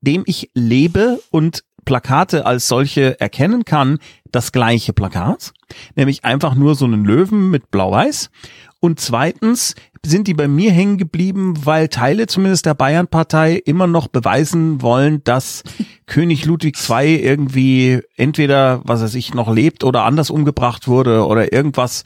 [0.00, 3.98] seitdem ich lebe und Plakate als solche erkennen kann,
[4.30, 5.52] das gleiche Plakat,
[5.96, 8.30] nämlich einfach nur so einen Löwen mit blau-weiß.
[8.80, 14.06] Und zweitens sind die bei mir hängen geblieben, weil Teile zumindest der Bayern-Partei immer noch
[14.06, 15.64] beweisen wollen, dass
[16.06, 21.52] König Ludwig II irgendwie entweder, was weiß ich, noch lebt oder anders umgebracht wurde oder
[21.52, 22.04] irgendwas.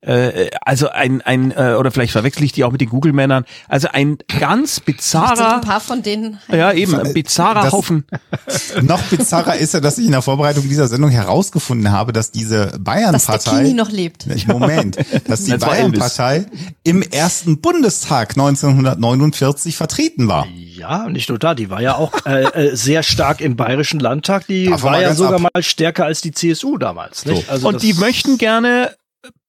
[0.00, 3.44] Äh, also ein, ein äh, oder vielleicht verwechsel ich die auch mit den Google-Männern.
[3.68, 6.38] Also ein ganz Sind ein bizarrer, paar von denen.
[6.50, 8.04] ja eben, ein bizarrer Das- Haufen.
[8.82, 12.66] Noch bizarrer ist ja, dass ich in der Vorbereitung dieser Sendung herausgefunden habe, dass diese
[12.66, 13.56] Dass Bayern-Partei.
[13.62, 14.26] Kini noch lebt.
[14.46, 14.96] Moment,
[15.28, 15.60] dass die Das.
[15.60, 16.46] Bayern-Partei
[16.84, 20.46] im ersten Bundestag 1949 vertreten war.
[20.54, 24.46] Ja, nicht nur da, die war ja auch äh, äh, sehr stark im Bayerischen Landtag.
[24.46, 25.50] Die Davon war ja sogar ab.
[25.54, 27.24] mal stärker als die CSU damals.
[27.26, 27.46] Nicht?
[27.46, 27.52] So.
[27.52, 28.94] Also Und die möchten gerne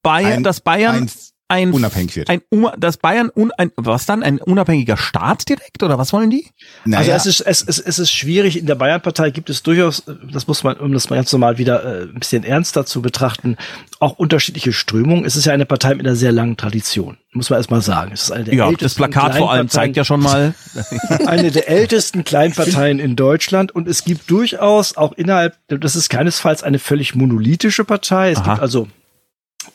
[0.01, 1.09] Bayern, Ein- dass Bayern ein
[1.51, 2.29] ein, unabhängig wird.
[2.29, 2.41] Ein,
[2.77, 6.45] dass Bayern un, ein, was dann ein unabhängiger Staat direkt oder was wollen die?
[6.91, 8.55] Also es ist, es, es, es ist schwierig.
[8.55, 11.83] In der Bayernpartei gibt es durchaus, das muss man, um das mal ganz normal wieder
[11.83, 13.57] äh, ein bisschen ernster zu betrachten,
[13.99, 15.25] auch unterschiedliche Strömungen.
[15.25, 18.11] Es ist ja eine Partei mit einer sehr langen Tradition, muss man erst mal sagen.
[18.13, 20.53] Es ist eine der Ja, das ältesten Plakat vor allem zeigt ja schon mal.
[21.25, 26.61] eine der ältesten Kleinparteien in Deutschland und es gibt durchaus auch innerhalb, das ist keinesfalls
[26.61, 28.29] eine völlig monolithische Partei.
[28.29, 28.51] Es Aha.
[28.51, 28.87] gibt also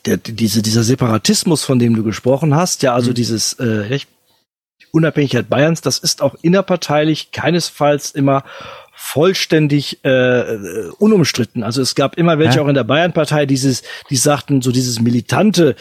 [0.05, 2.95] der, diese, dieser Separatismus, von dem du gesprochen hast, ja, Mhm.
[2.95, 4.07] also dieses äh, Recht,
[4.81, 8.43] die Unabhängigkeit Bayerns, das ist auch innerparteilich keinesfalls immer
[8.93, 11.63] vollständig äh, unumstritten.
[11.63, 12.63] Also es gab immer welche Ja.
[12.63, 15.75] auch in der Bayernpartei, dieses, die sagten, so dieses militante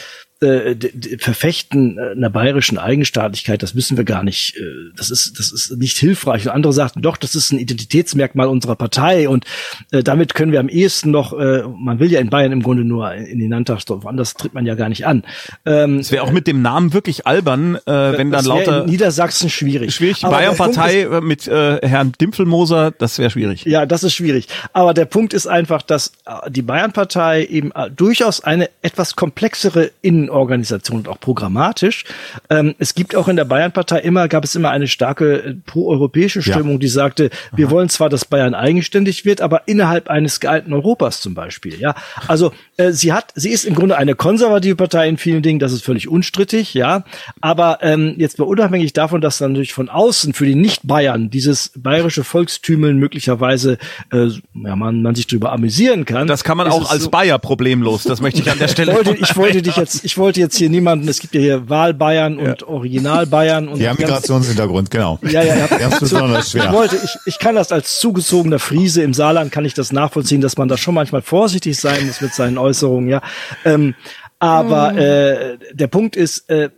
[0.44, 0.76] äh,
[1.18, 4.60] Verfechten äh, einer bayerischen Eigenstaatlichkeit, das müssen wir gar nicht, äh,
[4.96, 6.46] das ist, das ist nicht hilfreich.
[6.46, 9.44] Und andere sagten, doch, das ist ein Identitätsmerkmal unserer Partei und
[9.90, 12.84] äh, damit können wir am ehesten noch, äh, man will ja in Bayern im Grunde
[12.84, 15.24] nur in den Landtagsdorf, anders tritt man ja gar nicht an.
[15.64, 19.50] Ähm, Es wäre auch mit dem Namen wirklich albern, äh, wenn dann lauter in Niedersachsen
[19.50, 19.94] schwierig.
[19.94, 23.64] schwierig die Bayern-Partei mit äh, Herrn Dimpfelmoser, das wäre schwierig.
[23.64, 24.48] Ja, das ist schwierig.
[24.72, 26.12] Aber der Punkt ist einfach, dass
[26.48, 29.90] die Bayern-Partei eben durchaus eine etwas komplexere
[30.35, 32.05] Innenorganisation und auch programmatisch.
[32.51, 36.40] Ähm, es gibt auch in der Bayern-Partei immer, gab es immer eine starke äh, proeuropäische
[36.40, 36.55] Ja.
[36.55, 41.20] Stimmung, die sagte, wir wollen zwar, dass Bayern eigenständig wird, aber innerhalb eines geeinten Europas
[41.20, 41.78] zum Beispiel.
[41.81, 41.94] Ja,
[42.27, 45.73] also äh, sie hat, sie ist im Grunde eine konservative Partei in vielen Dingen, das
[45.73, 47.05] ist völlig unstrittig, ja.
[47.40, 51.70] Aber ähm, jetzt mal unabhängig davon, dass dann natürlich von außen für die Nicht-Bayern dieses
[51.77, 53.78] bayerische Volkstümeln möglicherweise
[54.12, 56.27] äh, ja, man, man sich darüber amüsieren kann.
[56.27, 58.02] Das kann man auch als so- Bayer problemlos.
[58.02, 58.94] Das möchte ich an der ich Stelle.
[58.94, 62.38] wollte, ich wollte dich jetzt, ich wollte jetzt hier niemanden, es gibt ja hier Wahl-Bayern
[62.38, 65.18] und Original-Bayern und ganz- Migrationshintergrund, genau.
[65.22, 65.66] ja, ja, ja.
[65.66, 66.72] Ganz besonders Ich schwer.
[66.72, 70.56] wollte, ich, ich kann das als zugezogener Friese im Saarland kann ich das nachvollziehen, dass
[70.56, 73.22] man da schon manchmal vorsichtig sein muss mit seinen Äußerungen, ja.
[73.64, 73.94] Ähm,
[74.38, 76.68] aber äh, der Punkt ist, äh,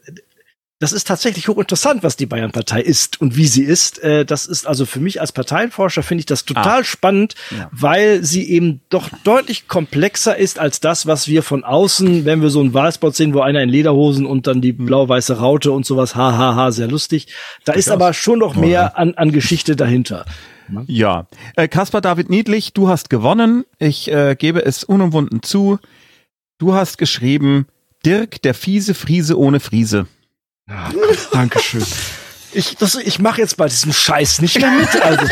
[0.78, 3.98] das ist tatsächlich hochinteressant, was die Bayern-Partei ist und wie sie ist.
[4.02, 7.34] Äh, das ist also für mich als Parteienforscher finde ich das total spannend,
[7.70, 12.50] weil sie eben doch deutlich komplexer ist als das, was wir von außen, wenn wir
[12.50, 16.14] so einen Wahlspot sehen, wo einer in Lederhosen und dann die blau-weiße Raute und sowas,
[16.14, 17.28] ha, ha, ha, sehr lustig.
[17.64, 20.26] Da ist aber schon noch mehr an, an Geschichte dahinter.
[20.86, 21.26] Ja.
[21.54, 23.64] Äh, Kaspar David Niedlich, du hast gewonnen.
[23.78, 25.78] Ich äh, gebe es unumwunden zu.
[26.58, 27.66] Du hast geschrieben,
[28.04, 30.06] Dirk, der fiese Friese ohne Friese.
[31.32, 31.84] Dankeschön.
[32.52, 35.00] Ich, das, ich mache jetzt bei diesem Scheiß nicht mehr mit.
[35.00, 35.26] Also.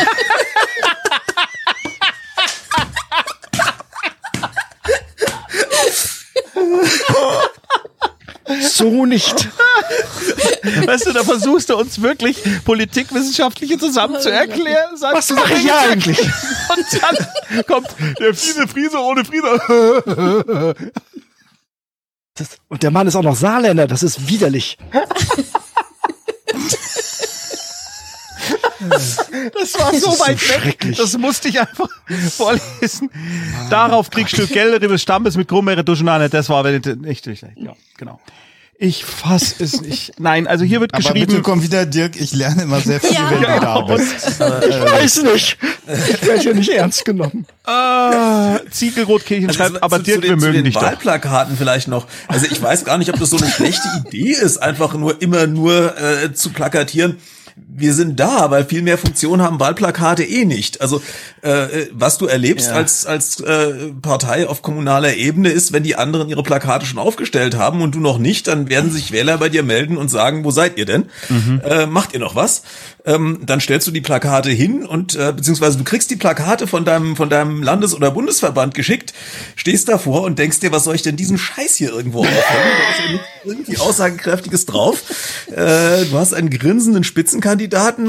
[8.61, 9.48] So nicht.
[10.86, 14.90] Weißt du, da versuchst du uns wirklich politikwissenschaftliche zusammen zu erklären.
[15.01, 16.20] Was mache ich hier eigentlich?
[16.20, 17.89] Und dann kommt
[18.20, 20.74] der fiese Friese ohne Friese.
[22.36, 24.77] Das, und der Mann ist auch noch Saarländer, das ist widerlich.
[29.55, 30.94] Das war so weit weg.
[30.97, 31.89] Das musste ich einfach
[32.31, 33.09] vorlesen.
[33.70, 36.28] Darauf kriegst du Geld des Stammes mit krummere Duschenane.
[36.28, 37.51] Das war ich- nicht richtig.
[37.56, 38.20] Ja, genau.
[38.77, 40.13] Ich fass es nicht.
[40.19, 41.43] Nein, also hier wird Aber bitte geschrieben.
[41.45, 43.31] komm wieder, Dirk, ich lerne immer sehr viel, Ja.
[43.31, 44.27] wenn du da bist.
[44.29, 45.59] Ich weiß nicht.
[45.87, 47.47] Ich werde hier nicht ernst genommen.
[47.65, 50.83] Ah, Ziegelrotkirchen Also schreibt, zu- aber zu Dirk, den, wir zu mögen den dich doch.
[50.83, 52.07] Wahlplakaten vielleicht noch.
[52.27, 55.47] Also ich weiß gar nicht, ob das so eine schlechte Idee ist, einfach nur immer
[55.47, 57.19] nur äh, zu plakatieren.
[57.77, 60.81] Wir sind da, weil viel mehr Funktion haben Wahlplakate eh nicht.
[60.81, 61.03] Also
[61.43, 66.29] äh, was du erlebst als als äh, Partei auf kommunaler Ebene ist, wenn die anderen
[66.29, 69.65] ihre Plakate schon aufgestellt haben und du noch nicht, dann werden sich Wähler bei dir
[69.65, 71.07] melden und sagen, wo seid ihr denn?
[71.65, 72.63] Äh, macht ihr noch was?
[73.05, 76.85] Ähm, dann stellst du die Plakate hin und äh, beziehungsweise du kriegst die Plakate von
[76.85, 79.15] deinem von deinem Landes- oder Bundesverband geschickt,
[79.57, 82.39] stehst davor und denkst dir, was soll ich denn diesen Scheiß hier irgendwo aufhängen?
[82.45, 85.03] Da ist ja nicht irgendwie aussagekräftiges drauf.
[85.49, 87.64] Äh, du hast einen grinsenden Spitzenkandidaten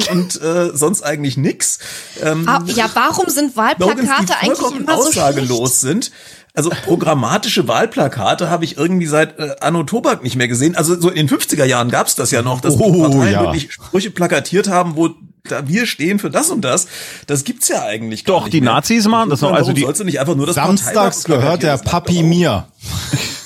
[0.10, 1.80] und äh, sonst eigentlich nix.
[2.22, 6.12] Ähm, ja, warum sind Slogans, die Wahlplakate eigentlich immer so aussagelos sind.
[6.54, 10.76] Also programmatische Wahlplakate habe ich irgendwie seit äh, Anno Tobak nicht mehr gesehen.
[10.76, 13.42] Also so in den 50er Jahren gab's das ja noch, dass Oh, Parteien ja.
[13.42, 15.10] wirklich Sprüche plakatiert haben, wo
[15.44, 16.88] da wir stehen für das und das.
[17.28, 18.74] Das gibt's ja eigentlich gar Doch, nicht die mehr.
[18.74, 19.52] Nazis machen das noch.
[19.52, 21.78] Also die, sollst du nicht einfach nur das Samstags gehört der?
[21.78, 22.68] Papi mir.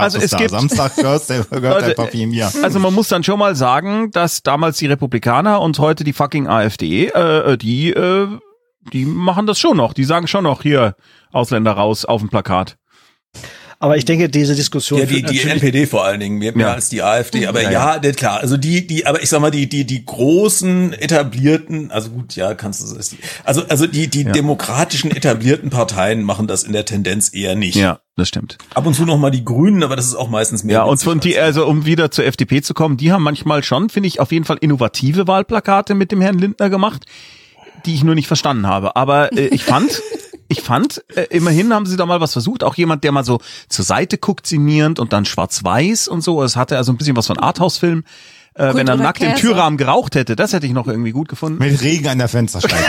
[0.00, 0.38] Also es da.
[0.38, 2.50] gibt- Samstag gehört gehört der Leute, Papi mir.
[2.62, 6.46] Also man muss dann schon mal sagen, dass damals die Republikaner und heute die fucking
[6.48, 8.28] AfD, äh, die, äh,
[8.92, 9.92] die machen das schon noch.
[9.92, 10.96] Die sagen schon noch hier
[11.30, 12.76] Ausländer raus auf dem Plakat.
[13.82, 16.74] Aber ich denke, diese Diskussion Ja, die, die NPD vor allen Dingen, mehr, mehr Ja.
[16.74, 17.48] als die AfD.
[17.48, 18.38] Aber Ja, ja, ja, klar.
[18.38, 22.54] Also die, die, aber ich sag mal, die, die, die großen etablierten, also gut, ja,
[22.54, 23.16] kannst du es.
[23.42, 27.74] Also, also die, die demokratischen etablierten Parteien machen das in der Tendenz eher nicht.
[27.74, 28.56] Ja, das stimmt.
[28.72, 30.74] Ab und zu noch mal die Grünen, aber das ist auch meistens mehr.
[30.74, 33.64] Ja, und von die, als- also um wieder zur FDP zu kommen, die haben manchmal
[33.64, 37.04] schon, finde ich, auf jeden Fall innovative Wahlplakate mit dem Herrn Lindner gemacht,
[37.84, 38.94] die ich nur nicht verstanden habe.
[38.94, 40.00] Aber äh, ich fand,
[40.52, 42.62] ich fand, äh, immerhin haben sie da mal was versucht.
[42.62, 46.42] Auch jemand, der mal so zur Seite guckt, sinnierend und dann schwarz-weiß und so.
[46.42, 48.04] Es hatte also ein bisschen was von Arthouse-Film.
[48.54, 49.40] Äh, wenn er nackt im Käse.
[49.40, 51.58] Türrahmen geraucht hätte, das hätte ich noch irgendwie gut gefunden.
[51.58, 52.76] Mit Regen an der Fensterscheibe.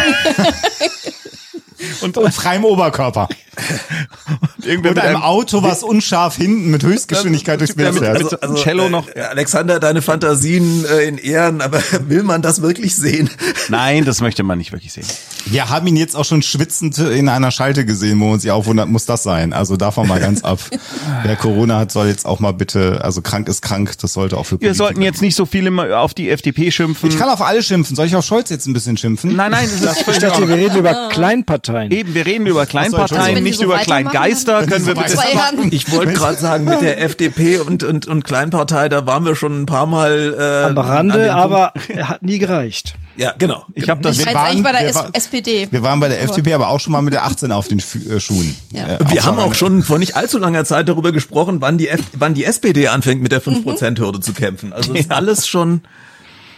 [2.02, 3.30] und, und freiem Oberkörper.
[4.64, 8.20] Irgendwer Und mit einem einem- Auto, was unscharf hinten mit Höchstgeschwindigkeit durchs Bild fährt.
[8.20, 9.08] mit- so einem Cello noch.
[9.10, 13.30] Äh, Alexander, deine Fantasien äh, in Ehren, aber will man das wirklich sehen?
[13.70, 15.06] Nein, das möchte man nicht wirklich sehen.
[15.46, 18.66] Wir haben ihn jetzt auch schon schwitzend in einer Schalte gesehen, wo man sich auch
[18.66, 19.52] wundert, muss das sein?
[19.54, 20.60] Also davon mal ganz ab.
[21.24, 24.46] Wer Corona hat, soll jetzt auch mal bitte, also krank ist krank, das sollte auch
[24.46, 27.10] für Wir sollten jetzt nicht so viel immer auf die FDP schimpfen.
[27.10, 27.96] Ich kann auf alle schimpfen.
[27.96, 29.36] Soll ich auf Scholz jetzt ein bisschen schimpfen?
[29.36, 31.92] nein, nein, das ist Ich völlig dachte, wir reden über Kleinparteien.
[31.92, 33.50] Eben, wir reden über Kleinparteien, Entschuldigung.
[33.50, 34.66] nicht die über so Kleingeister.
[34.66, 35.18] Können wir bitte.
[35.72, 39.62] Ich wollte gerade sagen, mit der FDP und, und, und Kleinpartei, da waren wir schon
[39.62, 42.96] ein paar Mal äh, Am an Rande, aber er hat nie gereicht.
[43.16, 43.66] Ja, genau.
[43.76, 44.18] Ich habe das.
[44.18, 45.68] Wir war eigentlich bei waren- der wir war- SPD.
[45.70, 48.12] Wir waren bei der FDP aber auch schon mal mit der 18 auf den Fü-
[48.12, 48.56] äh, Schuhen.
[48.72, 48.88] Ja.
[48.88, 52.00] Äh, Wir haben auch schon vor nicht allzu langer Zeit darüber gesprochen, wann die, F
[52.14, 54.74] wann die SPD anfängt, mit der 5%-Hürde zu kämpfen.
[54.74, 55.82] Also ist alles schon.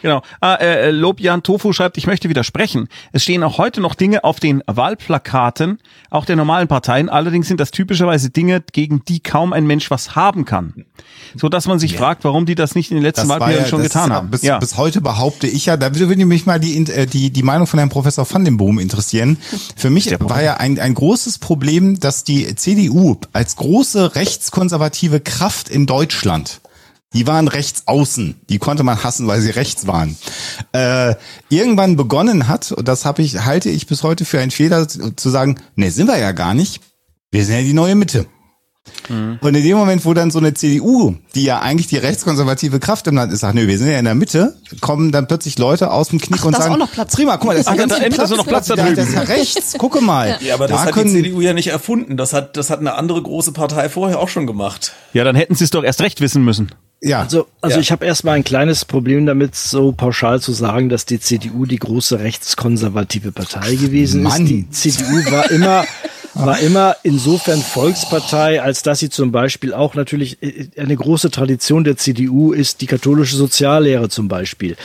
[0.05, 0.21] Genau.
[0.39, 2.89] Ah, äh, Lobjan Tofu schreibt, ich möchte widersprechen.
[3.11, 5.79] Es stehen auch heute noch Dinge auf den Wahlplakaten,
[6.11, 7.09] auch der normalen Parteien.
[7.09, 10.85] Allerdings sind das typischerweise Dinge, gegen die kaum ein Mensch was haben kann.
[11.35, 13.81] So dass man sich fragt, warum die das nicht in den letzten Wahlperioden ja, schon
[13.81, 14.29] getan haben.
[14.29, 14.59] Bis, ja.
[14.59, 17.79] bis heute behaupte ich ja, da würde mich mal die, äh, die, die Meinung von
[17.79, 19.39] Herrn Professor van den Boom interessieren.
[19.75, 25.67] Für mich war ja ein, ein großes Problem, dass die CDU als große rechtskonservative Kraft
[25.67, 26.61] in Deutschland
[27.15, 28.41] die waren rechts außen.
[28.49, 30.17] Die konnte man hassen, weil sie rechts waren.
[30.73, 31.15] Äh,
[31.49, 35.29] irgendwann begonnen hat, und das habe ich, halte ich bis heute für einen Fehler, zu
[35.29, 36.81] sagen, ne, sind wir ja gar nicht.
[37.31, 38.27] Wir sind ja die neue Mitte.
[39.09, 43.07] Und in dem Moment, wo dann so eine CDU, die ja eigentlich die rechtskonservative Kraft
[43.07, 45.91] im Land ist, sagt, nö, wir sind ja in der Mitte, kommen dann plötzlich Leute
[45.91, 47.15] aus dem Knick Ach, und sagen, auch noch Platz.
[47.15, 48.95] prima, guck mal, da ist ja ganz da viel ist noch Platz da da, drüben.
[48.95, 50.37] Das ist ja rechts, gucke mal.
[50.41, 52.17] Ja, aber das da hat können, die CDU ja nicht erfunden.
[52.17, 54.93] Das hat, das hat eine andere große Partei vorher auch schon gemacht.
[55.13, 56.71] ja, dann hätten sie es doch erst recht wissen müssen.
[57.01, 57.81] Ja, Also, also Ja.
[57.81, 61.77] ich habe erstmal ein kleines Problem damit, so pauschal zu sagen, dass die CDU die
[61.79, 64.43] große rechtskonservative Partei gewesen Mann.
[64.43, 64.49] ist.
[64.49, 65.85] Die CDU war immer
[66.35, 71.83] war immer insofern Volkspartei, als dass sie zum Beispiel auch natürlich äh, eine große Tradition
[71.83, 74.75] der CDU ist, die katholische Soziallehre zum Beispiel.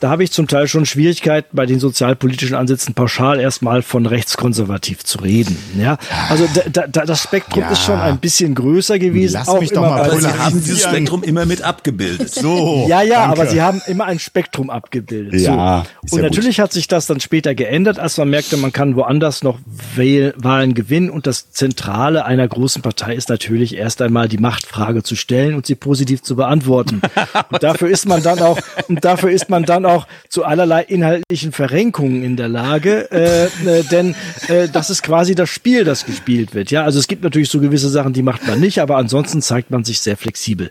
[0.00, 5.02] Da habe ich zum Teil schon Schwierigkeiten bei den sozialpolitischen Ansätzen pauschal erstmal von rechtskonservativ
[5.04, 5.56] zu reden.
[5.78, 5.98] Ja,
[6.28, 7.70] also da, da, das Spektrum Ja.
[7.70, 9.34] ist schon ein bisschen größer gewesen.
[9.34, 12.30] Lass auch mich doch mal sie haben dieses Spektrum immer mit abgebildet.
[12.30, 12.86] so.
[12.88, 13.40] ja, ja, danke.
[13.40, 15.40] aber sie haben immer ein Spektrum abgebildet.
[15.40, 16.16] Ja, so.
[16.16, 19.58] Und natürlich hat sich das dann später geändert, als man merkte, man kann woanders noch
[19.96, 20.97] Wahlen gewinnen.
[20.98, 21.10] Hin.
[21.10, 25.66] Und das Zentrale einer großen Partei ist natürlich erst einmal die Machtfrage zu stellen und
[25.66, 27.00] sie positiv zu beantworten.
[27.50, 28.58] und dafür ist man dann auch,
[28.88, 33.84] und dafür ist man dann auch zu allerlei inhaltlichen Verrenkungen in der Lage, äh, äh,
[33.84, 34.14] denn
[34.48, 36.70] äh, das ist quasi das Spiel, das gespielt wird.
[36.70, 39.70] Ja, also es gibt natürlich so gewisse Sachen, die macht man nicht, aber ansonsten zeigt
[39.70, 40.70] man sich sehr flexibel.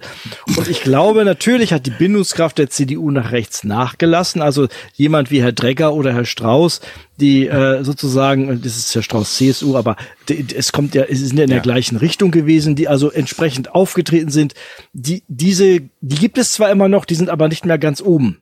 [0.58, 4.42] Und ich glaube, natürlich hat die Bindungskraft der CDU nach rechts nachgelassen.
[4.42, 6.82] Also jemand wie Herr Dregger oder Herr Strauß,
[7.20, 9.96] die äh, sozusagen, das ist Herr Strauß CSU, aber
[10.30, 13.74] die, es kommt ja, es sind ja in der gleichen Richtung gewesen, die also entsprechend
[13.74, 14.54] aufgetreten sind.
[14.94, 18.42] Die, diese, die gibt es zwar immer noch, die sind aber nicht mehr ganz oben.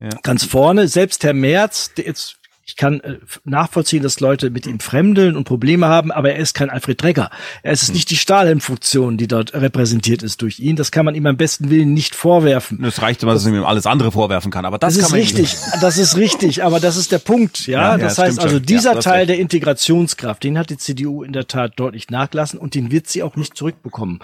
[0.00, 0.10] Ja.
[0.22, 4.80] Ganz vorne, selbst Herr Merz, der jetzt ich kann äh, nachvollziehen, dass Leute mit ihm
[4.80, 7.30] fremdeln und Probleme haben, aber er ist kein Alfred Drecker.
[7.62, 7.94] Er ist Hm.
[7.94, 10.76] nicht die Stahlhelmfunktion, die dort repräsentiert ist durch ihn.
[10.76, 12.80] Das kann man ihm am besten Willen nicht vorwerfen.
[12.82, 14.64] Das reicht immer, dass man ihm alles andere vorwerfen kann.
[14.64, 17.66] Aber das, Das, kann ist man richtig, das ist richtig, aber das ist der Punkt,
[17.66, 17.74] ja.
[17.84, 18.56] Ja, ja, das stimmt heißt also.
[18.56, 19.28] Ja, dieser hast Teil recht.
[19.30, 23.22] der Integrationskraft, den hat die CDU in der Tat deutlich nachgelassen und den wird sie
[23.22, 24.20] auch nicht zurückbekommen.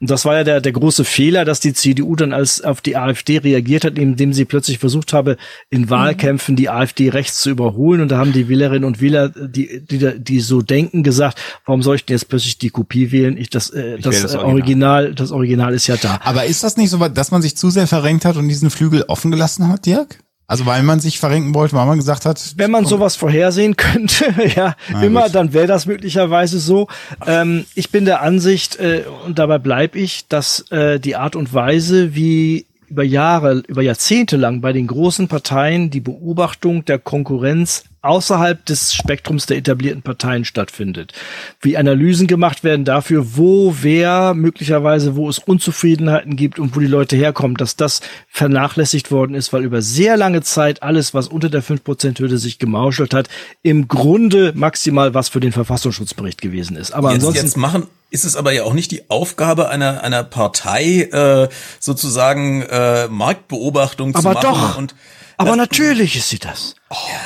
[0.00, 2.96] Und das war ja der, der große Fehler, dass die CDU dann als auf die
[2.96, 5.36] AfD reagiert hat, indem sie plötzlich versucht habe,
[5.68, 7.81] in Wahlkämpfen die AfD rechts zu überholen.
[7.82, 11.96] Und da haben die Wählerinnen und Wähler, die, die, die so denken, gesagt, warum soll
[11.96, 13.36] ich denn jetzt plötzlich die Kopie wählen?
[13.36, 14.52] Ich, das, äh, das, wähle das äh, Original.
[14.52, 16.20] Original, das Original ist ja da.
[16.24, 19.04] Aber ist das nicht so, dass man sich zu sehr verrenkt hat und diesen Flügel
[19.08, 20.18] offen gelassen hat, Dirk?
[20.52, 24.26] Also weil man sich verrenken wollte, weil man gesagt hat, Wenn man sowas vorhersehen könnte,
[24.54, 25.34] ja, immer, gut.
[25.34, 26.88] dann wäre das möglicherweise so.
[27.26, 31.54] Ähm, ich bin der Ansicht, äh, und dabei bleib ich, dass äh, die Art und
[31.54, 37.84] Weise, wie über Jahre, über Jahrzehnte lang bei den großen Parteien die Beobachtung der Konkurrenz
[38.02, 41.14] außerhalb des Spektrums der etablierten Parteien stattfindet.
[41.62, 46.86] Wie Analysen gemacht werden dafür, wo wer möglicherweise, wo es Unzufriedenheiten gibt und wo die
[46.86, 51.48] Leute herkommen, dass das vernachlässigt worden ist, weil über sehr lange Zeit alles, was unter
[51.48, 53.30] der 5%-Hürde sich gemauschelt hat,
[53.62, 56.92] im Grunde maximal was für den Verfassungsschutzbericht gewesen ist.
[56.92, 60.22] Aber jetzt, ansonsten jetzt machen ist es aber ja auch nicht die Aufgabe einer einer
[60.22, 61.48] Partei äh,
[61.80, 64.76] sozusagen äh, Marktbeobachtung zu Aber machen doch.
[64.76, 64.94] und
[65.38, 66.74] Aber natürlich ist sie das.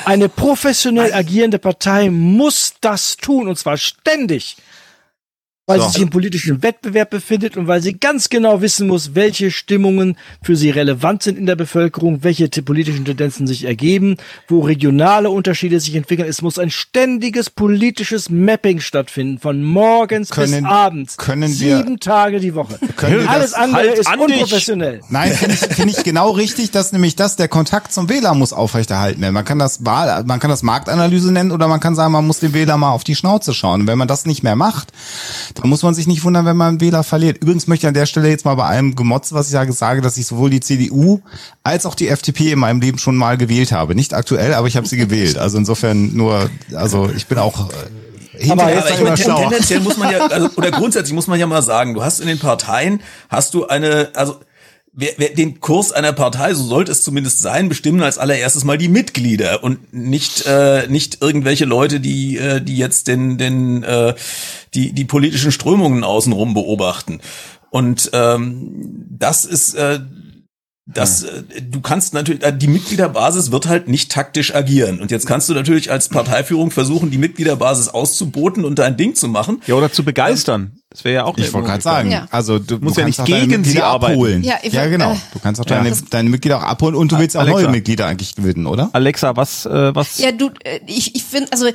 [0.05, 4.57] Eine professionell agierende Partei muss das tun und zwar ständig.
[5.69, 5.87] Weil So.
[5.87, 10.15] sie sich im politischen Wettbewerb befindet und weil sie ganz genau wissen muss, welche Stimmungen
[10.41, 14.15] für sie relevant sind in der Bevölkerung, welche politischen Tendenzen sich ergeben,
[14.47, 16.25] wo regionale Unterschiede sich entwickeln.
[16.29, 21.17] Es muss ein ständiges politisches Mapping stattfinden, von morgens Können- bis abends.
[21.17, 22.79] können wir- Sieben Tage die Woche.
[22.95, 24.37] Können wir Alles andere Halt ist an dich!
[24.37, 25.01] unprofessionell.
[25.09, 28.53] Nein, finde ich, finde ich genau richtig, dass nämlich das, der Kontakt zum Wähler muss
[28.53, 29.33] aufrechterhalten werden.
[29.33, 32.39] Man kann das Wahl, man kann das Marktanalyse nennen oder man kann sagen, man muss
[32.39, 33.81] dem Wähler mal auf die Schnauze schauen.
[33.81, 34.93] Und wenn man das nicht mehr macht,
[35.61, 37.41] dann muss man sich nicht wundern, wenn man einen Wähler verliert.
[37.41, 40.01] Übrigens möchte ich an der Stelle jetzt mal bei allem Gemotz, was ich sage, sage,
[40.01, 41.21] dass ich sowohl die CDU
[41.63, 43.95] als auch die FDP in meinem Leben schon mal gewählt habe.
[43.95, 45.37] Nicht aktuell, aber ich habe sie gewählt.
[45.37, 50.11] Also insofern nur, also ich bin auch äh, hinterher Aber ich meine, tendenziell muss man
[50.11, 53.53] ja, also, oder grundsätzlich muss man ja mal sagen, du hast in den Parteien, hast
[53.53, 54.35] du eine, also
[54.97, 58.77] wer, wer den Kurs einer Partei, so sollte es zumindest sein, bestimmen als allererstes mal
[58.77, 64.15] die Mitglieder und nicht äh, nicht irgendwelche Leute, die äh, die jetzt den den äh,
[64.73, 67.21] die die politischen Strömungen außenrum beobachten.
[67.69, 69.99] Und ähm, das ist äh,
[70.87, 74.99] das, äh, du kannst natürlich, äh, die Mitgliederbasis wird halt nicht taktisch agieren.
[75.01, 79.27] Und jetzt kannst du natürlich als Parteiführung versuchen, die Mitgliederbasis auszuboten und dein Ding zu
[79.27, 79.61] machen.
[79.67, 80.71] Ja, oder zu begeistern.
[80.89, 82.27] Das wäre ja auch Ich wollte gerade sagen, Ja.
[82.31, 84.13] also du Musst du ja nicht gegen sie arbeiten.
[84.13, 84.43] abholen.
[84.43, 85.17] Ja, Ja, ich wollt- genau.
[85.33, 85.83] Du kannst auch Ja.
[85.83, 87.61] deine, deine Mitglieder auch abholen und du willst auch Alexa.
[87.63, 88.89] neue Mitglieder eigentlich gewinnen, oder?
[88.93, 90.17] Alexa, was, äh, was?
[90.17, 91.67] Ja, du, äh, ich, ich finde, also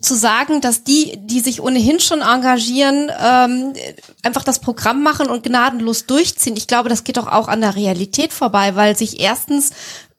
[0.00, 3.74] zu sagen, dass die, die sich ohnehin schon engagieren, ähm,
[4.22, 7.76] einfach das Programm machen und gnadenlos durchziehen, ich glaube, das geht doch auch an der
[7.76, 9.72] Realität vorbei, weil sich erstens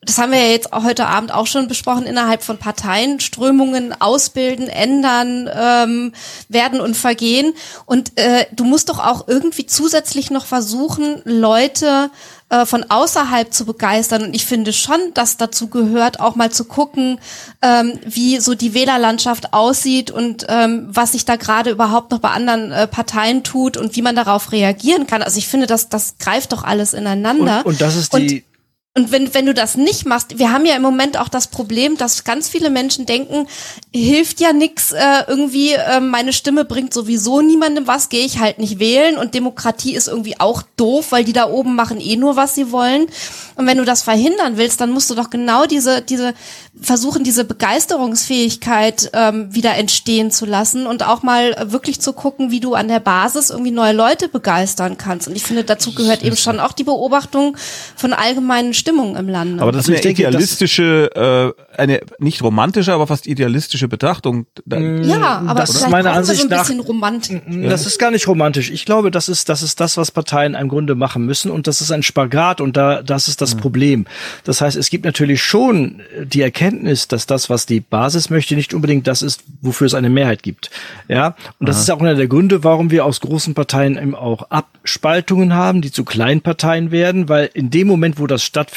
[0.05, 3.99] das haben wir ja jetzt auch heute Abend auch schon besprochen, innerhalb von Parteien Strömungen
[3.99, 6.13] ausbilden, ändern, ähm,
[6.47, 7.53] werden und vergehen.
[7.85, 12.11] Und äh, du musst doch auch irgendwie zusätzlich noch versuchen, Leute
[12.49, 14.23] äh, von außerhalb zu begeistern.
[14.23, 17.19] Und ich finde schon, dass dazu gehört, auch mal zu gucken,
[17.61, 22.29] ähm, wie so die Wählerlandschaft aussieht und ähm, was sich da gerade überhaupt noch bei
[22.29, 25.23] anderen äh, Parteien tut und wie man darauf reagieren kann.
[25.23, 27.59] Also ich finde, das, das greift doch alles ineinander.
[27.65, 28.54] Und, und das ist die, Und
[28.97, 32.23] wenn, wenn du das nicht machst, wir haben ja im Moment auch das Problem, dass
[32.23, 33.45] ganz viele Menschen denken,
[33.93, 38.57] hilft ja nix, äh, irgendwie äh, meine Stimme bringt sowieso niemandem was, gehe ich halt
[38.57, 42.37] nicht wählen und Demokratie ist irgendwie auch doof, weil die da oben machen eh nur,
[42.37, 43.07] was sie wollen.
[43.55, 46.33] Und wenn du das verhindern willst, dann musst du doch genau diese, diese
[46.81, 52.59] versuchen, diese Begeisterungsfähigkeit ähm, wieder entstehen zu lassen und auch mal wirklich zu gucken, wie
[52.59, 55.27] du an der Basis irgendwie neue Leute begeistern kannst.
[55.27, 57.57] Und ich finde, dazu gehört eben schon auch die Beobachtung
[57.95, 59.63] von allgemeinen Stimmung im Lande.
[59.63, 64.45] Aber das Also ist ich eine idealistische, äh, eine nicht romantische, aber fast idealistische Betrachtung.
[64.65, 67.41] Da- ja, aber das ist vielleicht meiner so Ansicht ein nach- bisschen Romantik.
[67.67, 68.69] Das ist gar nicht romantisch.
[68.69, 71.49] Ich glaube, das ist, das ist das, was Parteien im Grunde machen müssen.
[71.49, 74.05] Und das ist ein Spagat und da, das ist das Problem.
[74.43, 78.75] Das heißt, es gibt natürlich schon die Erkenntnis, dass das, was die Basis möchte, nicht
[78.75, 80.69] unbedingt das ist, wofür es eine Mehrheit gibt.
[81.07, 81.35] Ja.
[81.59, 85.53] Und das ist auch einer der Gründe, warum wir aus großen Parteien eben auch Abspaltungen
[85.55, 88.74] haben, die zu kleinen Parteien werden, weil in dem Moment, wo das stattfindet,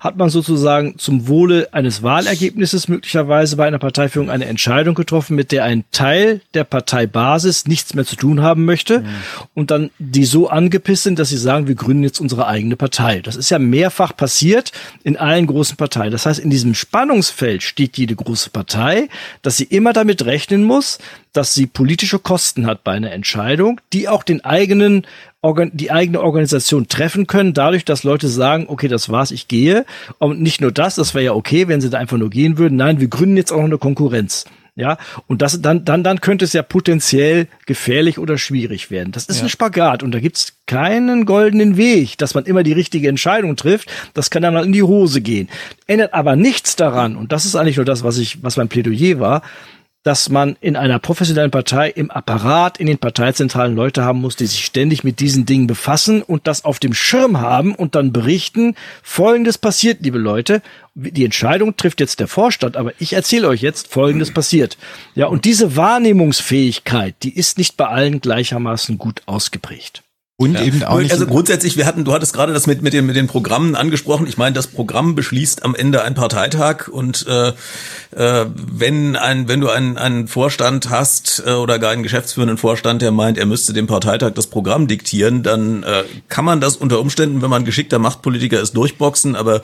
[0.00, 5.52] hat man sozusagen zum Wohle eines Wahlergebnisses möglicherweise bei einer Parteiführung eine Entscheidung getroffen, mit
[5.52, 9.04] der ein Teil der Parteibasis nichts mehr zu tun haben möchte
[9.54, 13.20] und dann die so angepisst sind, dass sie sagen, wir gründen jetzt unsere eigene Partei.
[13.20, 16.12] Das ist ja mehrfach passiert in allen großen Parteien.
[16.12, 19.08] Das heißt, in diesem Spannungsfeld steht jede große Partei,
[19.42, 20.98] dass sie immer damit rechnen muss,
[21.34, 25.06] dass sie politische Kosten hat bei einer Entscheidung, die auch den eigenen
[25.74, 29.84] die eigene Organisation treffen können, dadurch, dass Leute sagen, okay, das war's, ich gehe.
[30.16, 32.76] Und nicht nur das, das wäre ja okay, wenn sie da einfach nur gehen würden.
[32.76, 34.46] Nein, wir gründen jetzt auch noch eine Konkurrenz.
[34.76, 34.96] Ja,
[35.28, 39.12] und das, dann, dann, dann könnte es ja potenziell gefährlich oder schwierig werden.
[39.12, 43.08] Das ist ein Spagat und da gibt's keinen goldenen Weg, dass man immer die richtige
[43.08, 43.88] Entscheidung trifft.
[44.14, 45.48] Das kann dann mal in die Hose gehen.
[45.86, 49.20] Ändert aber nichts daran, und das ist eigentlich nur das, was ich, was mein Plädoyer
[49.20, 49.42] war,
[50.04, 54.46] dass man in einer professionellen Partei im Apparat, in den Parteizentralen Leute haben muss, die
[54.46, 58.76] sich ständig mit diesen Dingen befassen und das auf dem Schirm haben und dann berichten,
[59.02, 60.62] Folgendes passiert, liebe Leute,
[60.94, 64.76] die Entscheidung trifft jetzt der Vorstand, aber ich erzähle euch jetzt, Folgendes passiert.
[65.14, 70.03] Ja, und diese Wahrnehmungsfähigkeit, die ist nicht bei allen gleichermaßen gut ausgeprägt.
[70.36, 72.92] Und eben auch nicht also so- grundsätzlich, wir hatten, du hattest gerade das mit mit
[72.92, 74.26] den mit den Programmen angesprochen.
[74.26, 77.52] Ich meine, das Programm beschließt am Ende ein Parteitag und äh,
[78.16, 83.00] äh, wenn ein wenn du einen einen Vorstand hast äh, oder gar einen geschäftsführenden Vorstand,
[83.00, 86.98] der meint, er müsste dem Parteitag das Programm diktieren, dann äh, kann man das unter
[86.98, 89.62] Umständen, wenn man geschickter Machtpolitiker ist, durchboxen, aber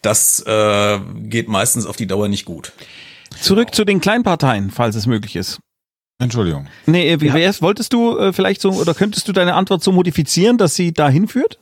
[0.00, 2.70] das äh, geht meistens auf die Dauer nicht gut.
[3.40, 5.58] Zurück zu den Kleinparteien, falls es möglich ist.
[6.24, 6.66] Entschuldigung.
[6.86, 7.60] Nee, äh, wie wär's?
[7.62, 11.28] Wolltest du äh, vielleicht so oder könntest du deine Antwort so modifizieren, dass sie dahin
[11.28, 11.58] führt?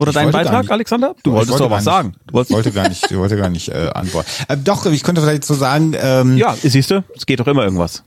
[0.00, 0.70] Oder Ich dein wollte gar Beitrag.
[0.70, 1.14] Alexander?
[1.22, 1.92] Du Ich wolltest wollte doch was nicht.
[1.92, 2.14] sagen.
[2.26, 4.28] Du wolltest, Ich wollte gar nicht, ich wollte gar nicht äh, antworten.
[4.48, 7.64] Äh, doch, ich könnte vielleicht so sagen, ähm, ja, siehst du, es geht doch immer
[7.64, 8.04] irgendwas.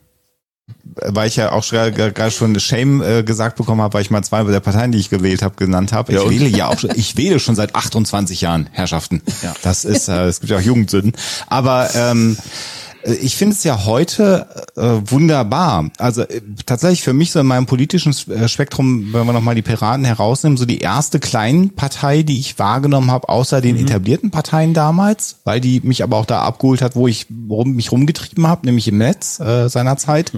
[0.95, 4.23] weil ich ja auch gerade gerade schon Shame äh, gesagt bekommen habe, weil ich mal
[4.23, 6.11] zwei der Parteien, die ich gewählt habe, genannt habe.
[6.13, 6.31] Ich Ja, und?
[6.31, 9.21] wähle ja auch schon, ich wähle schon seit 28 Jahren, Herrschaften.
[9.43, 9.53] Ja.
[9.61, 11.11] Das ist, äh, es gibt ja auch Jugendsünden.
[11.47, 15.89] Aber ähm, äh, ich finde es ja heute äh, wunderbar.
[15.97, 19.61] Also äh, tatsächlich für mich so in meinem politischen äh, Spektrum, wenn wir nochmal die
[19.61, 25.37] Piraten herausnehmen, so die erste Kleinpartei, die ich wahrgenommen habe, außer den etablierten Parteien damals,
[25.43, 28.87] weil die mich aber auch da abgeholt hat, wo ich rum, mich rumgetrieben habe, nämlich
[28.87, 30.31] im Netz äh, seinerzeit.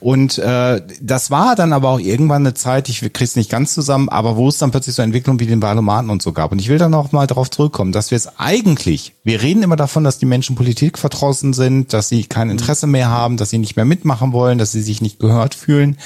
[0.00, 4.08] Und äh, das war dann aber auch irgendwann eine Zeit, ich krieg's nicht ganz zusammen,
[4.08, 6.52] aber wo es dann plötzlich so Entwicklungen wie den Wahlomaten und so gab.
[6.52, 9.76] Und ich will dann auch mal darauf zurückkommen, dass wir es eigentlich, wir reden immer
[9.76, 13.58] davon, dass die Menschen Politik verdrossen sind, dass sie kein Interesse mehr haben, dass sie
[13.58, 15.98] nicht mehr mitmachen wollen, dass sie sich nicht gehört fühlen.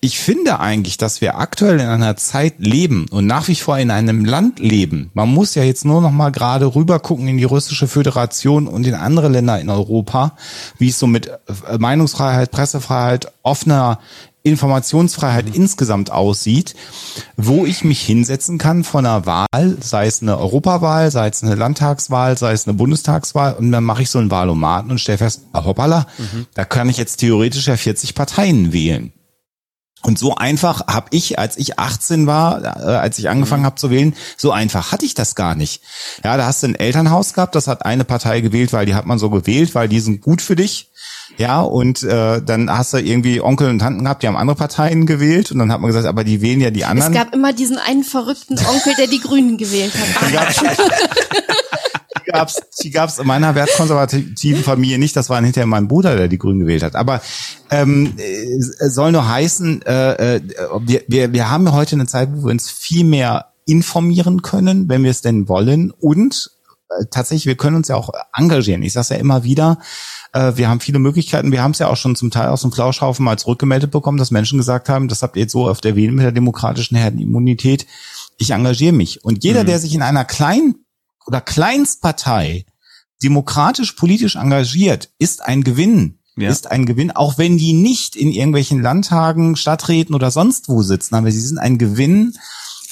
[0.00, 3.90] Ich finde eigentlich, dass wir aktuell in einer Zeit leben und nach wie vor in
[3.90, 5.10] einem Land leben.
[5.14, 8.86] Man muss ja jetzt nur noch mal gerade rüber gucken in die russische Föderation und
[8.86, 10.36] in andere Länder in Europa,
[10.78, 13.98] wie es so mit äh, Meinungsfreiheit, Pressefreiheit, offener
[14.44, 16.74] Informationsfreiheit insgesamt aussieht,
[17.36, 21.54] wo ich mich hinsetzen kann von einer Wahl, sei es eine Europawahl, sei es eine
[21.54, 25.42] Landtagswahl, sei es eine Bundestagswahl und dann mache ich so einen Wahlomaten und stelle fest,
[25.52, 26.06] ah, hoppala,
[26.52, 29.12] da kann ich jetzt theoretisch ja 40 Parteien wählen.
[30.04, 32.66] Und so einfach habe ich, als ich 18 war, äh,
[32.96, 35.80] als ich angefangen habe zu wählen, so einfach hatte ich das gar nicht.
[36.22, 39.06] Ja, da hast du ein Elternhaus gehabt, das hat eine Partei gewählt, weil die hat
[39.06, 40.90] man so gewählt, weil die sind gut für dich.
[41.36, 45.04] Ja, und äh, dann hast du irgendwie Onkel und Tanten gehabt, die haben andere Parteien
[45.04, 47.12] gewählt und dann hat man gesagt, aber die wählen ja die Es anderen.
[47.12, 50.30] gab immer diesen einen verrückten Onkel, der die Grünen gewählt hat.
[52.26, 55.14] Die gab's, die gab's, in meiner wertkonservativen Familie nicht.
[55.16, 56.96] Das war hinterher mein Bruder, der die Grünen gewählt hat.
[56.96, 57.20] Aber
[57.70, 60.40] ähm, äh, soll nur heißen, äh, äh,
[60.80, 65.02] wir, wir, wir haben heute eine Zeit, wo wir uns viel mehr informieren können, wenn
[65.02, 65.90] wir es denn wollen.
[65.90, 66.50] Und
[66.88, 68.82] äh, tatsächlich, wir können uns ja auch engagieren.
[68.82, 69.78] Ich sage ja immer wieder,
[70.34, 71.52] wir haben viele Möglichkeiten.
[71.52, 74.32] Wir haben es ja auch schon zum Teil aus dem Flauschhaufen mal zurückgemeldet bekommen, dass
[74.32, 77.86] Menschen gesagt haben, das habt ihr jetzt so auf der Wählen mit der demokratischen Herdenimmunität.
[78.38, 79.24] Ich engagiere mich.
[79.24, 80.84] Und jeder, der sich in einer kleinen
[81.26, 82.66] oder Kleinstpartei
[83.22, 86.18] demokratisch politisch engagiert, ist ein Gewinn.
[86.36, 86.50] Ja.
[86.50, 91.14] Ist ein Gewinn, auch wenn die nicht in irgendwelchen Landtagen, Stadträten oder sonst wo sitzen,
[91.14, 92.34] aber sie sind ein Gewinn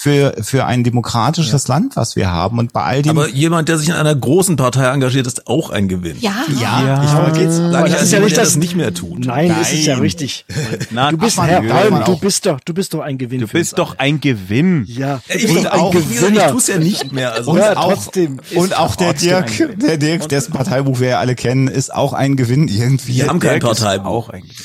[0.02, 2.58] für, für ein demokratisches Land, was wir haben.
[2.58, 3.10] Und bei all dem.
[3.16, 6.16] Aber jemand, der sich in einer großen Partei engagiert, ist auch ein Gewinn.
[6.20, 6.34] Ja.
[6.60, 8.92] ja, ich wollte jetzt Sag ich das als ist ja nicht der das- nicht mehr
[8.92, 9.24] tut.
[9.26, 10.02] Nein, das ist ja Nein.
[10.02, 10.44] richtig.
[10.90, 13.40] Na, Du bist Ach, Herr Palm, du bist doch, du bist doch ein Gewinn.
[13.42, 14.84] du bist doch ein Gewinn.
[14.88, 15.20] ja.
[15.28, 16.48] Ich, und bin ein ich Gewinner.
[16.50, 17.32] tue es ja nicht mehr.
[17.34, 21.18] Also und Ja, auch, trotzdem und auch der Dirk, der Dirk, dessen Parteibuch wir ja
[21.20, 23.14] alle kennen, ist auch ein Gewinn irgendwie.
[23.18, 24.06] Wir haben kein Parteibuch.
[24.06, 24.56] Auch ein Gewinn.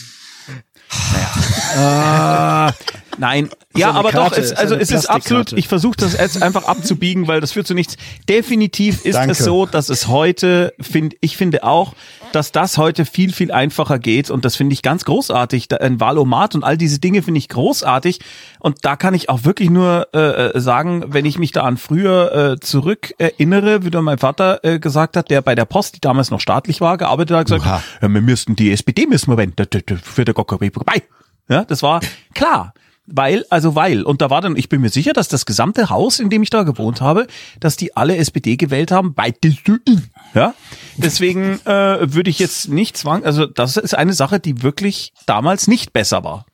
[1.13, 1.77] Naja.
[1.77, 2.73] Ah,
[3.17, 6.41] nein, ja, aber doch, Karte, es, ist also es ist absolut, ich versuche das jetzt
[6.41, 7.95] einfach abzubiegen, weil das führt zu nichts.
[8.29, 9.31] Definitiv ist Danke.
[9.31, 11.93] es so, dass es heute, find, ich finde auch,
[12.33, 15.67] dass das heute viel, viel einfacher geht und das finde ich ganz großartig.
[15.69, 18.19] Da- Ein Wahlomat und all diese Dinge finde ich großartig
[18.59, 21.77] und da kann ich auch wirklich nur äh, äh, sagen, wenn ich mich da an
[21.77, 25.95] früher äh, zurück erinnere, wie da mein Vater äh, gesagt hat, der bei der Post,
[25.95, 29.37] die damals noch staatlich war, gearbeitet hat, gesagt, ja, wir müssten die SPD müssen wir
[29.37, 29.65] wenden,
[30.03, 31.03] führt der Gockerie vorbei.
[31.49, 32.01] Ja, das war
[32.33, 32.73] klar.
[33.09, 36.19] Weil, also weil, und da war dann, ich bin mir sicher, dass das gesamte Haus,
[36.19, 37.25] in dem ich da gewohnt habe,
[37.61, 39.33] dass die alle SPD gewählt haben, bei
[40.33, 40.53] ja.
[40.97, 45.67] Deswegen äh, würde ich jetzt nicht zwang, also das ist eine Sache, die wirklich damals
[45.67, 46.45] nicht besser war.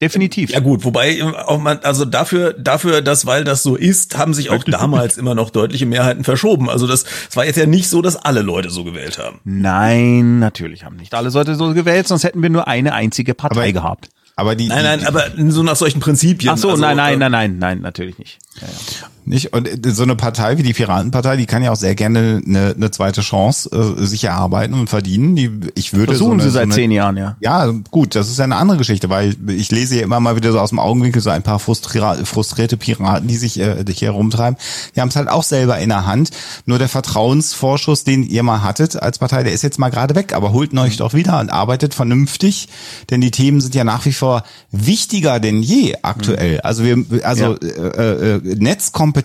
[0.00, 0.50] Definitiv.
[0.50, 4.32] Ja gut, wobei äh, auch man, also dafür, dafür, dass weil das so ist, haben
[4.32, 6.70] sich auch damals immer noch deutliche Mehrheiten verschoben.
[6.70, 9.40] Also das, es war jetzt ja nicht so, dass alle Leute so gewählt haben.
[9.44, 13.64] Nein, natürlich haben nicht alle Leute so gewählt, sonst hätten wir nur eine einzige Partei
[13.64, 14.08] Aber- gehabt.
[14.38, 16.52] Aber die, Nein, nein, die, aber so nach solchen Prinzipien.
[16.52, 18.38] Ach so, also, nein, nein, nein, nein, nein, natürlich nicht.
[18.60, 19.08] Ja, ja.
[19.28, 19.52] Nicht?
[19.52, 22.74] Und äh, so eine Partei wie die Piratenpartei, die kann ja auch sehr gerne eine,
[22.74, 25.36] eine zweite Chance äh, sich erarbeiten und verdienen.
[25.36, 27.36] Die, ich würde so Versuchen eine, sie so seit eine, zehn Jahren, ja.
[27.40, 30.50] Ja, gut, das ist ja eine andere Geschichte, weil ich lese ja immer mal wieder
[30.50, 34.58] so aus dem Augenwinkel so ein paar frustri- frustrierte Piraten, die sich äh, hier herumtreiben.
[34.96, 36.30] Die haben es halt auch selber in der Hand.
[36.64, 40.32] Nur der Vertrauensvorschuss, den ihr mal hattet als Partei, der ist jetzt mal gerade weg.
[40.32, 42.68] Aber holt ihn euch doch wieder und arbeitet vernünftig,
[43.10, 44.42] denn die Themen sind ja nach wie vor
[44.72, 46.60] wichtiger denn je aktuell.
[46.62, 49.17] Also wir, also äh, äh, Netzkompetenz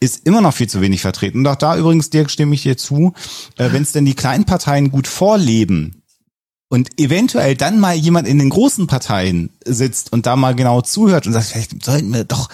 [0.00, 1.38] ist immer noch viel zu wenig vertreten.
[1.38, 3.12] Und auch da übrigens, Dirk, stimme ich dir zu,
[3.56, 6.02] äh, wenn es denn die kleinen Parteien gut vorleben,
[6.68, 11.26] und eventuell dann mal jemand in den großen Parteien sitzt und da mal genau zuhört
[11.26, 12.48] und sagt, vielleicht sollten wir doch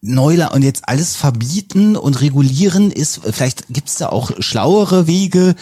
[0.00, 5.56] Neuler und jetzt alles verbieten und regulieren ist, vielleicht gibt's da auch schlauere Wege.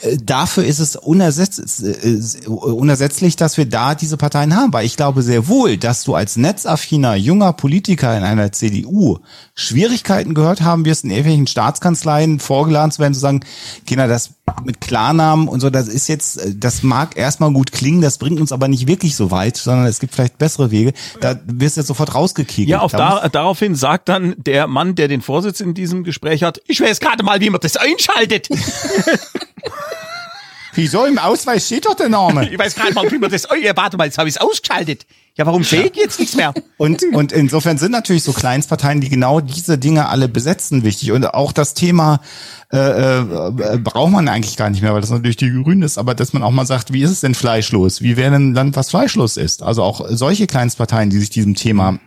[0.00, 4.96] Äh, Dafür ist es unersetz, äh, unersetzlich, dass wir da diese Parteien haben, weil ich
[4.96, 9.18] glaube sehr wohl, dass du als netzaffiner junger Politiker in einer CDU
[9.54, 13.40] Schwierigkeiten gehört haben wirst, in irgendwelchen Staatskanzleien vorgeladen zu werden, zu sagen,
[13.86, 14.30] Kinder, das
[14.64, 18.40] mit Klarnamen und so, das ist jetzt, äh, das mag erstmal gut klingen, das bringt
[18.40, 20.92] uns aber nicht wirklich so weit, sondern es gibt vielleicht bessere Wege.
[21.20, 22.68] Da wirst du jetzt sofort rausgekegelt.
[22.68, 26.60] Ja, auf da, daraufhin sagt dann der Mann, der den Vorsitz in diesem Gespräch hat,
[26.66, 28.48] ich weiß gerade mal, wie man das einschaltet.
[30.74, 32.48] Wieso im Ausweis steht doch der Name?
[32.48, 34.40] Ich weiß gerade mal, wie man das, oh, ja, warte mal, jetzt habe ich es
[34.40, 35.04] ausgeschaltet.
[35.36, 36.54] Ja, warum sehe ich jetzt nichts mehr?
[36.76, 41.12] Und, und insofern sind natürlich so Kleinstparteien, die genau diese Dinge alle besetzen, wichtig.
[41.12, 42.20] Und auch das Thema
[42.72, 46.14] äh, äh, braucht man eigentlich gar nicht mehr, weil das natürlich die Grünen ist, aber
[46.14, 48.00] dass man auch mal sagt, wie ist es denn fleischlos?
[48.00, 49.62] Wie wäre denn ein Land, was fleischlos ist?
[49.62, 51.98] Also auch solche Kleinstparteien, die sich diesem Thema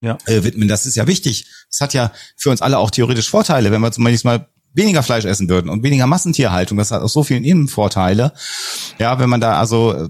[0.00, 0.18] Ja.
[0.26, 1.46] äh, widmen, das ist ja wichtig.
[1.70, 5.24] Es hat ja für uns alle auch theoretisch Vorteile, wenn wir zumindest mal weniger Fleisch
[5.24, 6.76] essen würden und weniger Massentierhaltung.
[6.76, 8.32] Das hat auch so viele Innenvorteile.
[8.98, 10.08] Ja, wenn man da also, äh,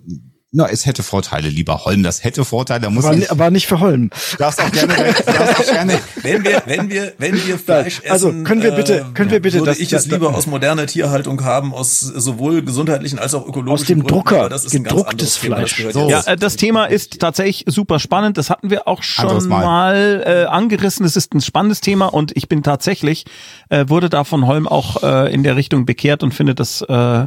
[0.56, 3.66] na, es hätte Vorteile, lieber Holm, das hätte Vorteile, da muss War, ich, aber nicht
[3.66, 4.10] für Holm.
[4.39, 4.94] darfst auch gerne,
[5.26, 9.01] darfst auch gerne Wenn wir, wenn wir, wenn wir Fleisch essen, Also, können wir bitte-
[9.01, 11.98] äh, können wir bitte würde das- ich es das- lieber aus moderner Tierhaltung haben, aus
[12.01, 15.56] sowohl gesundheitlichen als auch ökologischen Aus dem Gründen, Drucker, aber das ist gedrucktes anderes Thema,
[15.60, 15.93] das Fleisch.
[15.93, 16.09] So.
[16.09, 18.39] Ja, äh, das Thema ist tatsächlich super spannend.
[18.39, 19.64] Das hatten wir auch schon Mal.
[19.64, 21.05] mal, äh, angerissen.
[21.05, 23.24] Es ist ein spannendes Thema und ich bin tatsächlich,
[23.70, 27.26] äh, wurde da von Holm auch äh, in der Richtung bekehrt und finde das äh,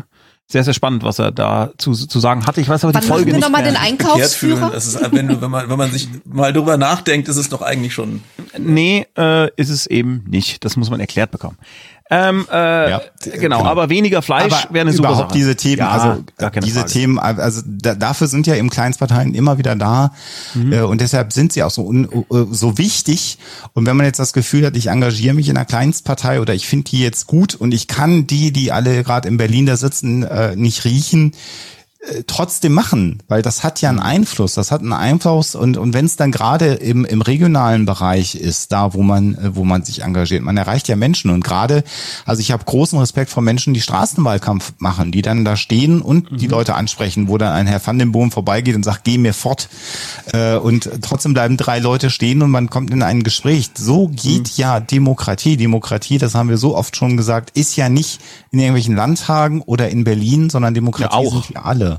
[0.50, 2.62] sehr, sehr spannend, was er da zu, zu sagen hatte.
[2.62, 3.72] Ich weiß aber Wann die Folge nicht nochmal mehr.
[3.74, 3.78] den.
[3.78, 4.70] Einkaufsführer?
[4.72, 7.62] Das ist, wenn du, wenn man, wenn man sich mal drüber nachdenkt, ist es doch
[7.62, 8.22] eigentlich schon.
[8.58, 10.64] Nee, äh, ist es eben nicht.
[10.64, 11.58] Das muss man erklärt bekommen.
[12.10, 13.66] Ähm, äh, Ja, genau, genau.
[13.66, 15.38] aber weniger Fleisch wäre eine super überhaupt Sache.
[15.38, 16.92] diese Themen, Ja, also keine diese Frage.
[16.94, 20.14] Themen, also da, dafür sind ja eben Kleinstparteien immer wieder da
[20.54, 20.72] Mhm.
[20.74, 23.40] äh, und deshalb sind sie auch so un, äh, so wichtig.
[23.74, 26.66] Und wenn man jetzt das Gefühl hat, ich engagiere mich in einer Kleinstpartei oder ich
[26.68, 30.24] finde die jetzt gut und ich kann die, die alle gerade in Berlin da sitzen,
[30.24, 31.34] äh, nicht riechen,
[32.28, 36.06] trotzdem machen, weil das hat ja einen Einfluss, das hat einen Einfluss und und wenn
[36.06, 40.04] es dann gerade im im regionalen Bereich ist, da wo man äh, wo man sich
[40.04, 41.84] engagiert, man erreicht ja Menschen und gerade,
[42.26, 46.28] also ich habe großen Respekt vor Menschen, die Straßenwahlkampf machen, die dann da stehen und
[46.40, 49.34] die Leute ansprechen, wo dann ein Herr van den Boom vorbeigeht und sagt, geh mir
[49.34, 49.68] fort
[50.34, 53.72] äh, und trotzdem bleiben drei Leute stehen und man kommt in ein Gespräch.
[53.78, 55.58] So geht ja Demokratie.
[55.58, 58.20] Demokratie, das haben wir so oft schon gesagt, ist ja nicht
[58.52, 61.44] in irgendwelchen Landtagen oder in Berlin, sondern Demokratie Ja, auch.
[61.44, 61.97] sind wir alle.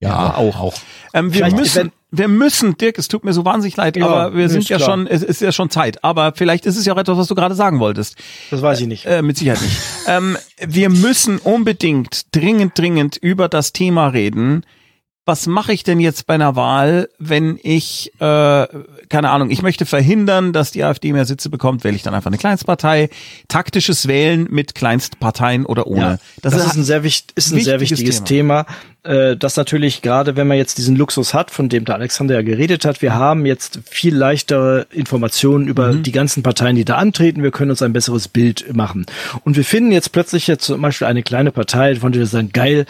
[0.00, 0.60] Ja, auch.
[0.60, 0.74] auch.
[1.14, 4.36] Ähm, wir Vielleicht, müssen, wir müssen, Dirk, es tut mir so wahnsinnig leid, Ja, aber
[4.36, 4.90] wir sind ja klar.
[4.90, 6.04] schon, es ist ja schon Zeit.
[6.04, 8.16] Aber vielleicht ist es ja auch etwas, was du gerade sagen wolltest.
[8.50, 9.06] Das weiß ich nicht.
[9.06, 9.76] Äh, mit Sicherheit nicht.
[10.06, 14.64] ähm, wir müssen unbedingt, dringend, dringend über das Thema reden.
[15.26, 18.66] Was mache ich denn jetzt bei einer Wahl, wenn ich, äh,
[19.08, 22.30] keine Ahnung, ich möchte verhindern, dass die AfD mehr Sitze bekommt, wähle ich dann einfach
[22.30, 23.08] eine Kleinstpartei.
[23.48, 26.00] Taktisches Wählen mit Kleinstparteien oder ohne.
[26.00, 28.66] Ja, das, ist ein sehr, wichtig, ist ein sehr wichtiges wichtiges Thema.
[29.02, 32.42] Äh, das natürlich gerade, wenn man jetzt diesen Luxus hat, von dem der Alexander ja
[32.42, 37.42] geredet hat, wir haben jetzt viel leichtere Informationen über die ganzen Parteien, die da antreten.
[37.42, 39.06] Wir können uns ein besseres Bild machen.
[39.44, 42.50] Und wir finden jetzt plötzlich jetzt zum Beispiel eine kleine Partei, von der wir sagen,
[42.52, 42.86] geil,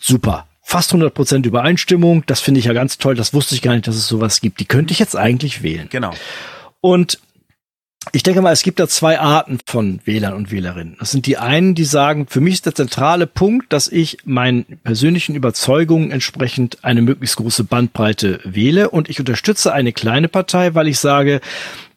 [0.00, 0.46] super.
[0.68, 3.14] Fast 100 Prozent Übereinstimmung, das finde ich ja ganz toll.
[3.14, 4.58] Das wusste ich gar nicht, dass es sowas gibt.
[4.58, 5.86] Die könnte ich jetzt eigentlich wählen.
[5.90, 6.10] Genau.
[6.80, 7.20] Und
[8.10, 10.96] ich denke mal, es gibt da zwei Arten von Wählern und Wählerinnen.
[10.98, 14.64] Das sind die einen, die sagen, für mich ist der zentrale Punkt, dass ich meinen
[14.82, 20.88] persönlichen Überzeugungen entsprechend eine möglichst große Bandbreite wähle und ich unterstütze eine kleine Partei, weil
[20.88, 21.40] ich sage,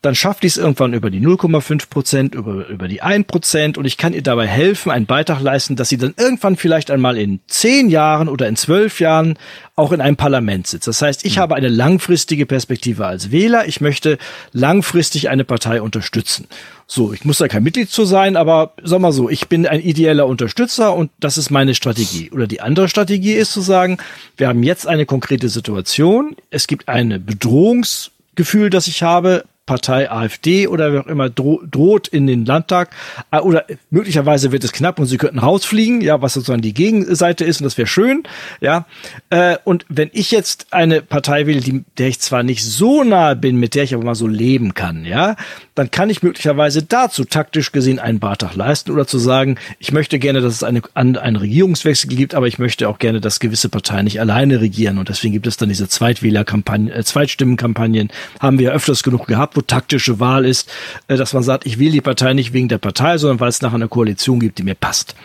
[0.02, 3.84] dann schafft ich es irgendwann über die 0,5 Prozent, über, über die 1 Prozent und
[3.84, 7.42] ich kann ihr dabei helfen, einen Beitrag leisten, dass sie dann irgendwann vielleicht einmal in
[7.48, 9.38] zehn Jahren oder in zwölf Jahren
[9.76, 10.88] auch in einem Parlament sitzt.
[10.88, 13.68] Das heißt, ich habe eine langfristige Perspektive als Wähler.
[13.68, 14.18] Ich möchte
[14.54, 16.48] langfristig eine Partei unterstützen.
[16.88, 19.82] So, ich muss da kein Mitglied zu sein, aber sag mal so, ich bin ein
[19.82, 22.32] ideeller Unterstützer und das ist meine Strategie.
[22.32, 23.98] Oder die andere Strategie ist zu sagen,
[24.38, 30.66] wir haben jetzt eine konkrete Situation, es gibt eine Bedrohungsgefühl, das ich habe, Partei AfD
[30.66, 32.90] oder wer auch immer dro droht in den Landtag.
[33.30, 37.46] Äh, oder möglicherweise wird es knapp und sie könnten rausfliegen, ja, was sozusagen die Gegenseite
[37.46, 38.24] ist und das wäre schön,
[38.62, 38.88] ja.
[39.30, 43.36] Äh, und wenn ich jetzt eine Partei wähle, die, der ich zwar nicht so nahe
[43.36, 45.36] bin, mit der ich aber mal so leben kann, ja,
[45.76, 50.18] dann kann ich möglicherweise dazu taktisch gesehen einen Beitrag leisten oder zu sagen, ich möchte
[50.18, 53.70] gerne, dass es eine, an, einen Regierungswechsel gibt, aber ich möchte auch gerne, dass gewisse
[53.70, 54.98] Parteien nicht alleine regieren.
[54.98, 58.10] Und deswegen gibt es dann diese Zweitwählerkampagnen, äh, Zweitstimmenkampagnen,
[58.40, 60.72] haben wir öfters genug gehabt, wo taktische Wahl ist,
[61.08, 63.62] äh, dass man sagt, ich wähle die Partei nicht wegen der Partei, sondern weil es
[63.62, 65.16] nachher eine Koalition gibt, die mir passt.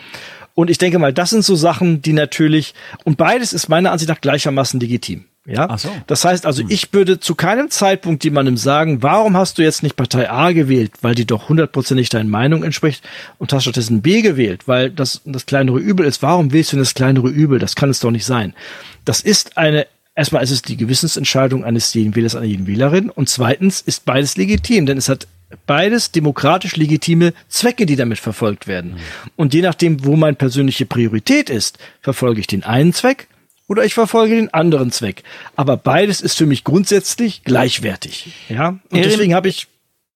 [0.53, 4.09] Und ich denke mal, das sind so Sachen, die natürlich, und beides ist meiner Ansicht
[4.09, 5.25] nach gleichermaßen legitim.
[5.47, 5.89] Ja, so.
[6.07, 9.95] das heißt also, ich würde zu keinem Zeitpunkt jemandem sagen, warum hast du jetzt nicht
[9.95, 13.03] Partei A gewählt, weil die doch hundertprozentig deinen Meinung entspricht
[13.37, 16.23] und hast stattdessen B gewählt, weil das das kleinere Übel ist.
[16.23, 17.59] Warum wählst du das kleinere Übel?
[17.59, 18.55] Das kann es doch nicht sein.
[19.03, 19.85] Das ist eine
[20.15, 23.09] Erstmal ist es die Gewissensentscheidung eines jeden Wählers, einer jeden Wählerin.
[23.09, 25.27] Und zweitens ist beides legitim, denn es hat
[25.67, 28.95] beides demokratisch legitime Zwecke, die damit verfolgt werden.
[29.35, 33.27] Und je nachdem, wo meine persönliche Priorität ist, verfolge ich den einen Zweck
[33.67, 35.23] oder ich verfolge den anderen Zweck.
[35.55, 38.33] Aber beides ist für mich grundsätzlich gleichwertig.
[38.49, 39.67] Ja, und Erin- deswegen habe ich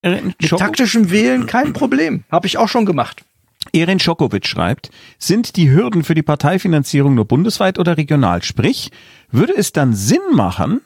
[0.01, 2.23] Erin mit taktischem Wählen kein Problem.
[2.31, 3.23] Habe ich auch schon gemacht.
[3.73, 4.89] Erin Schokowitsch schreibt,
[5.19, 8.41] sind die Hürden für die Parteifinanzierung nur bundesweit oder regional?
[8.41, 8.89] Sprich,
[9.31, 10.81] würde es dann Sinn machen,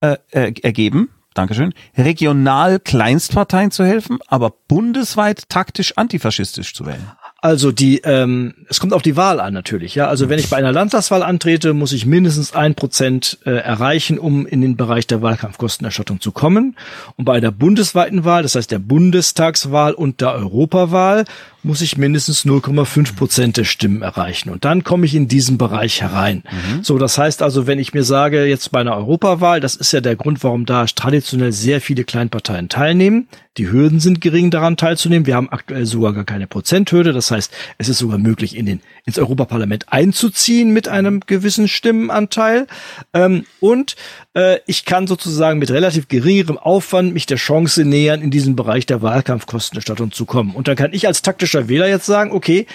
[0.00, 7.10] äh, äh, ergeben, Dankeschön, regional Kleinstparteien zu helfen, aber bundesweit taktisch antifaschistisch zu wählen?
[7.40, 10.06] Also die, ähm, es kommt auf die Wahl an natürlich, ja.
[10.06, 14.46] Also wenn ich bei einer Landtagswahl antrete, muss ich mindestens ein Prozent äh, erreichen, um
[14.46, 16.76] in den Bereich der Wahlkampfkostenerstattung zu kommen.
[17.16, 21.24] Und bei der bundesweiten Wahl, das heißt der Bundestagswahl und der Europawahl,
[21.64, 24.50] muss ich mindestens 0,5 Prozent der Stimmen erreichen.
[24.50, 26.42] Und dann komme ich in diesen Bereich herein.
[26.82, 30.00] So, das heißt also, wenn ich mir sage, jetzt bei einer Europawahl, das ist ja
[30.00, 33.28] der Grund, warum da traditionell sehr viele Kleinparteien teilnehmen.
[33.56, 35.26] Die Hürden sind gering, daran teilzunehmen.
[35.26, 37.12] Wir haben aktuell sogar gar keine Prozenthürde.
[37.12, 42.66] Das heißt, es ist sogar möglich, in den, ins Europaparlament einzuziehen mit einem gewissen Stimmenanteil.
[43.12, 43.94] Ähm, und
[44.34, 48.86] äh, ich kann sozusagen mit relativ geringerem Aufwand mich der Chance nähern, in diesen Bereich
[48.86, 50.56] der Wahlkampfkostenerstattung zu kommen.
[50.56, 51.22] Und dann kann ich als
[51.54, 52.66] taktischer Wähler jetzt sagen, okay,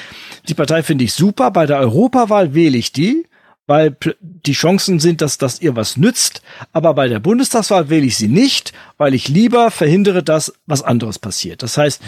[0.48, 3.26] die Partei finde ich super, bei der Europawahl wähle ich die
[3.68, 6.42] weil die Chancen sind, dass das ihr was nützt.
[6.74, 11.20] Aber bei der Bundestagswahl wähle ich sie nicht, weil ich lieber verhindere, dass was anderes
[11.20, 11.62] passiert.
[11.62, 12.02] Das heißt,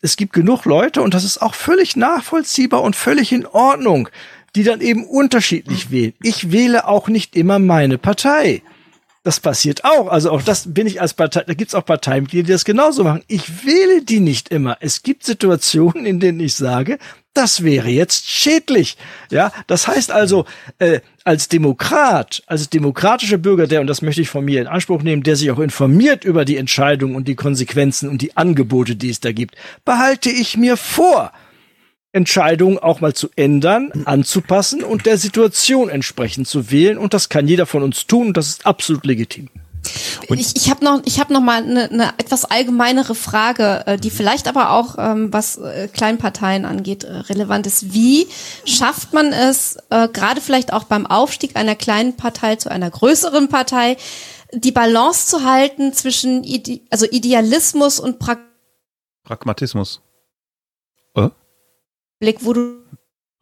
[0.00, 4.08] es gibt genug Leute und das ist auch völlig nachvollziehbar und völlig in Ordnung,
[4.56, 6.14] die dann eben unterschiedlich wählen.
[6.20, 8.62] Ich wähle auch nicht immer meine Partei.
[9.24, 10.08] Das passiert auch.
[10.08, 13.22] Also auch das bin ich als Partei, da gibt's auch Parteimitglieder, die das genauso machen.
[13.26, 14.76] Ich wähle die nicht immer.
[14.80, 16.98] Es gibt Situationen, in denen ich sage,
[17.32, 18.98] das wäre jetzt schädlich.
[19.30, 20.44] Ja, das heißt also,
[20.78, 25.02] äh, als Demokrat, als demokratischer Bürger, der, und das möchte ich von mir in Anspruch
[25.02, 29.08] nehmen, der sich auch informiert über die Entscheidungen und die Konsequenzen und die Angebote, die
[29.08, 29.56] es da gibt,
[29.86, 31.32] behalte ich mir vor,
[32.14, 36.96] Entscheidungen auch mal zu ändern, anzupassen und der Situation entsprechend zu wählen.
[36.96, 39.48] Und das kann jeder von uns tun und das ist absolut legitim.
[40.30, 44.10] ich ich habe noch, ich hab noch mal eine, eine etwas allgemeinere Frage, äh, die
[44.10, 47.92] vielleicht aber auch, ähm, was äh, Kleinparteien angeht, äh, relevant ist.
[47.92, 48.28] Wie
[48.64, 53.48] schafft man es, äh, gerade vielleicht auch beim Aufstieg einer kleinen Partei zu einer größeren
[53.48, 53.96] Partei,
[54.52, 58.36] die Balance zu halten zwischen Ide also Idealismus und pra
[59.24, 60.00] Pragmatismus.
[62.20, 62.84] Blick, wo du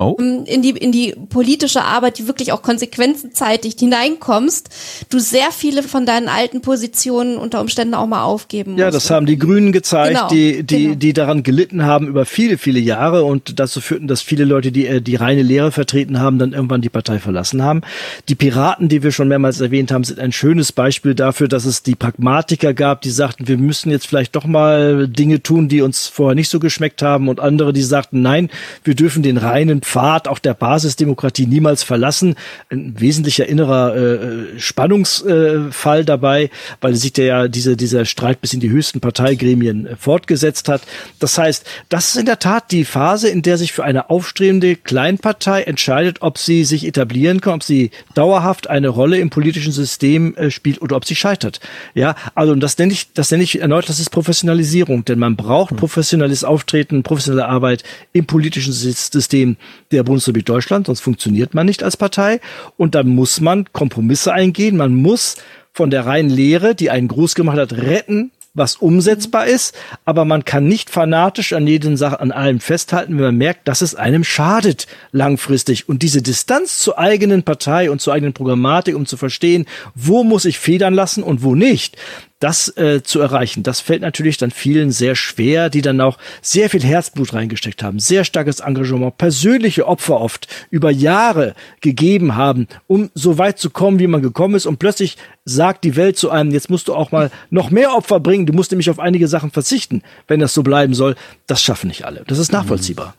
[0.03, 0.17] Oh.
[0.21, 4.69] ähm, in die, in die politische Arbeit, die wirklich auch Konsequenzen zeitigt, hineinkommst,
[5.11, 8.97] du sehr viele von deinen alten Positionen unter Umständen auch mal aufgeben Ja, musst.
[8.97, 10.95] das haben die Grünen gezeigt, Genau, die, die, genau.
[10.97, 14.87] die daran gelitten haben über viele, viele Jahre und dazu führten, dass viele Leute, die
[14.87, 17.83] äh, die reine Lehre vertreten haben, dann irgendwann die Partei verlassen haben.
[18.29, 21.83] Die Piraten, die wir schon mehrmals erwähnt haben, sind ein schönes Beispiel dafür, dass es
[21.83, 26.07] die Pragmatiker gab, die sagten, wir müssen jetzt vielleicht doch mal Dinge tun, die uns
[26.09, 28.51] vorher nicht so geschmeckt haben und andere, die sagten, nein,
[28.85, 32.35] wir dürfen den reinen Pfad auch der Basisdemokratie niemals verlassen.
[32.71, 36.49] Ein wesentlicher innerer äh, Spannungsfall dabei,
[36.81, 40.81] weil sich der ja diese, dieser Streit bis in die höchsten Parteigremien äh, fortgesetzt hat.
[41.19, 44.77] Das heißt, das ist in der Tat die Phase, in der sich für eine aufstrebende
[44.77, 50.35] Kleinpartei entscheidet, ob sie sich etablieren kann, ob sie dauerhaft eine Rolle im politischen System
[50.37, 51.61] äh, spielt oder ob sie scheitert.
[51.95, 55.37] Ja, also und das nenne ich, das nenne ich erneut, das ist Professionalisierung, denn man
[55.37, 59.57] braucht professionelles Auftreten, professionelle Arbeit im politischen Sys- System
[59.91, 62.41] der Bundesrepublik Deutschland, sonst funktioniert man nicht als Partei.
[62.77, 64.77] Und dann muss man Kompromisse eingehen.
[64.77, 65.37] Man muss
[65.73, 69.75] von der reinen Lehre, die einen groß gemacht hat, retten, was umsetzbar ist,
[70.05, 73.81] aber man kann nicht fanatisch an jeden Sache, an allem festhalten, wenn man merkt, dass
[73.81, 75.89] es einem schadet langfristig.
[75.89, 80.45] Und diese Distanz zur eigenen Partei und zur eigenen Programmatik, um zu verstehen, wo muss
[80.45, 81.97] ich federn lassen und wo nicht,
[82.43, 86.69] das äh, zu erreichen, das fällt natürlich dann vielen sehr schwer, die dann auch sehr
[86.71, 93.11] viel Herzblut reingesteckt haben, sehr starkes Engagement, persönliche Opfer oft über Jahre gegeben haben, um
[93.15, 94.67] so weit zu kommen, wie man gekommen ist.
[94.67, 98.19] Und plötzlich sagt die Welt zu einem, jetzt musst du auch mal noch mehr Opfer
[98.19, 101.15] bringen, du musst nämlich auf einige Sachen verzichten, wenn das so bleiben soll.
[101.47, 102.25] Das schaffen nicht alle.
[102.27, 103.15] Das ist nachvollziehbar.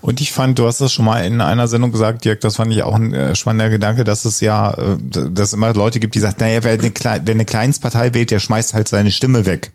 [0.00, 2.72] Und ich fand, du hast das schon mal in einer Sendung gesagt, Dirk, das fand
[2.72, 6.14] ich auch ein äh, spannender Gedanke, dass es ja, äh, dass es immer Leute gibt,
[6.14, 9.44] die sagen, naja, wer eine, Klei- wer eine Kleinstpartei wählt, der schmeißt halt seine Stimme
[9.46, 9.72] weg.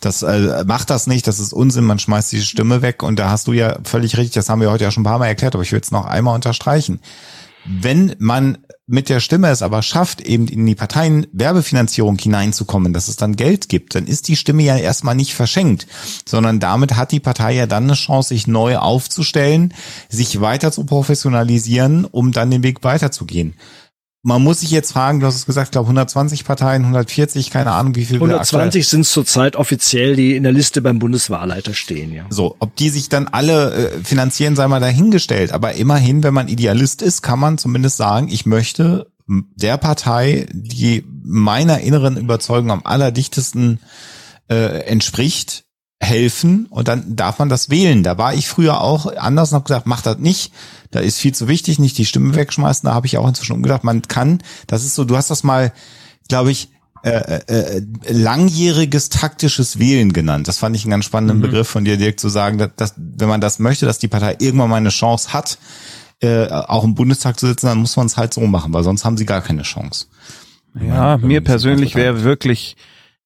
[0.00, 3.30] Das äh, macht das nicht, das ist Unsinn, man schmeißt die Stimme weg und da
[3.30, 5.54] hast du ja völlig richtig, das haben wir heute ja schon ein paar Mal erklärt,
[5.54, 7.00] aber ich will es noch einmal unterstreichen.
[7.64, 13.08] Wenn man mit der Stimme es aber schafft, eben in die Parteien Werbefinanzierung hineinzukommen, dass
[13.08, 15.86] es dann Geld gibt, dann ist die Stimme ja erstmal nicht verschenkt,
[16.26, 19.72] sondern damit hat die Partei ja dann eine Chance, sich neu aufzustellen,
[20.08, 23.54] sich weiter zu professionalisieren, um dann den Weg weiterzugehen.
[24.24, 27.72] Man muss sich jetzt fragen, du hast es gesagt, ich glaube 120 Parteien, 140, keine
[27.72, 31.74] Ahnung, wie viel wir aktuell- 120 sind zurzeit offiziell, die in der Liste beim Bundeswahlleiter
[31.74, 32.24] stehen, ja.
[32.30, 35.50] So, ob die sich dann alle äh, finanzieren, sei mal dahingestellt.
[35.50, 41.04] Aber immerhin, wenn man Idealist ist, kann man zumindest sagen, ich möchte der Partei, die
[41.24, 43.80] meiner inneren Überzeugung am allerdichtesten
[44.48, 45.64] äh, entspricht,
[46.00, 48.02] helfen und dann darf man das wählen.
[48.04, 50.52] Da war ich früher auch anders und habe gesagt, mach das nicht.
[50.92, 52.86] Da ist viel zu wichtig, nicht die Stimme wegschmeißen.
[52.86, 55.72] Da habe ich auch inzwischen umgedacht, man kann, das ist so, du hast das mal,
[56.28, 56.68] glaube ich,
[57.02, 60.46] äh, äh, langjähriges taktisches Wählen genannt.
[60.46, 63.28] Das fand ich einen ganz spannenden Begriff von dir, Dirk, zu sagen, dass, dass wenn
[63.28, 65.58] man das möchte, dass die Partei irgendwann mal eine Chance hat,
[66.20, 69.04] äh, auch im Bundestag zu sitzen, dann muss man es halt so machen, weil sonst
[69.04, 70.06] haben sie gar keine Chance.
[70.80, 72.76] Ja, Wenn mir persönlich wäre wirklich,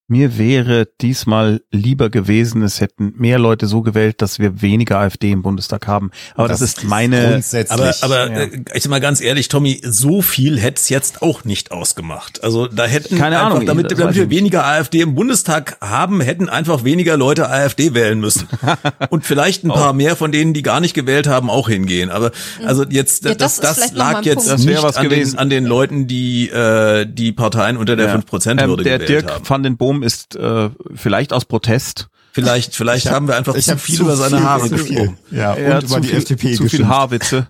[0.09, 5.31] mir wäre diesmal lieber gewesen, es hätten mehr Leute so gewählt, dass wir weniger AfD
[5.31, 6.11] im Bundestag haben.
[6.35, 7.71] Aber das, ist meine, grundsätzlich.
[7.77, 8.37] Aber, aber Ja.
[8.43, 12.43] äh, ich sag mal ganz ehrlich, Tommy, so viel hätte es jetzt auch nicht ausgemacht.
[12.43, 16.21] Also da hätten Keine einfach, Ahnung, damit, das damit wir weniger AfD im Bundestag haben,
[16.21, 18.47] hätten einfach weniger Leute AfD wählen müssen.
[19.09, 22.09] Und vielleicht ein paar mehr von denen, die gar nicht gewählt haben, auch hingehen.
[22.11, 22.31] Aber
[22.65, 24.47] also jetzt, Ja, das, das das, mal lag jetzt.
[24.49, 25.31] Das nicht was an, gewesen.
[25.31, 28.15] den, an den Leuten, die äh, die Parteien unter der Ja.
[28.15, 29.49] 5%-Hürde ähm, der gewählt Dirk haben.
[29.49, 33.79] van den Boom ist äh, vielleicht aus Protest Vielleicht, vielleicht haben wir einfach zu hab
[33.79, 35.17] viel zu über seine viel Haare gesprochen.
[35.31, 36.87] Ja, Er und hat über zu die viel, FDP zu viel.
[36.87, 37.47] Haarwitze.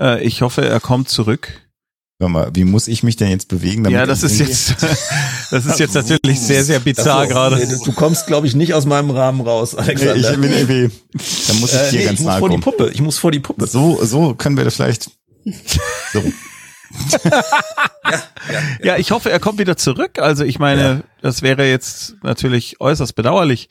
[0.00, 1.52] Äh, ich hoffe, er kommt zurück.
[2.18, 3.84] Hör mal, wie muss ich mich denn jetzt bewegen?
[3.84, 4.74] damit Ja, das ist jetzt,
[5.52, 7.56] das ist jetzt natürlich sehr, sehr bizarr gerade.
[7.56, 10.16] nee, Du kommst, glaube ich, nicht aus meinem Rahmen raus, Nee, Alexander.
[10.32, 10.90] ich bin irgendwie,
[11.46, 12.62] da muss ich äh, dir nee, ganz ich muss vor die kommen.
[12.62, 12.90] Puppe.
[12.92, 13.68] Ich muss vor die Puppe.
[13.68, 15.10] So, so können wir das vielleicht.
[16.12, 16.24] So.
[18.82, 20.18] Ja, ich hoffe, er kommt wieder zurück.
[20.18, 23.68] Also ich meine, das wäre jetzt natürlich äußerst bedauerlich.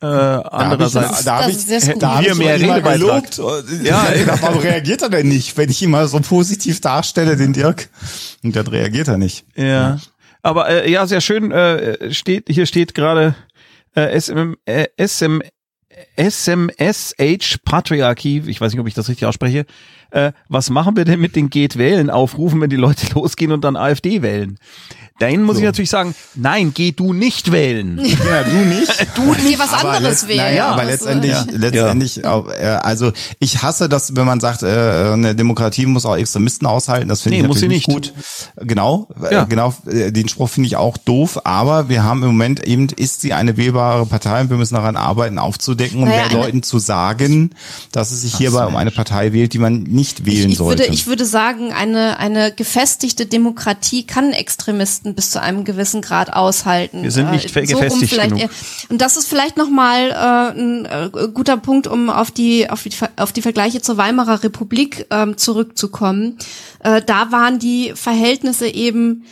[0.00, 1.98] Äh, andererseits, da hab Das ich, ist sehr skurril.
[2.00, 3.30] da hab Wir ich mehr Redebeitrag.
[3.30, 3.40] gelobt.
[3.84, 7.52] Ja, ey, warum reagiert er denn nicht, wenn ich ihn mal so positiv darstelle, den
[7.52, 7.88] Dirk?
[8.42, 9.44] Und dann reagiert er nicht.
[9.56, 9.98] ja.
[10.42, 11.50] Aber äh, ja, sehr schön.
[11.50, 13.34] Äh, steht hier steht gerade
[13.94, 15.40] äh, SM, äh, SM,
[16.16, 18.44] SMSH Patriarchy.
[18.46, 19.66] Ich weiß nicht, ob ich das richtig ausspreche.
[20.10, 23.62] Äh, was machen wir denn mit den Geht wählen Aufrufen, wenn die Leute losgehen und
[23.62, 24.58] dann AfD wählen?
[25.20, 27.98] Dahin muss ich natürlich sagen, nein, geh du nicht wählen.
[27.98, 29.06] Ja, du nicht.
[29.16, 30.38] Du geh was anderes wählen.
[30.38, 31.44] Naja, aber letztendlich, Ja.
[31.50, 33.10] letztendlich, auch, äh, also
[33.40, 34.68] ich hasse das, wenn man sagt, äh,
[35.12, 37.08] eine Demokratie muss auch Extremisten aushalten.
[37.08, 38.14] Das finde Nee, ich muss sie natürlich nicht.
[38.14, 38.14] gut.
[38.68, 39.44] Genau, äh, Ja.
[39.44, 39.74] genau.
[39.90, 41.40] äh, Den Spruch finde ich auch doof.
[41.44, 44.94] Aber wir haben im Moment eben, ist sie eine wählbare Partei und wir müssen daran
[44.94, 47.50] arbeiten, aufzudecken und Naja, eine- Leuten zu sagen,
[47.90, 50.84] dass es sich hierbei um eine Partei wählt, die man nicht wählen ich sollte.
[50.84, 56.32] würde, ich würde sagen, eine, eine gefestigte Demokratie kann Extremisten bis zu einem gewissen Grad
[56.32, 57.02] aushalten.
[57.02, 58.40] Wir sind nicht Äh, so gefestigt genug.
[58.40, 58.50] eher.
[58.88, 62.90] Und das ist vielleicht nochmal äh, ein äh, guter Punkt, um auf die, auf die,
[63.16, 66.38] auf die Vergleiche zur Weimarer Republik ähm, zurückzukommen.
[66.84, 69.24] Äh, da waren die Verhältnisse eben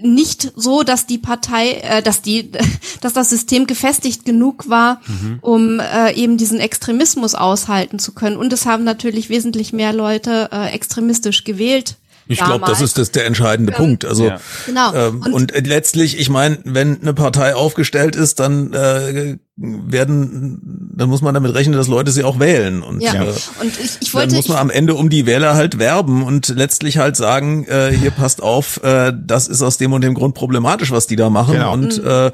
[0.00, 2.50] nicht so, dass die Partei, äh, dass die,
[3.00, 5.38] dass das System gefestigt genug war, Mhm.
[5.40, 8.36] um äh, eben diesen Extremismus aushalten zu können.
[8.36, 11.96] Und es haben natürlich wesentlich mehr Leute äh, extremistisch gewählt.
[12.28, 14.04] Ich glaube, das ist das der entscheidende Punkt.
[14.04, 14.40] Also Ja.
[14.66, 14.94] Genau.
[14.94, 21.08] ähm, Und- und, letztlich, ich meine, wenn eine Partei aufgestellt ist, dann äh, werden, dann
[21.08, 22.82] muss man damit rechnen, dass Leute sie auch wählen.
[22.82, 23.14] Und Ja.
[23.14, 23.26] äh,
[23.60, 26.48] Und ich, ich dann wollte, muss man am Ende um die Wähler halt werben und
[26.48, 30.34] letztlich halt sagen, äh, hier passt auf, äh, das ist aus dem und dem Grund
[30.34, 31.72] problematisch, was die da machen Genau.
[31.72, 32.30] und äh,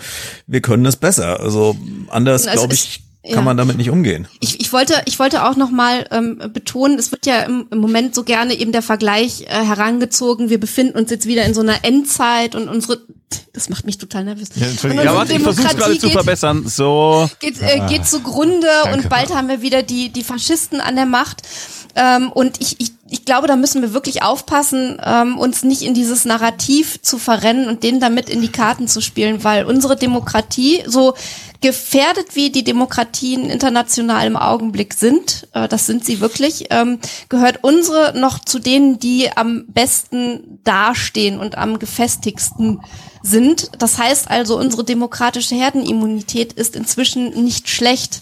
[0.46, 1.40] wir können es besser.
[1.40, 1.76] Also
[2.08, 3.36] anders, Also glaube es- ich, ja.
[3.36, 4.28] kann man damit nicht umgehen.
[4.40, 7.78] Ich, ich wollte, ich wollte auch noch mal ähm, betonen, es wird ja im, im
[7.78, 10.50] Moment so gerne eben der Vergleich äh, herangezogen.
[10.50, 13.00] Wir befinden uns jetzt wieder in so einer Endzeit und unsere,
[13.54, 14.48] das macht mich total nervös.
[14.56, 15.06] Ja, Entschuldigung.
[15.06, 16.64] Und Ja, warte, ich versuche gerade zu geht- verbessern.
[16.68, 17.28] So.
[17.40, 18.98] geht, äh, geht zugrunde Danke.
[18.98, 21.42] und bald haben wir wieder die, die Faschisten an der Macht.
[21.96, 25.94] Ähm, und ich, ich, ich glaube, da müssen wir wirklich aufpassen, ähm, uns nicht in
[25.94, 30.82] dieses Narrativ zu verrennen und denen damit in die Karten zu spielen, weil unsere Demokratie,
[30.86, 31.14] so
[31.64, 36.98] gefährdet wie die Demokratien international im Augenblick sind, äh, das sind sie wirklich, ähm,
[37.30, 42.82] gehört unsere noch zu denen, die am besten dastehen und am gefestigsten
[43.22, 43.70] sind.
[43.78, 48.20] Das heißt also, unsere demokratische Herdenimmunität ist inzwischen nicht schlecht,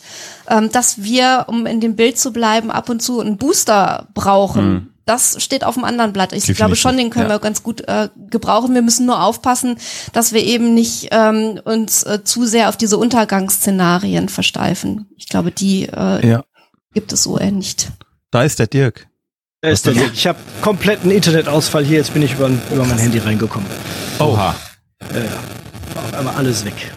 [0.48, 4.91] ähm, dass wir, um in dem Bild zu bleiben, ab und zu einen Booster brauchen.
[5.04, 6.32] Das steht auf dem anderen Blatt.
[6.32, 8.72] Ich Definitiv, glaube schon, den können wir ganz gut äh, gebrauchen.
[8.74, 9.76] Wir müssen nur aufpassen,
[10.12, 15.08] dass wir eben nicht ähm, uns äh, zu sehr auf diese Untergangsszenarien versteifen.
[15.16, 16.44] Ich glaube, die äh, Ja.
[16.94, 17.90] gibt es so eher nicht.
[18.30, 19.08] Da ist der Dirk.
[19.60, 20.12] Da ist der Link.
[20.14, 21.98] Ich habe kompletten Internetausfall hier.
[21.98, 23.68] Jetzt bin ich über, über mein Handy reingekommen.
[24.18, 24.54] Oha.
[25.94, 26.92] Auf einmal alles weg.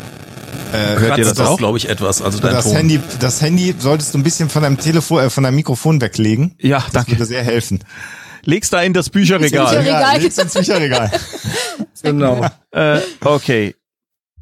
[0.73, 1.57] Äh, Hört ihr das auch?
[1.57, 2.21] glaube ich, etwas.
[2.21, 2.75] Also dein Das Ton.
[2.75, 6.55] Handy, das Handy solltest du ein bisschen von deinem Telefon, äh, von deinem Mikrofon weglegen.
[6.59, 7.11] Ja, Das danke.
[7.13, 7.83] würde sehr helfen.
[8.43, 9.65] Leg's da in das Bücherregal.
[9.77, 10.21] Bücherregal.
[10.21, 11.11] leg's ins Bücherregal.
[12.03, 12.45] Genau.
[12.71, 13.73] Äh, okay.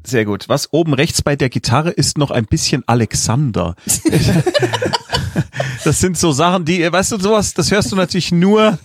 [0.06, 0.50] Sehr gut.
[0.50, 3.74] Was oben rechts bei der Gitarre ist noch ein bisschen Alexander.
[5.84, 8.78] das sind so Sachen, die, weißt du, sowas, das hörst du natürlich nur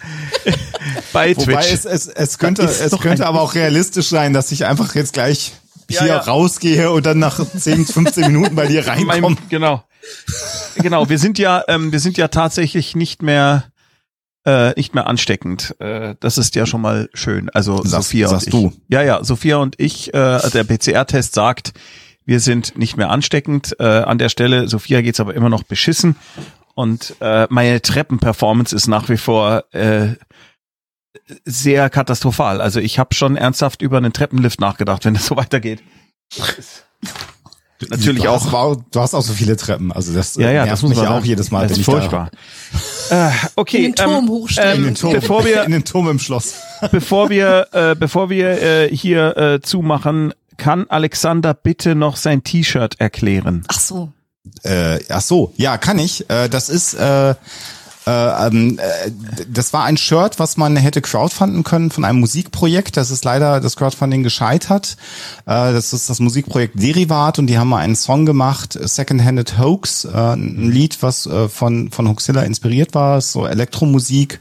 [1.11, 1.73] bei Wobei Twitch.
[1.73, 5.51] es, es, es könnte, es könnte aber auch realistisch sein, dass ich einfach jetzt gleich
[5.51, 5.59] Ja,
[5.97, 6.17] hier ja.
[6.17, 9.35] rausgehe und dann nach 10, 15 Minuten bei dir reinkomme.
[9.49, 9.83] Genau.
[10.75, 13.65] Genau, wir sind ja, ähm, wir sind ja tatsächlich nicht mehr,
[14.45, 15.75] äh, nicht mehr ansteckend.
[15.79, 17.49] Äh, das ist ja schon mal schön.
[17.49, 18.71] Also Sagst- Sophia sagst und ich.
[18.71, 18.81] du.
[18.87, 21.73] Ja, ja, Sophia und ich, äh, der PCR-Test sagt,
[22.25, 23.75] wir sind nicht mehr ansteckend.
[23.79, 26.15] Äh, an der Stelle, Sophia geht's aber immer noch beschissen.
[26.75, 30.09] Und äh, meine Treppenperformance ist nach wie vor äh,
[31.45, 32.61] sehr katastrophal.
[32.61, 35.81] Also ich habe schon ernsthaft über einen Treppenlift nachgedacht, wenn das so weitergeht.
[37.87, 38.75] Natürlich du auch.
[38.91, 39.91] Du hast auch so viele Treppen.
[39.91, 41.79] Also das Ja, ja, nervt das muss mich ja auch jedes Mal, Das wenn ist
[41.79, 42.29] ich furchtbar.
[43.11, 44.69] Äh, okay, In den Turm ähm, hochsteigen.
[44.69, 46.53] da in ähm, den Turm, bevor wir in den Turm im Schloss.
[46.91, 52.99] bevor wir äh, bevor wir äh, hier äh, zumachen, kann Alexander bitte noch sein T-Shirt
[52.99, 53.63] erklären?
[53.67, 54.13] Ach so.
[54.61, 56.29] Äh, ach so, ja, kann ich.
[56.29, 57.33] Äh, das ist äh,
[58.09, 59.11] äh, ähm, äh,
[59.47, 62.97] das war ein Shirt, was man hätte crowdfunden können von einem Musikprojekt.
[62.97, 64.97] Das ist leider das Crowdfunding gescheitert.
[65.45, 70.05] Äh, das ist das Musikprojekt Derivat und die haben mal einen Song gemacht, Second-Handed Hoax,
[70.05, 74.39] äh, ein Lied, was äh, von von Hoaxilla inspiriert war, ist so Elektromusik.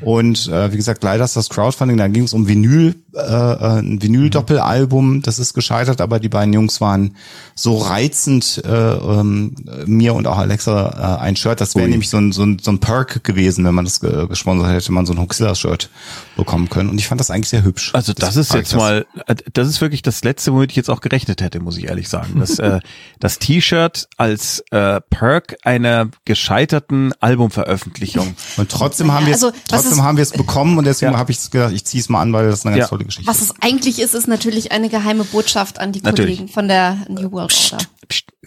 [0.00, 1.98] Und äh, wie gesagt, leider ist das Crowdfunding.
[1.98, 5.22] Da ging es um Vinyl, ein Vinyl-Doppelalbum.
[5.22, 7.16] Das ist gescheitert, aber die beiden Jungs waren
[7.54, 9.54] so reizend äh, ähm,
[9.86, 11.60] mir und auch Alexa äh, ein Shirt.
[11.60, 14.26] Das wäre nämlich so ein, so, ein, so ein Perk gewesen, wenn man das ge
[14.28, 15.90] gesponsert hätte, man so ein Hoaxilla-Shirt
[16.36, 16.88] bekommen können.
[16.90, 17.90] Und ich fand das eigentlich sehr hübsch.
[17.94, 18.78] Also das ist jetzt das.
[18.78, 19.06] mal,
[19.52, 22.38] das ist wirklich das letzte, womit ich jetzt auch gerechnet hätte, muss ich ehrlich sagen.
[22.40, 22.80] Das, äh,
[23.20, 28.34] das T-Shirt als äh, Perk einer gescheiterten Albumveröffentlichung.
[28.56, 31.12] Und trotzdem haben wir es, also, was trotzdem ist- haben wir es bekommen und deswegen
[31.12, 31.18] Ja.
[31.18, 32.88] habe ich gedacht, ich ziehe es mal an, weil das eine ganz Ja.
[32.88, 33.50] tolle Geschichte Was ist.
[33.50, 36.36] es eigentlich ist, ist natürlich eine geheime Botschaft an die Natürlich.
[36.38, 37.84] Kollegen von der New World Order.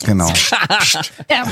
[0.06, 0.32] Genau.
[1.30, 1.44] Ja.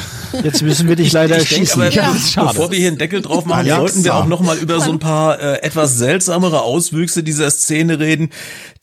[0.42, 1.82] Jetzt müssen wir dich leider Ich denke erschießen.
[1.82, 2.14] aber, Ja,
[2.54, 3.78] bevor wir hier einen Deckel drauf machen, Alexa.
[3.80, 8.00] sollten wir auch noch mal über so ein paar äh, etwas seltsamere Auswüchse dieser Szene
[8.00, 8.30] reden,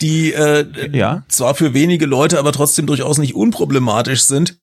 [0.03, 1.23] die äh, Ja.
[1.29, 4.59] zwar für wenige Leute, aber trotzdem durchaus nicht unproblematisch sind.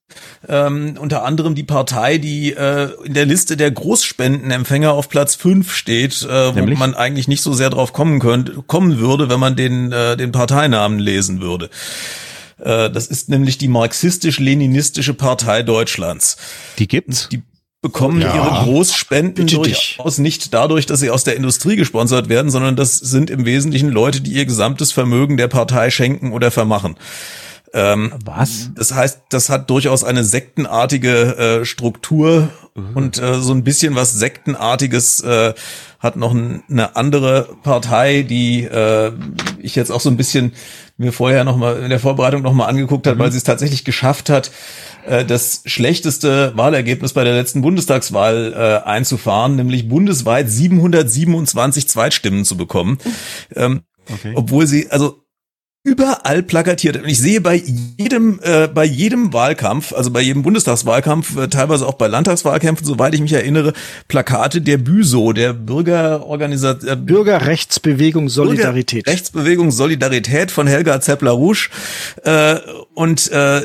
[0.48, 5.72] Ähm, unter anderem die Partei, die äh, in der Liste der Großspendenempfänger auf Platz 5
[5.74, 6.78] steht, äh, wo Nämlich?
[6.78, 10.30] man eigentlich nicht so sehr drauf kommen könnte, kommen würde, wenn man den, äh, den
[10.30, 11.70] Parteinamen lesen würde.
[12.62, 16.36] Äh, das ist nämlich die marxistisch-leninistische Partei Deutschlands.
[16.78, 17.28] Die gibt's.
[17.30, 17.42] Die
[17.80, 18.32] bekommen Ja.
[18.34, 19.96] ihre Großspenden Bitte dich.
[19.96, 23.88] durchaus nicht dadurch, dass sie aus der Industrie gesponsert werden, sondern das sind im Wesentlichen
[23.88, 26.94] Leute, die ihr gesamtes Vermögen der Partei schenken oder vermachen.
[27.74, 28.70] Ähm, Was?
[28.76, 32.50] das heißt, das hat durchaus eine sektenartige äh, Struktur
[32.94, 35.54] und äh, so ein bisschen was sektenartiges äh,
[35.98, 39.12] hat noch ein, eine andere Partei, die äh,
[39.58, 40.52] ich jetzt auch so ein bisschen
[40.96, 43.84] mir vorher noch mal in der Vorbereitung noch mal angeguckt hat, weil sie es tatsächlich
[43.84, 44.50] geschafft hat,
[45.06, 48.52] äh, das schlechteste Wahlergebnis bei der letzten Bundestagswahl
[48.84, 52.98] äh, einzufahren, nämlich bundesweit 727 Zweitstimmen zu bekommen.
[53.54, 53.82] Ähm,
[54.12, 54.32] Okay.
[54.34, 55.21] obwohl sie also
[55.84, 56.96] überall plakatiert.
[56.96, 57.60] Und ich sehe bei
[57.98, 63.14] jedem, äh, bei jedem Wahlkampf, also bei jedem Bundestagswahlkampf, äh, teilweise auch bei Landtagswahlkämpfen, soweit
[63.14, 63.72] ich mich erinnere,
[64.06, 69.08] Plakate der BÜSO, der Bürgerorganisation, äh, Bürgerrechtsbewegung Solidarität.
[69.08, 71.70] Rechtsbewegung Solidarität von Helga Zeppler-Rusch.
[72.22, 72.56] Äh,
[72.94, 73.62] und äh,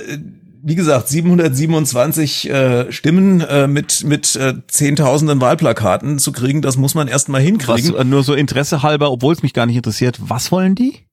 [0.64, 6.95] wie gesagt, 727 äh, Stimmen äh, mit, mit äh, zehntausenden Wahlplakaten zu kriegen, das muss
[6.95, 7.95] man erst mal Was, hinkriegen.
[7.95, 10.18] äh, nur so Interesse halber, obwohl es mich gar nicht interessiert.
[10.19, 11.06] Was wollen die?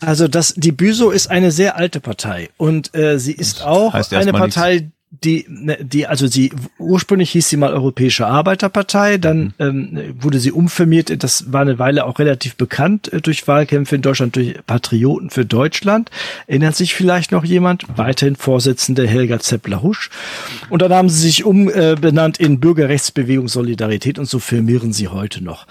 [0.00, 4.14] Also das, die Büso ist eine sehr alte Partei und äh, sie ist auch heißt
[4.14, 10.14] eine Partei, die, ne, die, also sie ursprünglich hieß sie mal Europäische Arbeiterpartei, dann ähm,
[10.20, 11.22] wurde sie umfirmiert.
[11.22, 15.46] Das war eine Weile auch relativ bekannt äh, durch Wahlkämpfe in Deutschland, durch Patrioten für
[15.46, 16.10] Deutschland.
[16.46, 17.84] Erinnert sich vielleicht noch jemand?
[17.96, 20.10] Weiterhin Vorsitzende Helga Zeppler-Husch.
[20.68, 25.42] Und dann haben sie sich umbenannt äh, in Bürgerrechtsbewegung Solidarität und so firmieren sie heute
[25.42, 25.66] noch.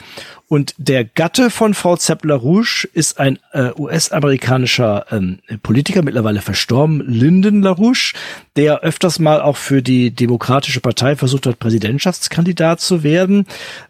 [0.50, 7.62] Und der Gatte von Frau Zeppler-Rouge ist ein äh, US-amerikanischer ähm, Politiker, mittlerweile verstorben, Lyndon
[7.62, 8.14] LaRouche,
[8.56, 13.46] der öfters mal auch für die Demokratische Partei versucht hat, Präsidentschaftskandidat zu werden.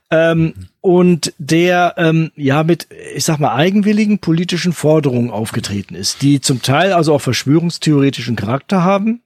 [0.09, 6.41] Ähm, und der ähm, ja mit, ich sag mal, eigenwilligen politischen Forderungen aufgetreten ist, die
[6.41, 9.21] zum Teil also auch verschwörungstheoretischen Charakter haben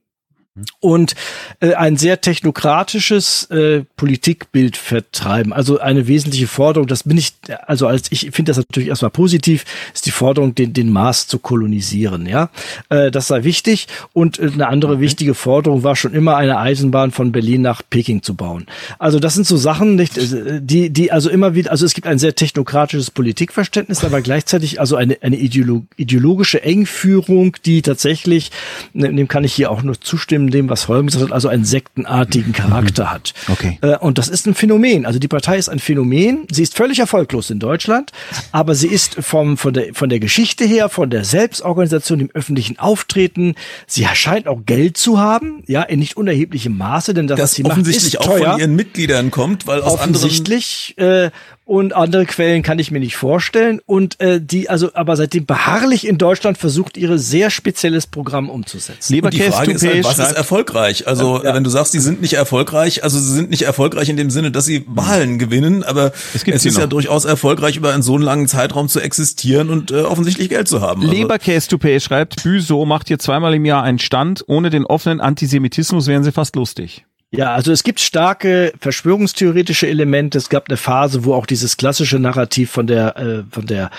[0.82, 1.16] und
[1.62, 5.54] äh, ein sehr technokratisches äh, Politikbild vertreiben.
[5.54, 7.34] Also eine wesentliche Forderung, das bin ich,
[7.68, 9.64] also als ich finde das natürlich erstmal positiv,
[9.94, 12.26] ist die Forderung, den, den Mars zu kolonisieren.
[12.26, 12.50] Ja,
[12.90, 13.88] äh, das sei wichtig.
[14.12, 18.22] Und äh, eine andere wichtige Forderung war schon immer eine Eisenbahn von Berlin nach Peking
[18.22, 18.66] zu bauen.
[19.00, 22.08] Also das sind so Sachen, nicht, äh, die, die also immer wieder, also es gibt
[22.08, 28.52] ein sehr technokratisches Politikverständnis, aber gleichzeitig also eine, eine Ideolo ideologische Engführung, die tatsächlich,
[28.94, 31.66] ne, dem kann ich hier auch nur zustimmen, dem, was Holm gesagt hat, also einen
[31.66, 33.34] sektenartigen Charakter hat.
[33.48, 33.78] Okay.
[33.82, 35.06] Äh, und das ist ein Phänomen.
[35.06, 36.48] Also die Partei ist ein Phänomen.
[36.52, 38.12] Sie ist völlig erfolglos in Deutschland,
[38.52, 42.80] aber sie ist vom, von, der, von der Geschichte her, von der Selbstorganisation, dem öffentlichen
[42.80, 43.56] Auftreten,
[43.88, 47.56] sie scheint auch Geld zu haben, ja, in nicht unerheblichem Maße, denn das, was das
[47.56, 48.52] sie macht, offensichtlich ist auch teuer.
[48.52, 50.98] von ihren Mitgliedern kommt, weil aus anderen Offensichtlich.
[50.98, 51.32] Äh,
[51.72, 53.80] und andere Quellen kann ich mir nicht vorstellen.
[53.86, 59.14] Und äh, die also aber seitdem beharrlich in Deutschland versucht, ihre sehr spezielles Programm umzusetzen.
[59.14, 61.08] Lieber Und die Frage ist halt, was ist erfolgreich?
[61.08, 64.32] Also wenn du sagst, sie sind nicht erfolgreich, also sie sind nicht erfolgreich in dem
[64.32, 66.90] Sinne, dass sie Wahlen gewinnen, aber Es gibt es ist ja noch.
[66.90, 70.82] durchaus erfolgreich, über einen so einen langen Zeitraum zu existieren und äh, offensichtlich Geld zu
[70.82, 71.04] haben.
[71.04, 74.44] Also, Lieber Case to Pay schreibt, Büso macht hier zweimal im Jahr einen Stand.
[74.46, 77.06] Ohne den offenen Antisemitismus wären sie fast lustig.
[77.34, 80.38] Ja, also es gibt starke verschwörungstheoretische Elemente.
[80.38, 83.90] Es gab eine Phase, wo auch dieses klassische Narrativ von der äh, von der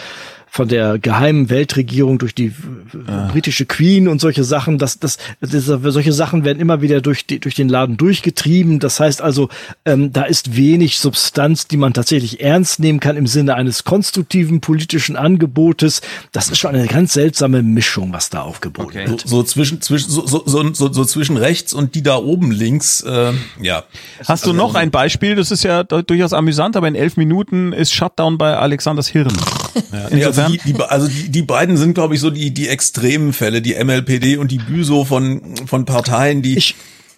[0.55, 2.53] von der geheimen Weltregierung durch die äh,
[3.33, 7.41] britische Queen und solche Sachen, das, das, das, solche Sachen werden immer wieder durch, die,
[7.41, 8.79] durch den Laden durchgetrieben.
[8.79, 9.49] Das heißt also,
[9.87, 14.61] ähm, da ist wenig Substanz, die man tatsächlich ernst nehmen kann im Sinne eines konstruktiven
[14.61, 16.03] politischen Angebotes.
[16.33, 19.05] Das ist schon eine ganz seltsame Mischung, was da aufgeboten Okay.
[19.07, 19.27] so, wird.
[19.27, 23.01] so zwischen zwischen so, so, so, so, so zwischen rechts und die da oben links,
[23.01, 23.85] äh, ja.
[24.29, 25.35] Hast du noch ein Beispiel?
[25.35, 29.33] Das ist ja du- durchaus amüsant, aber in elf Minuten ist Shutdown bei Alexanders Hirn.
[30.11, 33.33] Nee, also die, die, also die, die beiden sind, glaube ich, so die, die extremen
[33.33, 36.75] Fälle, die MLPD und die BÜSO von, von Parteien, die, Ich-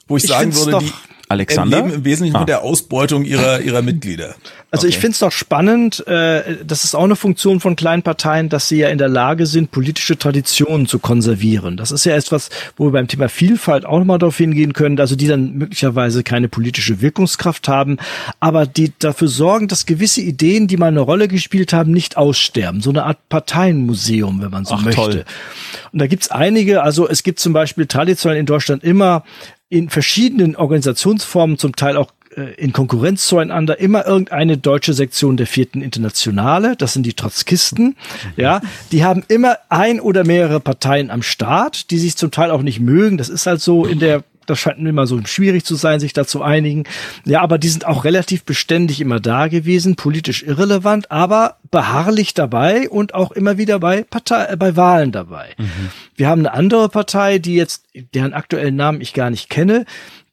[0.06, 0.93] wo ich, ich sagen würde, die
[1.35, 1.77] Alexander?
[1.78, 2.40] leben im Wesentlichen Ah.
[2.40, 4.35] von der Ausbeutung ihrer, ihrer Mitglieder.
[4.70, 5.02] Also ich Okay.
[5.02, 8.78] finde es doch spannend, äh, das ist auch eine Funktion von kleinen Parteien, dass sie
[8.78, 11.77] ja in der Lage sind, politische Traditionen zu konservieren.
[11.77, 15.15] Das ist ja etwas, wo wir beim Thema Vielfalt auch nochmal darauf hingehen können, also
[15.15, 17.98] die dann möglicherweise keine politische Wirkungskraft haben,
[18.40, 22.81] aber die dafür sorgen, dass gewisse Ideen, die mal eine Rolle gespielt haben, nicht aussterben.
[22.81, 25.01] So eine Art Parteienmuseum, wenn man so Ach, möchte.
[25.01, 25.24] toll.
[25.93, 29.23] Und da gibt's einige, also es gibt zum Beispiel traditionell in Deutschland immer
[29.69, 35.47] in verschiedenen Organisationsformen, zum Teil auch äh, in Konkurrenz zueinander immer irgendeine deutsche Sektion der
[35.47, 36.77] vierten Internationale.
[36.77, 37.97] Das sind die Trotzkisten.
[38.36, 38.61] Ja,
[38.93, 42.81] die haben immer ein oder mehrere Parteien am Start, die sich zum Teil auch nicht
[42.81, 43.19] mögen.
[43.19, 46.27] Das ist halt so in der das scheint immer so schwierig zu sein, sich da
[46.27, 46.85] zu einigen.
[47.25, 52.89] Ja, aber die sind auch relativ beständig immer da gewesen, politisch irrelevant, aber beharrlich dabei
[52.89, 55.51] und auch immer wieder bei Partei, äh, bei Wahlen dabei.
[55.59, 55.91] Mhm.
[56.16, 57.85] Wir haben eine andere Partei, die jetzt,
[58.15, 59.85] deren aktuellen Namen ich gar nicht kenne,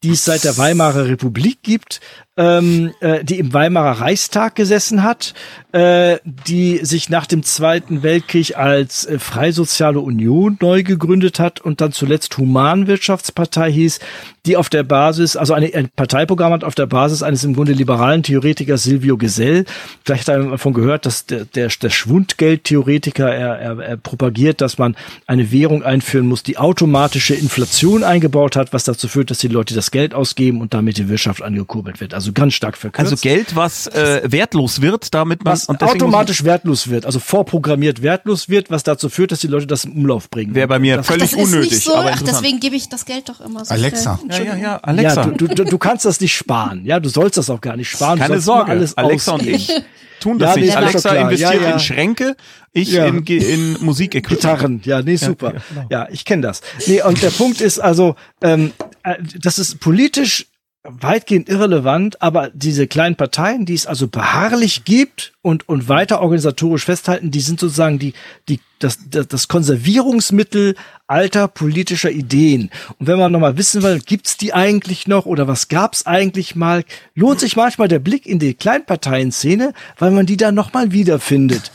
[0.04, 2.02] die es seit der Weimarer Republik gibt,
[2.38, 5.34] ähm, äh, die im Weimarer Reichstag gesessen hat,
[5.74, 11.82] äh, die sich nach dem Zweiten Weltkrieg als äh, Freisoziale Union neu gegründet hat und
[11.82, 14.00] dann zuletzt Humanwirtschaftspartei hieß,
[14.46, 17.74] die auf der Basis, also eine, ein Parteiprogramm hat auf der Basis eines im Grunde
[17.74, 19.66] liberalen Theoretikers Silvio Gesell.
[20.06, 24.78] Vielleicht hat er davon gehört, dass der, der, der Schwundgeldtheoretiker, er, er, er propagiert, dass
[24.78, 24.96] man
[25.28, 29.76] eine Währung einführen muss, die automatische Inflation eingebaut hat, was dazu führt, dass die Leute
[29.76, 32.14] das Geld ausgeben und damit die Wirtschaft angekurbelt wird.
[32.14, 33.12] Also ganz stark verkürzt.
[33.12, 38.50] Also Geld, was äh, wertlos wird, damit man was automatisch wertlos wird, also vorprogrammiert wertlos
[38.50, 40.54] wird, was dazu führt, dass die Leute das im Umlauf bringen.
[40.54, 41.72] Wäre bei mir Ach, völlig das ist unnötig.
[41.72, 41.96] nicht so.
[41.96, 43.74] aber Ach, deswegen gebe ich das Geld doch immer so.
[43.74, 44.20] Alexa.
[44.30, 45.26] ja, ja, ja, Ja, Alexa.
[45.26, 46.86] du, du, du kannst das nicht sparen.
[46.86, 48.20] Ja, du sollst das auch gar nicht sparen.
[48.20, 49.56] Keine Sorge, alles Alexa und ausgeben.
[49.58, 49.70] ich
[50.20, 50.72] tun das Ja, nee, nicht.
[50.74, 51.74] mir Alexa investiert Ja, ja.
[51.74, 52.36] in Schränke,
[52.74, 53.06] ich Ja.
[53.08, 54.42] in, in Musikequipment.
[54.42, 55.54] Gitarren, ja, nee, super.
[55.90, 56.62] Ja, ich kenne das.
[56.86, 58.72] Nee, und der Punkt ist also, ähm,
[59.04, 60.46] äh, das ist politisch
[60.84, 66.86] weitgehend irrelevant, aber diese kleinen Parteien, die es also beharrlich gibt und, und weiter organisatorisch
[66.86, 68.14] festhalten, die sind sozusagen die,
[68.50, 70.76] die, das, das, das Konservierungsmittel
[71.06, 72.72] alter politischer Ideen.
[72.98, 76.84] Und wenn man nochmal wissen will, gibt's die eigentlich noch oder was gab's eigentlich mal,
[77.14, 81.72] lohnt sich manchmal der Blick in die Kleinparteienszene, weil man die dann nochmal wiederfindet.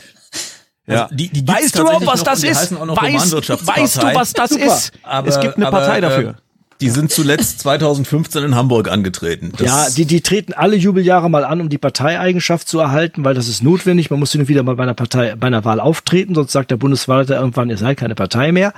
[0.85, 1.03] Ja.
[1.03, 2.57] Also die- die gibt's weißt du überhaupt, was das die ist?
[2.59, 4.65] heißen auch noch Weißt, weißt du, was das Super.
[4.65, 4.91] ist?
[5.03, 6.29] Aber, es gibt eine aber, Partei dafür.
[6.31, 6.33] Äh,
[6.79, 9.51] die sind zuletzt 2015 in Hamburg angetreten.
[9.57, 13.33] Das, Ja, die, die treten alle Jubeljahre mal an, um die Parteieigenschaft zu erhalten, weil
[13.33, 14.09] das ist notwendig.
[14.09, 16.69] Man muss hin und wieder mal bei einer Partei, bei einer Wahl auftreten, sonst sagt
[16.69, 18.73] der Bundeswahlleiter irgendwann, ihr seid keine Partei mehr.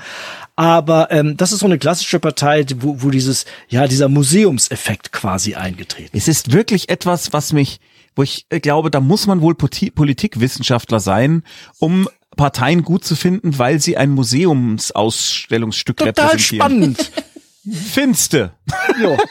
[0.55, 5.55] Aber ähm, das ist so eine klassische Partei, wo, wo dieses, ja, dieser Museumseffekt quasi
[5.55, 6.27] eingetreten ist.
[6.27, 7.79] Es ist wirklich etwas, was mich,
[8.15, 11.43] wo ich äh, glaube, da muss man wohl Politikwissenschaftler sein,
[11.79, 12.07] um
[12.37, 16.85] Parteien gut zu finden, weil sie ein Museumsausstellungsstück Total repräsentieren.
[16.85, 17.11] spannend.
[17.67, 18.53] Finste.
[19.01, 19.17] jo.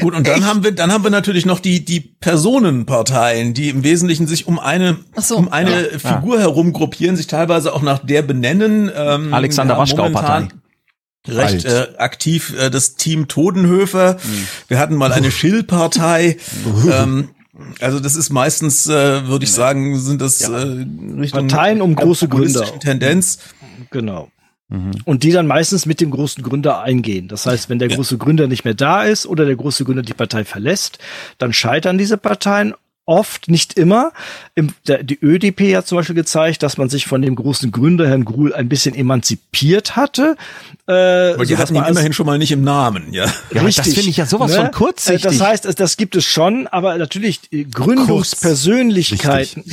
[0.00, 3.84] Gut, und dann haben wir, dann haben wir natürlich noch die, die Personenparteien, die im
[3.84, 8.22] Wesentlichen sich um eine, so, um eine Figur herum gruppieren, sich teilweise auch nach der
[8.22, 8.90] benennen.
[8.94, 10.60] Ähm, Alexander Waschkau momentan Partei.
[11.28, 14.16] Recht äh, aktiv äh, das Team Todenhöfer.
[14.68, 16.38] Wir hatten mal eine Schill-Partei.
[16.90, 17.28] ähm,
[17.80, 20.54] also das ist meistens, äh, würde ich sagen, sind das äh,
[21.18, 22.64] Richtung Parteien um der große Gründer.
[22.80, 23.38] Tendenz.
[23.90, 24.30] Genau.
[25.04, 27.28] Und die dann meistens mit dem großen Gründer eingehen.
[27.28, 30.14] Das heißt, wenn der große Gründer nicht mehr da ist oder der große Gründer die
[30.14, 30.98] Partei verlässt,
[31.38, 32.74] dann scheitern diese Parteien
[33.10, 34.12] oft, nicht immer.
[34.54, 38.08] Im, der, die ÖDP hat zum Beispiel gezeigt, dass man sich von dem großen Gründer,
[38.08, 40.36] Herrn Gruhl, ein bisschen emanzipiert hatte.
[40.90, 43.26] Äh, Aber die hatten ihn immerhin schon mal nicht im Namen, ja.
[43.52, 45.22] Ja, das finde ich ja sowas von kurzsichtig.
[45.22, 49.62] Das heißt, das gibt es schon, aber natürlich äh, Gründungspersönlichkeiten.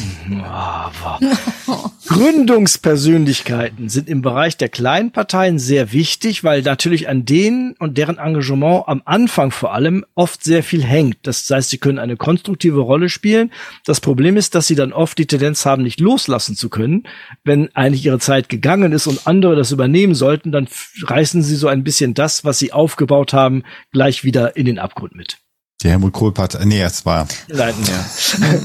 [2.07, 8.17] Gründungspersönlichkeiten sind im Bereich der kleinen Parteien sehr wichtig, weil natürlich an denen und deren
[8.17, 11.17] Engagement am Anfang vor allem oft sehr viel hängt.
[11.23, 13.51] Das heißt, sie können eine konstruktive Rolle spielen.
[13.85, 17.03] Das Problem ist, dass sie dann oft die Tendenz haben, nicht loslassen zu können.
[17.43, 20.67] Wenn eigentlich ihre Zeit gegangen ist und andere das übernehmen sollten, dann
[21.09, 25.15] reißen sie so ein bisschen das, was sie aufgebaut haben, gleich wieder in den Abgrund
[25.15, 25.37] mit.
[25.83, 28.55] Die Helmut Kohl Partei, nee, es war Nein, ja.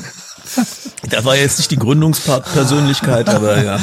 [1.08, 3.80] Da war jetzt nicht die Gründungspersönlichkeit, aber ja.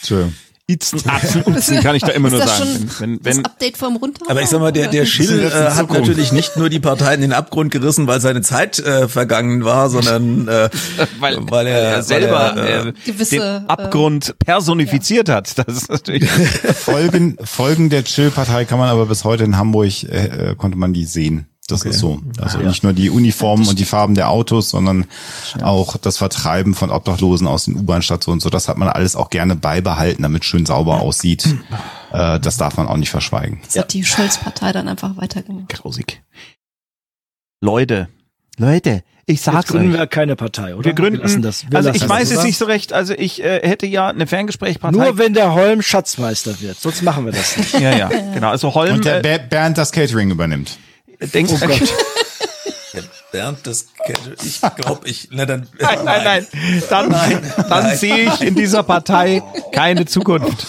[0.00, 0.34] Entschuldigung.
[0.68, 2.70] Itzen, Atzen, Utzen kann ich da immer Ist nur das sagen.
[2.70, 4.26] schon Wenn, das wenn, Update vom Runter?
[4.28, 7.30] Aber ich sag mal, der, der Schill äh, hat natürlich nicht nur die Parteien in
[7.30, 10.70] den Abgrund gerissen, weil seine Zeit äh, vergangen war, sondern äh,
[11.18, 15.58] weil, weil er, selber weil er, äh, äh, Gewisse, den Abgrund personifiziert hat.
[15.58, 16.30] Das ist natürlich
[16.74, 20.92] Folgen, Folgen der Chill-Partei kann man aber bis heute in Hamburg, äh, äh, konnte man
[20.92, 21.46] die sehen.
[21.68, 22.20] Das ist so.
[22.38, 25.06] Also nicht nur die Uniformen und die Farben der Autos, sondern
[25.62, 28.40] auch das Vertreiben von Obdachlosen aus den U-Bahn-Stationen.
[28.40, 31.46] So, das hat man alles auch gerne beibehalten, damit es schön sauber aussieht.
[32.12, 33.60] Äh, das darf man auch nicht verschweigen.
[33.64, 35.68] Das hat die Scholz-Partei dann einfach weitergemacht.
[35.68, 36.20] grausig.
[37.60, 38.08] Leute,
[38.58, 39.98] Leute, ich Jetzt sag's gründen euch.
[40.00, 40.84] wir keine Partei, oder?
[40.84, 41.70] Wir gründen, lassen das.
[41.70, 42.46] Wir also lassen ich das, weiß es oder?
[42.46, 44.96] nicht so recht, also ich äh, hätte ja eine Ferngesprächpartei.
[44.98, 47.78] Nur wenn der Holm Schatzmeister wird, sonst machen wir das nicht.
[47.78, 48.50] ja, ja, genau.
[48.50, 50.76] Also Holm, Und der äh, Ber- Bernd das Catering übernimmt.
[51.26, 51.52] Denkt,
[53.32, 53.86] Bernd, das
[54.44, 56.46] ich glaube ich, na dann Nein, nein, nein.
[56.90, 57.10] Dann,
[57.68, 59.42] dann sehe ich in dieser Partei
[59.72, 60.66] keine Zukunft.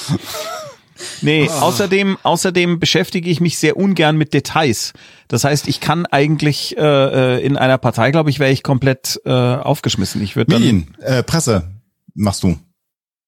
[1.22, 4.94] Nee, außerdem, außerdem beschäftige ich mich sehr ungern mit Details.
[5.28, 9.20] Das heißt, ich kann eigentlich äh, äh, in einer Partei, glaube ich, wäre ich komplett
[9.26, 10.22] äh, aufgeschmissen.
[10.22, 10.62] Ich würde dann.
[10.62, 11.72] Medien, äh, Presse
[12.14, 12.58] machst du.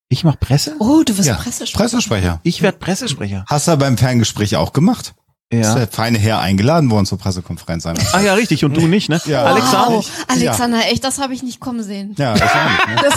[0.07, 0.75] Ich mach Presse?
[0.79, 1.77] Oh, du wirst Ja, Pressesprecher.
[1.83, 2.39] Pressesprecher.
[2.43, 3.43] Ich werde Pressesprecher.
[3.49, 5.15] Hast du beim Ferngespräch auch gemacht?
[5.49, 5.75] Ist Ja.
[5.75, 8.65] der feine Herr eingeladen worden zur Pressekonferenz Ah ja, richtig.
[8.65, 9.21] Und du nicht, ne?
[9.25, 9.43] Ja.
[9.43, 12.15] Alexa, Wow, Alexander, echt, das habe ich nicht kommen sehen.
[12.17, 13.09] Ja, ich auch nicht, ne?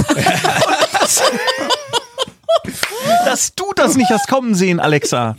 [3.24, 5.36] dass du das nicht hast kommen sehen, Alexa,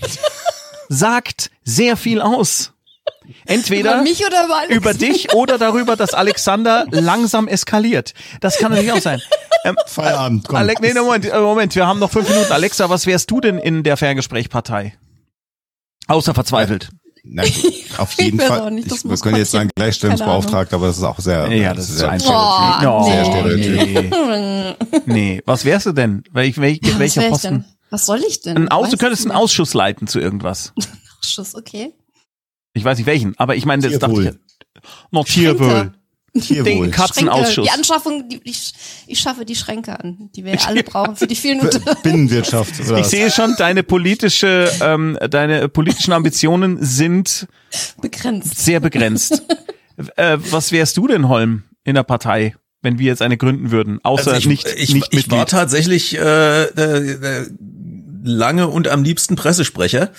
[0.88, 2.74] sagt sehr viel aus.
[3.46, 8.16] Entweder Über mich oder über über dich oder darüber, dass Alexander langsam eskaliert.
[8.42, 9.22] Das kann natürlich auch sein.
[9.66, 10.56] Ähm, Feierabend, komm.
[10.58, 12.52] Alex, nee, nee, Moment, äh, Moment, wir haben noch fünf Minuten.
[12.52, 14.94] Alexa, was wärst du denn in der Ferngesprächpartei?
[16.10, 16.90] Außer verzweifelt.
[17.24, 17.44] Na,
[17.98, 18.72] auf jeden Fall.
[18.72, 21.90] nicht, das ich, wir können jetzt sagen Gleichstellungsbeauftragter, aber das ist auch sehr, Ja, das
[21.90, 23.64] ist sehr, ein Boah, No, Sehr nee.
[24.04, 24.12] stereotyp.
[24.12, 25.02] nee.
[25.36, 26.24] nee, was wärst du denn?
[26.32, 27.54] Welch, welch, Was welcher wär ich Posten?
[27.54, 27.66] denn?
[27.92, 28.58] Was soll ich denn?
[28.58, 29.32] Ein Aus, du könntest einen.
[29.36, 30.74] Ausschuss leiten zu irgendwas.
[31.22, 31.94] Ausschuss, okay.
[32.74, 34.40] Ich weiß nicht welchen, aber ich meine, das dachte Tierwohl.
[34.82, 34.90] ich.
[35.12, 35.94] Noch Tierwohl.
[36.34, 36.88] Tierwohl.
[36.88, 37.66] Den Katzenausschuss.
[37.66, 38.74] die Anschaffung, die, ich,
[39.08, 41.62] ich schaffe die Schränke an, die wir alle brauchen für die vielen
[42.04, 42.80] Binnenwirtschaft.
[42.80, 47.48] Oder Ich sehe schon, deine politische, ähm, deine politischen Ambitionen sind
[48.02, 48.58] begrenzt.
[48.64, 49.44] sehr begrenzt.
[50.16, 54.00] äh, was wärst du denn, Holm, in der Partei, wenn wir jetzt eine gründen würden?
[54.04, 55.50] Außer Also ich, nicht, ich, nicht ich war Mitglied.
[55.50, 57.50] tatsächlich äh, äh, äh,
[58.24, 60.10] lange und am liebsten Pressesprecher.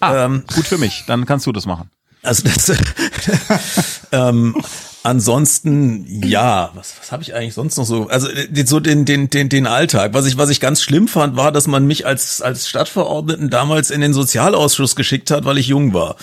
[0.00, 1.90] Ah, ähm, gut für mich, dann kannst du das machen.
[2.24, 2.72] Also das,
[4.12, 4.56] ähm,
[5.02, 8.08] ansonsten ja, was, was habe ich eigentlich sonst noch so?
[8.08, 10.14] Also äh, so den den den den Alltag.
[10.14, 13.90] Was ich was ich ganz schlimm fand, war, dass man mich als als Stadtverordneten damals
[13.90, 16.16] in den Sozialausschuss geschickt hat, weil ich jung war.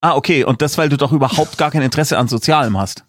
[0.00, 3.04] Ah, okay, und das, weil du doch überhaupt gar kein Interesse an Sozialem hast.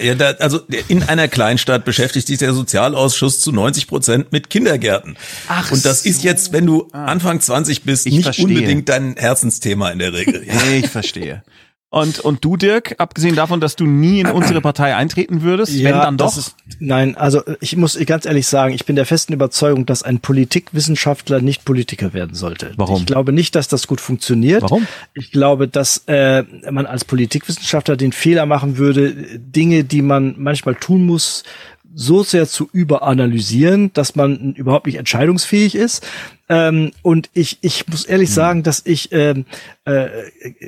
[0.00, 5.16] Ja, da, also in einer Kleinstadt beschäftigt sich der Sozialausschuss zu 90 Prozent mit Kindergärten.
[5.48, 6.26] Ach Und das ist so.
[6.26, 8.46] jetzt, wenn du Anfang 20 bist, Ich nicht verstehe.
[8.46, 10.44] unbedingt dein Herzensthema in der Regel.
[10.46, 10.54] Ja.
[10.72, 11.44] Ich verstehe.
[11.94, 15.92] Und, und du, Dirk, abgesehen davon, dass du nie in unsere Partei eintreten würdest, wenn
[15.92, 16.40] dann das doch.
[16.40, 20.18] Ist, nein, also ich muss ganz ehrlich sagen, ich bin der festen Überzeugung, dass ein
[20.18, 22.72] Politikwissenschaftler nicht Politiker werden sollte.
[22.74, 22.96] Warum?
[22.96, 24.62] Ich glaube nicht, dass das gut funktioniert.
[24.62, 24.88] Warum?
[25.14, 30.74] Ich glaube, dass äh, man als Politikwissenschaftler den Fehler machen würde, Dinge, die man manchmal
[30.74, 31.44] tun muss,
[31.94, 36.06] so sehr zu überanalysieren, dass man überhaupt nicht entscheidungsfähig ist.
[36.48, 39.46] Ähm, und ich, ich muss ehrlich sagen, dass ich ähm,
[39.84, 40.08] äh,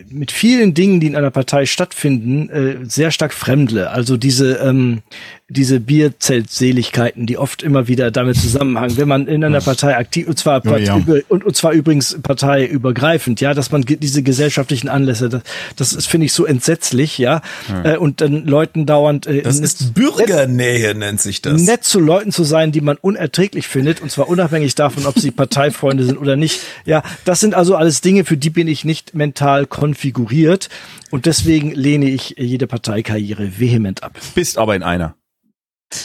[0.09, 3.91] mit vielen Dingen, die in einer Partei stattfinden, äh, sehr stark fremdle.
[3.91, 5.03] Also diese, ähm,
[5.49, 10.37] diese Bierzeltseligkeiten, die oft immer wieder damit zusammenhangen, wenn man in einer Partei aktiv, und
[10.39, 10.97] zwar, Ja, ja.
[10.99, 15.43] Über, und, und zwar übrigens parteiübergreifend, ja, dass man diese gesellschaftlichen Anlässe, das,
[15.77, 17.43] das ist, finde ich, so entsetzlich, ja,
[17.85, 21.63] äh, und dann Leuten dauernd äh, Das ist Bürgernähe, nennt sich das.
[21.63, 25.31] nett zu Leuten zu sein, die man unerträglich findet, und zwar unabhängig davon, ob sie
[25.37, 26.61] Parteifreunde sind oder nicht.
[26.87, 30.69] Ja, das sind also alles Dinge, für die bin ich nicht mental konfiguriert.
[31.13, 34.19] Und deswegen lehne ich jede Parteikarriere vehement ab.
[34.35, 35.15] Bist aber in einer.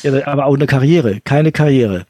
[0.03, 2.05] Ja, aber auch eine Karriere, keine Karriere.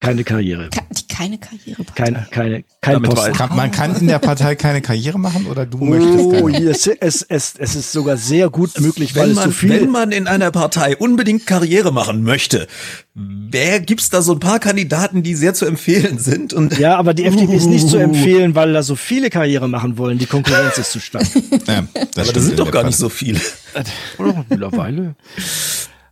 [0.00, 0.68] Keine Karriere.
[1.08, 1.82] Keine Karriere.
[1.94, 3.32] Keine, keine, kein Damit Posten.
[3.32, 6.68] Kann, man kann in der Partei keine Karriere machen oder du möchtest Oh, keine?
[6.68, 7.22] es, es,
[7.56, 10.26] es, ist sogar sehr gut möglich, weil Wenn es man, so viele wenn man in
[10.26, 12.66] einer Partei unbedingt Karriere machen möchte,
[13.14, 16.52] wer gibt's da so ein paar Kandidaten, die sehr zu empfehlen sind?
[16.52, 17.70] Und Ja, aber die FDP ist Uh.
[17.70, 20.18] nicht zu empfehlen, weil da so viele Karriere machen wollen.
[20.18, 21.24] Die Konkurrenz ist zu stark.
[21.66, 21.78] Ja,
[22.16, 23.40] aber das sind doch gar nicht so viele.
[24.50, 25.14] Mittlerweile.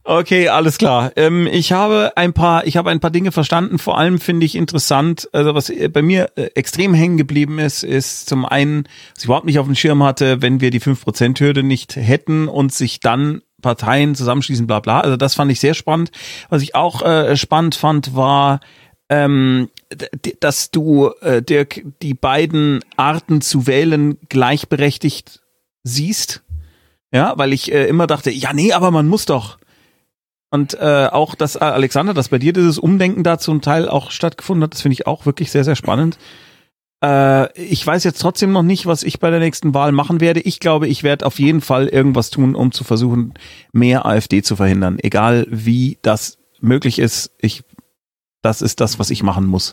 [0.05, 1.13] Okay, alles klar.
[1.15, 3.79] Ähm, ich habe ein paar, ich habe ein paar Dinge verstanden.
[3.79, 7.85] Vor allem finde ich interessant, also was äh, bei mir äh, extrem hängen geblieben ist,
[7.85, 8.85] ist zum einen,
[9.15, 12.75] was ich überhaupt nicht auf dem Schirm hatte, wenn wir die 5%-Hürde nicht hätten und
[12.75, 15.01] sich dann Parteien zusammenschließen, bla bla.
[15.01, 16.11] Also das fand ich sehr spannend.
[16.49, 18.59] Was ich auch äh, spannend fand, war,
[19.09, 19.69] ähm,
[20.41, 25.43] dass du, äh, Dirk, die beiden Arten zu wählen gleichberechtigt
[25.85, 26.43] siehst.
[27.13, 29.59] Ja, weil ich äh, immer dachte, ja, nee, aber man muss doch.
[30.53, 34.63] Und äh, auch, dass Alexander, dass bei dir dieses Umdenken da zum Teil auch stattgefunden
[34.63, 36.19] hat, das finde ich auch wirklich sehr, sehr spannend.
[37.03, 40.41] Äh, ich weiß jetzt trotzdem noch nicht, was ich bei der nächsten Wahl machen werde.
[40.41, 43.33] Ich glaube, ich werde auf jeden Fall irgendwas tun, um zu versuchen,
[43.73, 44.99] mehr AfD zu verhindern.
[45.03, 47.65] Egal wie das möglich ist, ich,
[48.43, 49.73] das ist das, was ich machen muss,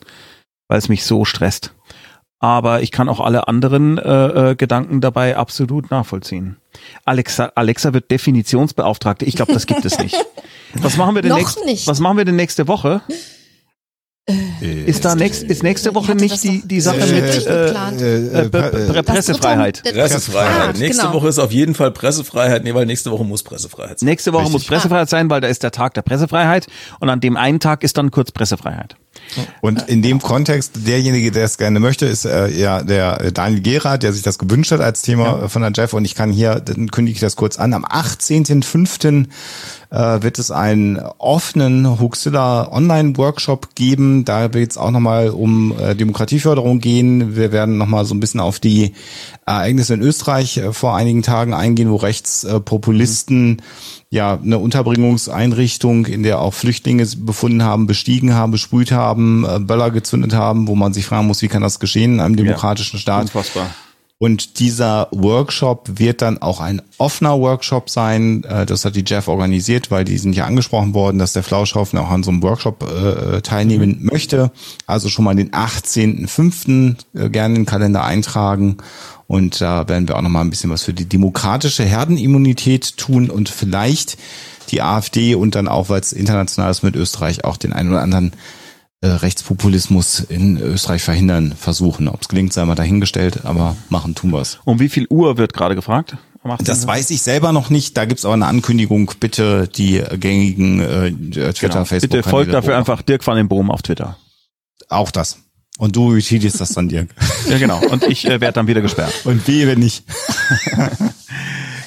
[0.70, 1.76] weil es mich so stresst.
[2.42, 6.56] Aber ich kann auch alle anderen äh, äh, Gedanken dabei absolut nachvollziehen.
[7.04, 9.26] Alexa, Alexa wird Definitionsbeauftragte.
[9.26, 10.16] Ich glaube, das gibt es nicht.
[10.76, 11.88] Was machen wir denn Noch nächst, nicht.
[11.88, 13.02] Was machen wir denn nächste Woche?
[14.86, 18.94] Ist da nächst, ist nächste Woche nicht die, die Sache mit äh, äh, Pre- Pre-
[18.94, 19.82] Das Pressefreiheit?
[19.84, 20.76] Pressefreiheit.
[20.76, 21.16] Ah, nächste genau.
[21.16, 24.08] Woche ist auf jeden Fall Pressefreiheit, nee, weil nächste Woche muss Pressefreiheit sein.
[24.08, 24.54] Nächste Woche Richtig.
[24.54, 26.68] muss Pressefreiheit sein, weil da ist der Tag der Pressefreiheit
[27.00, 28.96] und an dem einen Tag ist dann kurz Pressefreiheit.
[29.62, 34.04] Und in dem Kontext, derjenige, der es gerne möchte, ist äh, ja der Daniel Gerard,
[34.04, 35.94] der sich das gewünscht hat als Thema äh, von der Jeff.
[35.94, 39.28] Und ich kann hier, dann kündige ich das kurz an, am 18.05.
[39.92, 44.24] Äh, wird es einen offenen Huxilla Online-Workshop geben.
[44.24, 47.36] Da wird es auch nochmal um äh, Demokratieförderung gehen.
[47.36, 48.94] Wir werden nochmal so ein bisschen auf die
[49.48, 53.64] Ereignisse in Österreich äh, vor einigen Tagen eingehen, wo Rechtspopulisten
[54.12, 59.92] ja eine Unterbringungseinrichtung, in der auch Flüchtlinge befunden haben, bestiegen haben, besprüht haben, äh, Böller
[59.92, 63.24] gezündet haben, wo man sich fragen muss, wie kann das geschehen in einem demokratischen Staat?
[63.24, 63.70] Unfassbar.
[64.22, 68.44] Und dieser Workshop wird dann auch ein offener Workshop sein.
[68.44, 71.98] Äh, Das hat die Jeff organisiert, weil die sind ja angesprochen worden, dass der Flauschhaufen
[71.98, 74.52] auch an so einem Workshop äh, teilnehmen möchte.
[74.86, 76.96] Also schon mal den 18.05.
[77.14, 78.78] äh, gerne in den Kalender eintragen.
[79.28, 83.30] Und da werden wir auch noch mal ein bisschen was für die demokratische Herdenimmunität tun
[83.30, 84.18] und vielleicht
[84.72, 88.02] die AfD und dann auch, weil es international ist mit Österreich, auch den einen oder
[88.02, 88.34] anderen
[89.02, 92.08] äh, Rechtspopulismus in Österreich verhindern versuchen.
[92.08, 94.60] Ob es gelingt, sei mal dahingestellt, aber machen tun wir's.
[94.66, 96.18] Um wie viel Uhr wird gerade gefragt?
[96.44, 96.66] Am 18.
[96.66, 97.98] Das weiß ich selber noch nicht.
[97.98, 99.12] Da gibt's aber eine Ankündigung.
[99.20, 101.86] Bitte die gängigen äh, Twitter, genau.
[101.86, 102.12] Facebook.
[102.12, 104.18] Bitte folgt dafür einfach Dirk van den Boom auf Twitter.
[104.88, 105.40] Auch das.
[105.78, 107.10] Und du retweetest das dann, Dirk.
[107.50, 107.80] Ja, genau.
[107.80, 109.14] Und ich äh, werde dann wieder gesperrt.
[109.24, 110.04] Und wehe, wenn nicht.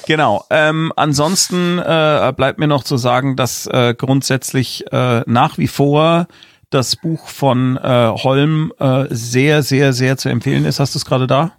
[0.05, 0.43] Genau.
[0.49, 6.27] Ähm, ansonsten äh, bleibt mir noch zu sagen, dass äh, grundsätzlich äh, nach wie vor
[6.73, 7.81] das Buch von äh,
[8.15, 10.79] Holm äh, sehr, sehr, sehr zu empfehlen ist.
[10.79, 11.51] Hast du es gerade da?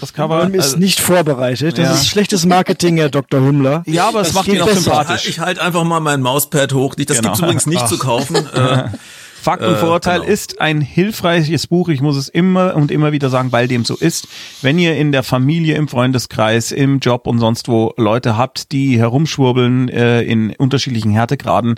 [0.00, 0.38] Das Cover.
[0.38, 1.78] Holm ist also- nicht vorbereitet.
[1.78, 1.92] Das Ja.
[1.94, 3.40] ist schlechtes Marketing, Herr Dr.
[3.40, 3.82] Hummler.
[3.86, 4.80] ja, aber es macht ihn auch besser.
[4.80, 5.28] sympathisch.
[5.28, 6.94] Ich halte einfach mal mein Mauspad hoch.
[6.96, 7.20] Das Genau.
[7.28, 8.36] gibt's übrigens nicht zu kaufen.
[9.44, 10.32] Äh, Fakt und Äh, Vorurteil genau.
[10.32, 11.88] ist ein hilfreiches Buch.
[11.88, 14.26] Ich muss es immer und immer wieder sagen, weil dem so ist.
[14.62, 18.98] Wenn ihr in der Familie, im Freundeskreis, im Job und sonst wo Leute habt, die
[18.98, 21.74] herumschwurbeln äh, in unterschiedlichen Härtegraden,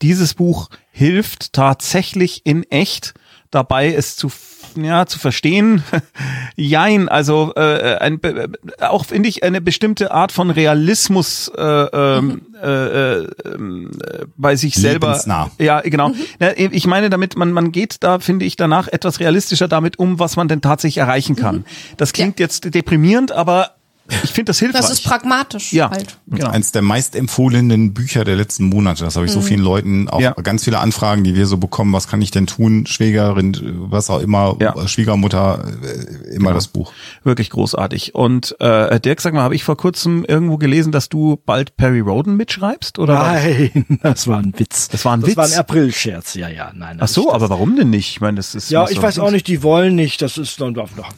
[0.00, 3.14] dieses Buch hilft tatsächlich in echt
[3.50, 4.30] dabei, es zu
[4.76, 5.82] ja, zu verstehen.
[6.56, 12.42] Jein, also äh, ein, be- auch finde ich eine bestimmte Art von Realismus äh, ähm,
[12.62, 15.08] äh, äh, ähm, äh, bei sich selber.
[15.08, 15.50] Lebensnah.
[15.58, 16.12] Ja, genau.
[16.38, 20.18] Ja, ich meine damit, man, man geht da, finde ich, danach etwas realistischer damit um,
[20.18, 21.64] was man denn tatsächlich erreichen kann.
[21.96, 23.76] Das klingt jetzt deprimierend, aber
[24.24, 24.80] ich finde das hilfreich.
[24.82, 26.18] Das ist pragmatisch ja, halt.
[26.26, 26.50] genau.
[26.50, 29.04] Eins der meist empfohlenen Bücher der letzten Monate.
[29.04, 30.32] Das habe ich so vielen Leuten, auch Ja.
[30.32, 31.92] ganz viele Anfragen, die wir so bekommen.
[31.92, 32.86] Was kann ich denn tun?
[32.86, 33.56] Schwägerin,
[33.90, 34.86] was auch immer, Ja.
[34.88, 36.92] Schwiegermutter, äh, immer das Buch.
[37.24, 38.14] Wirklich großartig.
[38.14, 42.00] Und äh, Dirk, sag mal, habe ich vor kurzem irgendwo gelesen, dass du bald Perry
[42.00, 42.98] Roden mitschreibst?
[42.98, 43.14] Oder?
[43.14, 44.88] Nein, das war ein Witz.
[44.88, 45.36] Das war ein das Witz?
[45.36, 46.98] war ein Aprilscherz, ja, ja, nein.
[47.00, 48.10] Ach so, aber warum denn nicht?
[48.10, 50.74] Ich meine, das ist Ja, ich weiß auch nicht, die wollen nicht, das ist dann
[50.74, 51.08] doch, doch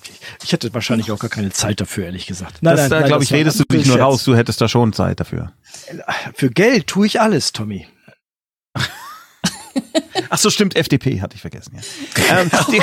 [0.42, 2.58] ich hätte wahrscheinlich auch gar keine Zeit dafür, ehrlich gesagt.
[2.60, 4.24] Nein, Das, da glaube ich, redest du dich nur raus.
[4.24, 5.52] Du hättest da schon Zeit dafür.
[6.34, 7.86] Für Geld tue ich alles, Tommy.
[10.30, 11.78] Ach so, stimmt, FDP hatte ich vergessen.
[12.16, 12.40] Ja.
[12.40, 12.50] ähm,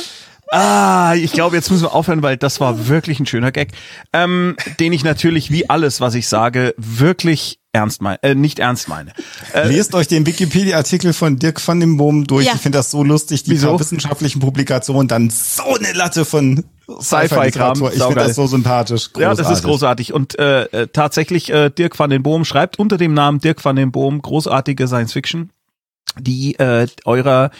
[0.50, 3.72] ah, ich glaube, jetzt müssen wir aufhören, weil das war wirklich ein schöner Gag,
[4.12, 8.88] ähm, den ich natürlich wie alles, was ich sage, wirklich ernst meine, äh, nicht ernst
[8.88, 9.12] meine.
[9.52, 12.46] Äh, Lest euch den Wikipedia-Artikel von Dirk van den Boom durch.
[12.46, 12.54] Ja.
[12.54, 16.64] Ich finde das so lustig, die wissenschaftlichen Publikationen, dann so eine Latte von
[16.98, 17.92] Sci-Fi-Kram, Sci-Fi-Literatur.
[17.92, 19.10] Ich finde das so sympathisch.
[19.16, 20.08] Ja, das ist Großartig.
[20.08, 20.12] großartig.
[20.12, 23.76] Und äh, äh, tatsächlich, äh, Dirk van den Boom schreibt unter dem Namen Dirk van
[23.76, 25.50] den Boom großartige Science Fiction,
[26.18, 27.50] die äh, eurer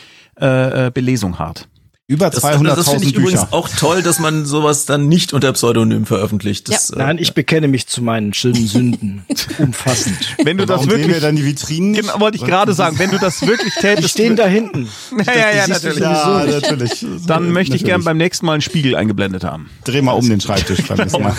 [0.40, 1.68] äh, äh, Belesung hart.
[2.11, 3.19] Über das, das finde 200.000 ich Bücher.
[3.20, 6.69] übrigens auch toll, dass man sowas dann nicht unter Pseudonym veröffentlicht.
[6.69, 9.24] Das, äh, Nein, ich bekenne mich zu meinen schlimmen Sünden.
[9.59, 10.16] Umfassend.
[10.43, 12.01] Wenn du das sehen wir wirklich, dann die Vitrinen nicht?
[12.01, 14.89] genau, wollte ich gerade sagen, wenn du das wirklich Die tätest, stehen da hinten.
[15.24, 16.01] ja, ja, ja, natürlich.
[16.01, 17.07] Ja, natürlich.
[17.28, 17.85] Dann möchte ich Natürlich.
[17.85, 19.70] gern beim nächsten Mal einen Spiegel eingeblendet haben.
[19.85, 21.37] Dreh mal um den Schreibtisch beim nächsten Mal.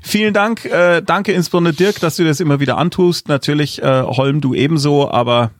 [0.00, 3.26] Vielen Dank, äh, danke insbesondere Dirk, dass du das immer wieder antust.
[3.26, 5.50] Natürlich äh, Holm, du ebenso, aber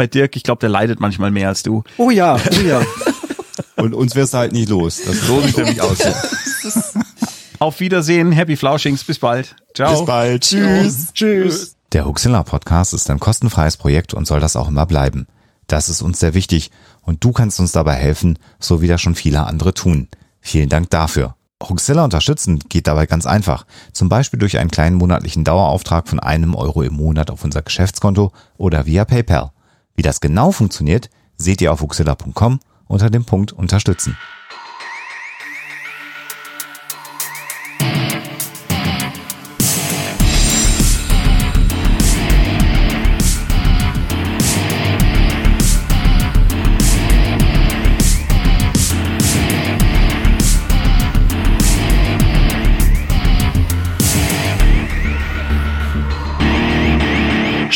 [0.00, 1.84] bei Dirk, ich glaube, der leidet manchmal mehr als du.
[1.98, 2.80] Oh ja, oh ja.
[3.76, 4.98] Und uns wirst du halt nicht los.
[5.04, 5.98] Das So sieht nämlich aus.
[7.58, 9.56] Auf Wiedersehen, Happy Flauschings, bis bald.
[9.74, 9.98] Ciao.
[9.98, 10.42] Bis bald.
[10.44, 11.12] Tschüss.
[11.12, 11.76] Tschüss.
[11.92, 15.26] Der Huxilla Podcast ist ein kostenfreies Projekt und soll das auch immer bleiben.
[15.66, 16.70] Das ist uns sehr wichtig
[17.02, 20.08] und du kannst uns dabei helfen, so wie das schon viele andere tun.
[20.40, 21.34] Vielen Dank dafür.
[21.62, 23.66] Huxilla unterstützen geht dabei ganz einfach.
[23.92, 28.32] Zum Beispiel durch einen kleinen monatlichen Dauerauftrag von einem Euro im Monat auf unser Geschäftskonto
[28.56, 29.50] oder via PayPal.
[29.94, 34.16] Wie das genau funktioniert, seht ihr auf huxilla.com unter dem Punkt Unterstützen.